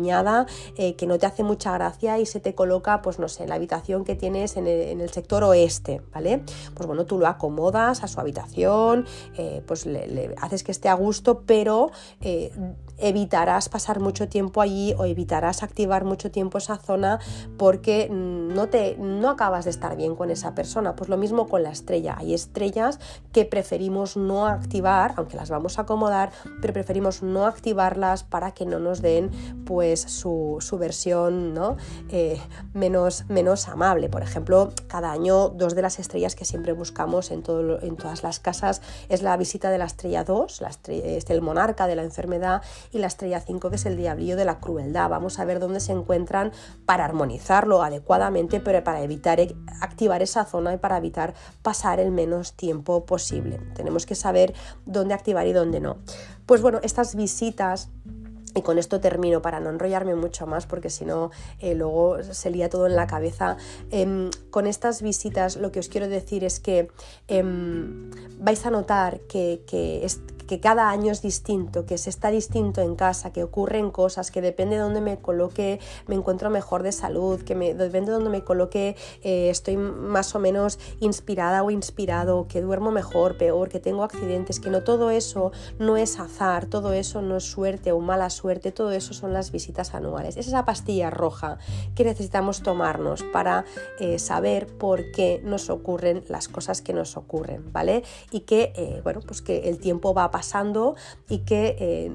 eh, 0.76 0.94
que 0.96 1.06
no 1.06 1.18
te 1.18 1.26
hace 1.26 1.42
mucha 1.42 1.72
gracia 1.72 2.18
y 2.18 2.26
se 2.26 2.40
te 2.40 2.54
coloca, 2.54 3.02
pues 3.02 3.18
no 3.18 3.28
sé, 3.28 3.46
la 3.46 3.56
habitación 3.56 4.04
que 4.04 4.14
tienes 4.14 4.56
en 4.56 4.66
el, 4.66 5.08
sector 5.11 5.42
oeste, 5.42 6.02
¿vale? 6.12 6.42
Pues 6.74 6.87
bueno, 6.87 7.06
tú 7.06 7.18
lo 7.18 7.26
acomodas 7.26 8.04
a 8.04 8.08
su 8.08 8.20
habitación, 8.20 9.06
eh, 9.37 9.62
pues 9.66 9.87
le, 9.87 10.34
haces 10.40 10.62
que 10.62 10.72
esté 10.72 10.88
a 10.88 10.94
gusto, 10.94 11.42
pero 11.46 11.90
eh, 12.20 12.52
evitarás 12.98 13.68
pasar 13.68 14.00
mucho 14.00 14.28
tiempo 14.28 14.61
allí 14.61 14.94
o 14.98 15.04
evitarás 15.04 15.62
activar 15.62 16.04
mucho 16.04 16.30
tiempo 16.30 16.58
esa 16.58 16.76
zona 16.76 17.20
porque 17.56 18.08
no, 18.11 18.68
te, 18.68 18.96
no 18.98 19.30
acabas 19.30 19.64
de 19.64 19.70
estar 19.70 19.96
bien 19.96 20.14
con 20.14 20.30
esa 20.30 20.54
persona. 20.54 20.94
Pues 20.96 21.08
lo 21.08 21.16
mismo 21.16 21.48
con 21.48 21.62
la 21.62 21.70
estrella. 21.70 22.16
Hay 22.18 22.34
estrellas 22.34 22.98
que 23.32 23.44
preferimos 23.44 24.16
no 24.16 24.46
activar, 24.46 25.14
aunque 25.16 25.37
las 25.37 25.50
vamos 25.50 25.78
a 25.78 25.82
acomodar, 25.82 26.32
pero 26.61 26.72
preferimos 26.72 27.22
no 27.22 27.46
activarlas 27.46 28.24
para 28.24 28.52
que 28.52 28.66
no 28.66 28.78
nos 28.78 29.00
den 29.00 29.30
pues 29.64 29.88
su, 29.96 30.59
versión 30.79 31.55
¿no? 31.55 31.77
Eh, 32.11 32.40
menos, 32.74 33.24
menos 33.29 33.68
amable. 33.68 34.09
Por 34.09 34.22
ejemplo, 34.22 34.72
cada 34.87 35.11
año 35.12 35.48
dos 35.48 35.74
de 35.74 35.83
las 35.83 35.98
estrellas 35.98 36.35
que 36.35 36.44
siempre 36.44 36.72
buscamos 36.72 37.31
en, 37.31 37.42
todo, 37.42 37.81
en 37.81 37.96
todas 37.96 38.22
las 38.22 38.38
casas 38.40 38.83
es 39.09 39.22
la 39.22 39.37
visita 39.37 39.70
de 39.70 39.79
la 39.79 39.87
estrella 39.87 40.24
2, 40.24 40.61
la 40.61 40.70
es 40.88 41.31
el 41.31 41.42
monarca 41.42 41.87
de 41.87 41.96
la 41.96 42.03
enfermedad 42.03 42.62
y 42.92 42.98
la 42.98 43.07
estrella 43.07 43.40
5 43.40 43.70
que 43.70 43.77
es 43.77 43.87
el 43.87 43.96
diablillo 43.96 44.37
de 44.37 44.44
la 44.44 44.61
crueldad. 44.61 45.09
Vamos 45.09 45.38
a 45.38 45.44
ver 45.44 45.61
dónde 45.61 45.81
se 45.81 45.92
encuentran 45.92 46.53
para 46.87 47.05
armonizarlo 47.05 47.83
adecuadamente, 47.83 48.61
pero 48.61 48.83
para 48.85 49.03
evitar 49.03 49.40
e, 49.40 49.55
activar 49.81 50.22
esa 50.22 50.44
zona 50.44 50.74
y 50.74 50.79
para 50.79 50.98
evitar 50.98 51.35
pasar 51.62 52.01
el 52.01 52.11
menos 52.11 52.55
tiempo 52.55 53.05
posible. 53.05 53.61
Tenemos 53.74 54.07
que 54.07 54.14
saber 54.14 54.55
dónde 54.87 55.14
activar 55.14 55.46
y 55.46 55.53
dónde 55.53 55.81
no. 55.81 55.98
Pues 56.46 56.62
bueno, 56.62 56.81
estas 56.83 57.14
visitas 57.14 57.90
y 58.54 58.62
con 58.62 58.78
esto 58.78 59.00
termino 59.00 59.42
para 59.42 59.61
no 59.61 59.70
enrollarme 59.70 60.14
mucho 60.14 60.46
más 60.46 60.66
porque 60.66 60.90
si 60.90 61.04
no 61.04 61.30
eh, 61.61 61.74
luego 61.74 62.22
se 62.22 62.50
lía 62.50 62.68
todo 62.68 62.87
en 62.87 62.96
la 62.96 63.06
cabeza. 63.06 63.56
Em, 63.90 64.30
con 64.50 64.66
estas 64.66 65.02
visitas 65.02 65.56
lo 65.56 65.72
que 65.72 65.80
os 65.80 65.88
quiero 65.88 66.08
decir 66.08 66.44
es 66.44 66.61
que 66.61 66.88
em, 67.28 68.11
vais 68.38 68.64
a 68.66 68.70
notar 68.70 69.20
que, 69.20 69.62
que, 69.66 70.06
que 70.48 70.58
cada 70.58 70.90
año 70.90 71.12
es 71.12 71.22
distinto, 71.22 71.87
que 71.87 71.98
se 71.98 72.11
está 72.11 72.30
distinto 72.30 72.80
en 72.80 72.96
casa, 72.96 73.32
que 73.32 73.44
ocurren 73.44 73.90
cosas, 73.90 74.32
que 74.32 74.40
depende 74.40 74.76
de 74.76 74.82
dónde 74.82 75.00
me 75.00 75.18
coloque 75.18 75.78
me 76.06 76.14
encuentro 76.14 76.50
mejor 76.50 76.82
de 76.82 76.90
salud, 76.90 77.42
que 77.42 77.54
depende 77.54 78.11
de 78.11 78.12
dónde 78.12 78.30
me 78.30 78.42
coloque 78.42 78.96
eh, 79.22 79.50
estoy 79.50 79.76
más 79.76 80.34
o 80.34 80.38
menos 80.38 80.78
inspirada 81.00 81.62
o 81.62 81.70
inspirado, 81.70 82.48
que 82.48 82.61
duermo 82.61 82.90
mejor, 82.90 83.37
peor, 83.37 83.68
que 83.68 83.78
tengo 83.78 84.02
accidentes, 84.02 84.58
que 84.58 84.70
no 84.70 84.82
todo 84.82 85.11
eso 85.11 85.52
no 85.78 85.96
es 85.96 86.18
azar, 86.18 86.66
todo 86.66 86.92
eso 86.92 87.20
no 87.20 87.37
es 87.37 87.44
suerte 87.44 87.92
o 87.92 88.00
mala 88.00 88.30
suerte, 88.30 88.72
todo 88.72 88.92
eso 88.92 89.12
son 89.12 89.32
las 89.32 89.52
visitas 89.52 89.94
anuales. 89.94 90.37
Es 90.37 90.48
esa 90.48 90.64
pastilla 90.64 91.11
roja 91.11 91.58
que 91.94 92.04
necesitamos 92.04 92.62
tomarnos 92.62 93.22
para 93.32 93.66
eh, 94.00 94.18
saber 94.18 94.66
por 94.66 95.11
qué 95.12 95.42
nos 95.44 95.68
ocurren 95.68 96.24
las 96.28 96.48
cosas 96.48 96.80
que 96.80 96.94
nos 96.94 97.16
ocurren, 97.18 97.70
¿vale? 97.70 98.02
Y 98.30 98.40
que, 98.40 98.72
eh, 98.76 99.00
bueno, 99.04 99.20
pues 99.26 99.42
que 99.42 99.68
el 99.68 99.78
tiempo 99.78 100.14
va 100.14 100.24
a 100.24 100.30
pasando 100.38 100.94
y 101.29 101.38
que 101.38 101.74
eh, 101.81 102.12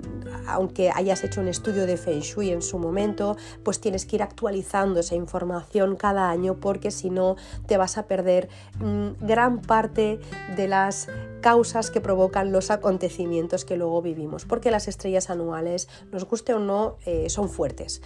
aunque 0.48 0.92
hayas 0.96 1.26
hecho 1.26 1.42
un 1.42 1.50
estudio 1.50 1.86
de 1.86 1.98
Feng 1.98 2.22
Shui 2.22 2.52
en 2.52 2.62
su 2.62 2.80
momento, 2.80 3.36
pues 3.64 3.82
tienes 3.82 4.06
que 4.06 4.16
ir 4.16 4.24
actualizando 4.24 5.02
esa 5.02 5.16
información 5.16 5.98
cada 5.98 6.30
año 6.30 6.56
porque 6.62 6.90
si 6.90 7.10
no 7.10 7.36
te 7.68 7.76
vas 7.76 7.98
a 7.98 8.08
perder 8.08 8.48
mm, 8.80 9.26
gran 9.28 9.60
parte 9.60 10.22
de 10.56 10.70
las 10.70 11.10
causas 11.44 11.92
que 11.92 12.00
provocan 12.00 12.54
los 12.54 12.72
acontecimientos 12.72 13.66
que 13.66 13.76
luego 13.76 14.02
vivimos, 14.02 14.46
porque 14.46 14.72
las 14.72 14.88
estrellas 14.88 15.30
anuales, 15.30 15.90
nos 16.10 16.24
guste 16.24 16.54
o 16.54 16.60
no, 16.60 16.96
eh, 17.06 17.30
son 17.30 17.50
fuertes. 17.50 18.02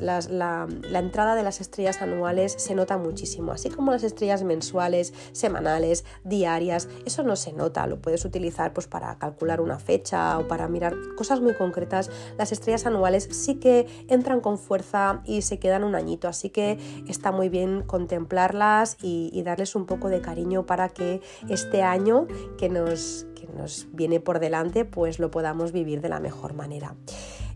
la, 0.00 0.66
entrada 0.92 1.36
de 1.36 1.44
las 1.44 1.60
estrellas 1.60 2.02
anuales 2.02 2.52
se 2.58 2.74
nota 2.74 2.98
muchísimo, 2.98 3.52
así 3.52 3.70
como 3.70 3.92
las 3.92 4.02
estrellas 4.02 4.42
mensuales, 4.42 5.14
semanales, 5.30 6.04
diarias, 6.24 6.88
eso 7.06 7.22
no 7.22 7.36
se 7.36 7.52
nota, 7.52 7.86
lo 7.86 8.02
puedes 8.02 8.24
utilizar 8.24 8.72
pues, 8.72 8.88
para 8.88 9.16
calcular 9.18 9.60
una 9.60 9.78
fecha 9.78 10.36
o 10.38 10.48
para 10.48 10.66
mirar 10.66 10.96
cosas 11.16 11.40
muy 11.40 11.54
concretas, 11.54 12.10
las 12.38 12.50
estrellas 12.50 12.86
anuales 12.86 13.28
sí 13.30 13.54
que 13.54 13.86
entran 14.08 14.40
con 14.40 14.58
fuerza 14.58 15.22
y 15.24 15.42
se 15.42 15.60
quedan 15.60 15.84
un 15.84 15.94
añito, 15.94 16.26
así 16.26 16.50
que 16.50 16.76
está 17.06 17.30
muy 17.30 17.48
bien 17.48 17.82
contemplarlas 17.82 18.96
y, 19.00 19.40
darles 19.40 19.74
un 19.74 19.86
poco 19.86 20.08
de 20.10 20.20
cariño 20.20 20.66
para 20.66 20.90
que 20.90 21.22
este 21.48 21.82
año 21.82 22.26
que 22.58 22.68
que 22.84 23.46
nos 23.56 23.88
viene 23.92 24.20
por 24.20 24.38
delante 24.38 24.84
pues 24.84 25.18
lo 25.18 25.30
podamos 25.30 25.72
vivir 25.72 26.00
de 26.00 26.08
la 26.08 26.20
mejor 26.20 26.54
manera. 26.54 26.94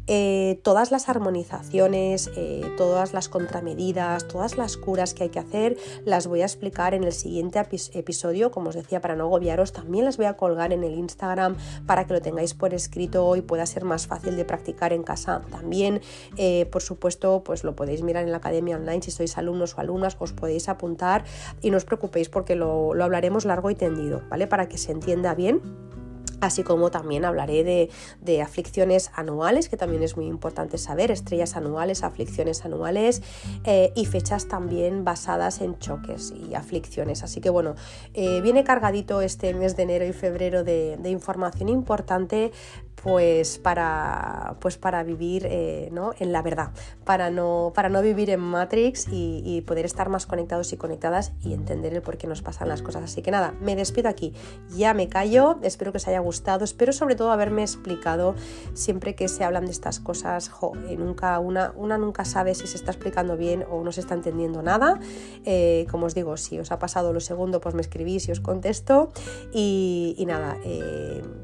Eh, 0.07 0.61
todas 0.63 0.91
las 0.91 1.09
armonizaciones, 1.09 2.31
eh, 2.37 2.63
todas 2.77 3.15
las 3.15 3.29
contramedidas, 3.31 4.29
todas 4.29 4.59
las 4.59 4.77
curas 4.77 5.15
que 5.15 5.25
hay 5.25 5.29
que 5.31 5.39
hacer, 5.39 5.79
las 6.05 6.27
voy 6.27 6.43
a 6.43 6.45
explicar 6.45 6.93
en 6.93 7.05
el 7.05 7.13
siguiente 7.13 7.59
episodio, 7.95 8.51
como 8.51 8.69
os 8.69 8.75
decía, 8.75 9.01
para 9.01 9.17
no 9.17 9.25
agobiaros, 9.25 9.73
también 9.73 10.05
las 10.05 10.19
voy 10.19 10.27
a 10.27 10.37
colgar 10.37 10.73
en 10.73 10.85
el 10.85 10.93
Instagram 10.93 11.57
para 11.87 12.07
que 12.07 12.13
lo 12.13 12.21
tengáis 12.21 12.53
por 12.53 12.75
escrito 12.75 13.35
y 13.37 13.41
pueda 13.41 13.65
ser 13.65 13.85
más 13.85 14.07
fácil 14.07 14.37
de 14.37 14.45
practicar 14.45 14.93
en 14.93 15.03
casa. 15.03 15.41
También, 15.51 16.03
eh, 16.37 16.67
por 16.71 16.83
supuesto, 16.83 17.43
pues 17.43 17.65
lo 17.65 17.75
podéis 17.75 18.03
mirar 18.03 18.25
en 18.25 18.31
la 18.31 18.39
academia 18.39 18.77
online 18.77 19.03
si 19.03 19.11
sois 19.11 19.39
alumnos 19.39 19.75
o 19.77 19.81
alumnas, 19.81 20.17
os 20.19 20.33
podéis 20.33 20.69
apuntar 20.69 21.25
y 21.63 21.71
no 21.71 21.79
os 21.79 21.85
preocupéis 21.85 22.29
porque 22.29 22.57
lo, 22.57 22.93
lo 22.93 23.05
hablaremos 23.05 23.47
largo 23.47 23.71
y 23.71 23.75
tendido, 23.75 24.23
¿vale? 24.29 24.47
Para 24.47 24.69
que 24.69 24.77
se 24.77 24.93
entienda 24.93 25.35
bien 25.35 25.63
así 26.41 26.63
como 26.63 26.91
también 26.91 27.25
hablaré 27.25 27.65
de, 27.65 28.43
aflicciones 28.43 29.11
anuales, 29.15 29.69
que 29.69 29.77
también 29.77 30.03
es 30.03 30.17
muy 30.17 30.27
importante 30.27 30.79
saber, 30.79 31.11
estrellas 31.11 31.57
anuales, 31.57 32.03
aflicciones 32.03 32.65
anuales 32.65 33.23
eh, 33.65 33.93
y 33.95 34.07
fechas 34.07 34.49
también 34.49 35.05
basadas 35.05 35.61
en 35.61 35.79
choques 35.79 36.33
y 36.33 36.55
aflicciones. 36.55 37.23
Así 37.23 37.41
que 37.41 37.51
bueno, 37.51 37.75
eh, 38.13 38.41
viene 38.41 38.65
cargadito 38.65 39.21
este 39.21 39.55
mes 39.55 39.77
de 39.77 39.85
enero 39.85 40.05
y 40.05 40.13
febrero 40.13 40.65
de, 40.65 40.97
de 40.99 41.11
información 41.11 41.69
importante 41.69 42.53
pues 43.03 43.59
para, 43.59 44.57
pues 44.61 44.79
para 44.79 45.03
vivir 45.03 45.47
eh, 45.51 45.89
¿no? 45.93 46.13
en 46.19 46.33
la 46.33 46.43
verdad, 46.43 46.71
para 47.05 47.31
no, 47.31 47.73
para 47.75 47.89
no 47.89 48.01
vivir 48.01 48.31
en 48.31 48.41
Matrix 48.41 49.07
y, 49.11 49.63
poder 49.67 49.85
estar 49.85 50.09
más 50.09 50.27
conectados 50.27 50.73
y 50.73 50.77
conectadas 50.77 51.33
y 51.43 51.55
entender 51.55 51.95
el 51.95 52.03
por 52.03 52.19
qué 52.19 52.27
nos 52.27 52.43
pasan 52.43 52.69
las 52.69 52.83
cosas. 52.83 53.05
Así 53.05 53.23
que 53.23 53.31
nada, 53.31 53.55
me 53.61 53.77
despido 53.77 54.09
aquí, 54.09 54.35
ya 54.77 54.93
me 54.95 55.09
callo, 55.09 55.59
espero 55.63 55.93
que 55.93 55.99
os 55.99 56.09
haya 56.09 56.19
gustado, 56.19 56.65
espero 56.65 56.93
sobre 56.93 57.15
todo 57.15 57.31
haberme 57.31 57.63
explicado 57.63 58.35
siempre 58.75 59.15
que 59.15 59.29
se 59.29 59.45
hablan 59.45 59.67
de 59.67 59.71
estas 59.71 60.01
cosas, 60.01 60.51
eh, 60.89 60.97
nunca, 60.97 61.39
una, 61.39 61.73
una 61.77 61.99
nunca 61.99 62.25
sabe 62.25 62.55
si 62.55 62.67
se 62.67 62.77
está 62.77 62.91
explicando 62.91 63.37
bien 63.37 63.65
o 63.71 63.83
no 63.85 63.93
se 63.93 64.01
está 64.01 64.15
entendiendo 64.15 64.63
nada. 64.63 64.99
Eh, 65.45 65.87
como 65.91 66.07
os 66.07 66.15
digo, 66.15 66.37
si 66.37 66.59
os 66.59 66.73
ha 66.73 66.79
pasado 66.79 67.13
lo 67.13 67.21
segundo, 67.21 67.61
pues 67.61 67.75
me 67.75 67.81
escribís 67.81 68.29
y 68.29 68.33
os 68.33 68.41
contesto. 68.41 69.13
Y, 69.53 70.15
y 70.19 70.27
nada, 70.27 70.59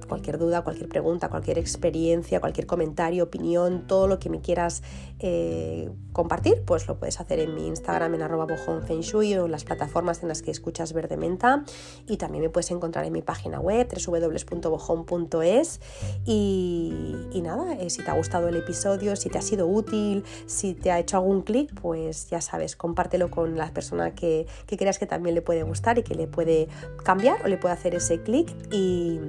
cualquier 0.08 0.38
duda, 0.38 0.62
cualquier 0.62 0.88
pregunta, 0.88 1.28
cualquier 1.28 1.39
experiencia, 1.48 2.40
cualquier 2.40 2.66
comentario, 2.66 3.24
opinión, 3.24 3.86
todo 3.86 4.06
lo 4.06 4.18
que 4.18 4.30
me 4.30 4.40
quieras 4.40 4.82
eh, 5.18 5.90
compartir, 6.12 6.62
pues 6.64 6.88
lo 6.88 6.98
puedes 6.98 7.20
hacer 7.20 7.40
en 7.40 7.54
mi 7.54 7.66
Instagram 7.66 8.14
en 8.14 8.22
arroba 8.22 8.46
bojonfenshui 8.46 9.36
o 9.36 9.44
en 9.46 9.52
las 9.52 9.64
plataformas 9.64 10.22
en 10.22 10.28
las 10.28 10.42
que 10.42 10.50
escuchas 10.50 10.92
Verde 10.92 11.16
Menta. 11.16 11.64
Y 12.06 12.16
también 12.16 12.42
me 12.42 12.50
puedes 12.50 12.70
encontrar 12.70 13.04
en 13.04 13.12
mi 13.12 13.22
página 13.22 13.60
web 13.60 13.88
www.bojon.es 14.06 15.80
y, 16.24 17.14
y, 17.32 17.42
nada, 17.42 17.74
eh, 17.74 17.90
si 17.90 18.02
te 18.02 18.10
ha 18.10 18.14
gustado 18.14 18.48
el 18.48 18.56
episodio, 18.56 19.14
si 19.16 19.28
te 19.28 19.38
ha 19.38 19.42
sido 19.42 19.66
útil, 19.66 20.24
si 20.46 20.74
te 20.74 20.90
ha 20.90 20.98
hecho 20.98 21.18
algún 21.18 21.42
clic, 21.42 21.72
pues 21.80 22.28
ya 22.30 22.40
sabes, 22.40 22.76
compártelo 22.76 23.30
con 23.30 23.56
la 23.56 23.72
persona 23.72 24.14
que, 24.14 24.46
que 24.66 24.76
creas 24.76 24.98
que 24.98 25.06
también 25.06 25.34
le 25.34 25.42
puede 25.42 25.62
gustar 25.62 25.98
y 25.98 26.02
que 26.02 26.14
le 26.14 26.26
puede 26.26 26.68
cambiar 27.04 27.44
o 27.44 27.48
le 27.48 27.56
puede 27.56 27.74
hacer 27.74 27.94
ese 27.94 28.22
clic. 28.22 28.54
Y, 28.72 29.20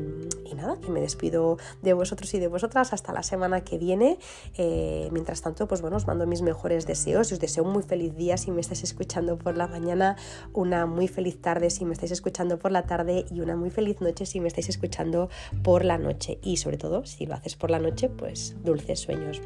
y 0.45 0.55
nada, 0.55 0.77
que 0.81 0.89
me 0.89 1.01
despido 1.01 1.57
de 1.81 1.93
vosotros 2.01 2.33
y 2.33 2.39
de 2.39 2.47
vosotras 2.47 2.93
hasta 2.93 3.13
la 3.13 3.23
semana 3.23 3.61
que 3.61 3.77
viene. 3.77 4.17
Eh, 4.57 5.07
mientras 5.11 5.41
tanto, 5.41 5.67
pues 5.67 5.81
bueno, 5.81 5.97
os 5.97 6.07
mando 6.07 6.25
mis 6.25 6.41
mejores 6.41 6.85
deseos 6.85 7.31
y 7.31 7.35
os 7.35 7.39
deseo 7.39 7.63
un 7.63 7.71
muy 7.73 7.83
feliz 7.83 8.15
día 8.15 8.37
si 8.37 8.49
me 8.51 8.61
estáis 8.61 8.83
escuchando 8.83 9.37
por 9.37 9.55
la 9.55 9.67
mañana, 9.67 10.15
una 10.53 10.85
muy 10.85 11.07
feliz 11.07 11.39
tarde 11.39 11.69
si 11.69 11.85
me 11.85 11.93
estáis 11.93 12.11
escuchando 12.11 12.57
por 12.57 12.71
la 12.71 12.83
tarde 12.83 13.25
y 13.29 13.41
una 13.41 13.55
muy 13.55 13.69
feliz 13.69 14.01
noche 14.01 14.25
si 14.25 14.39
me 14.39 14.47
estáis 14.47 14.69
escuchando 14.69 15.29
por 15.63 15.85
la 15.85 15.97
noche. 15.97 16.39
Y 16.41 16.57
sobre 16.57 16.77
todo, 16.77 17.05
si 17.05 17.25
lo 17.25 17.35
haces 17.35 17.55
por 17.55 17.69
la 17.69 17.79
noche, 17.79 18.09
pues 18.09 18.55
dulces 18.63 18.99
sueños. 18.99 19.41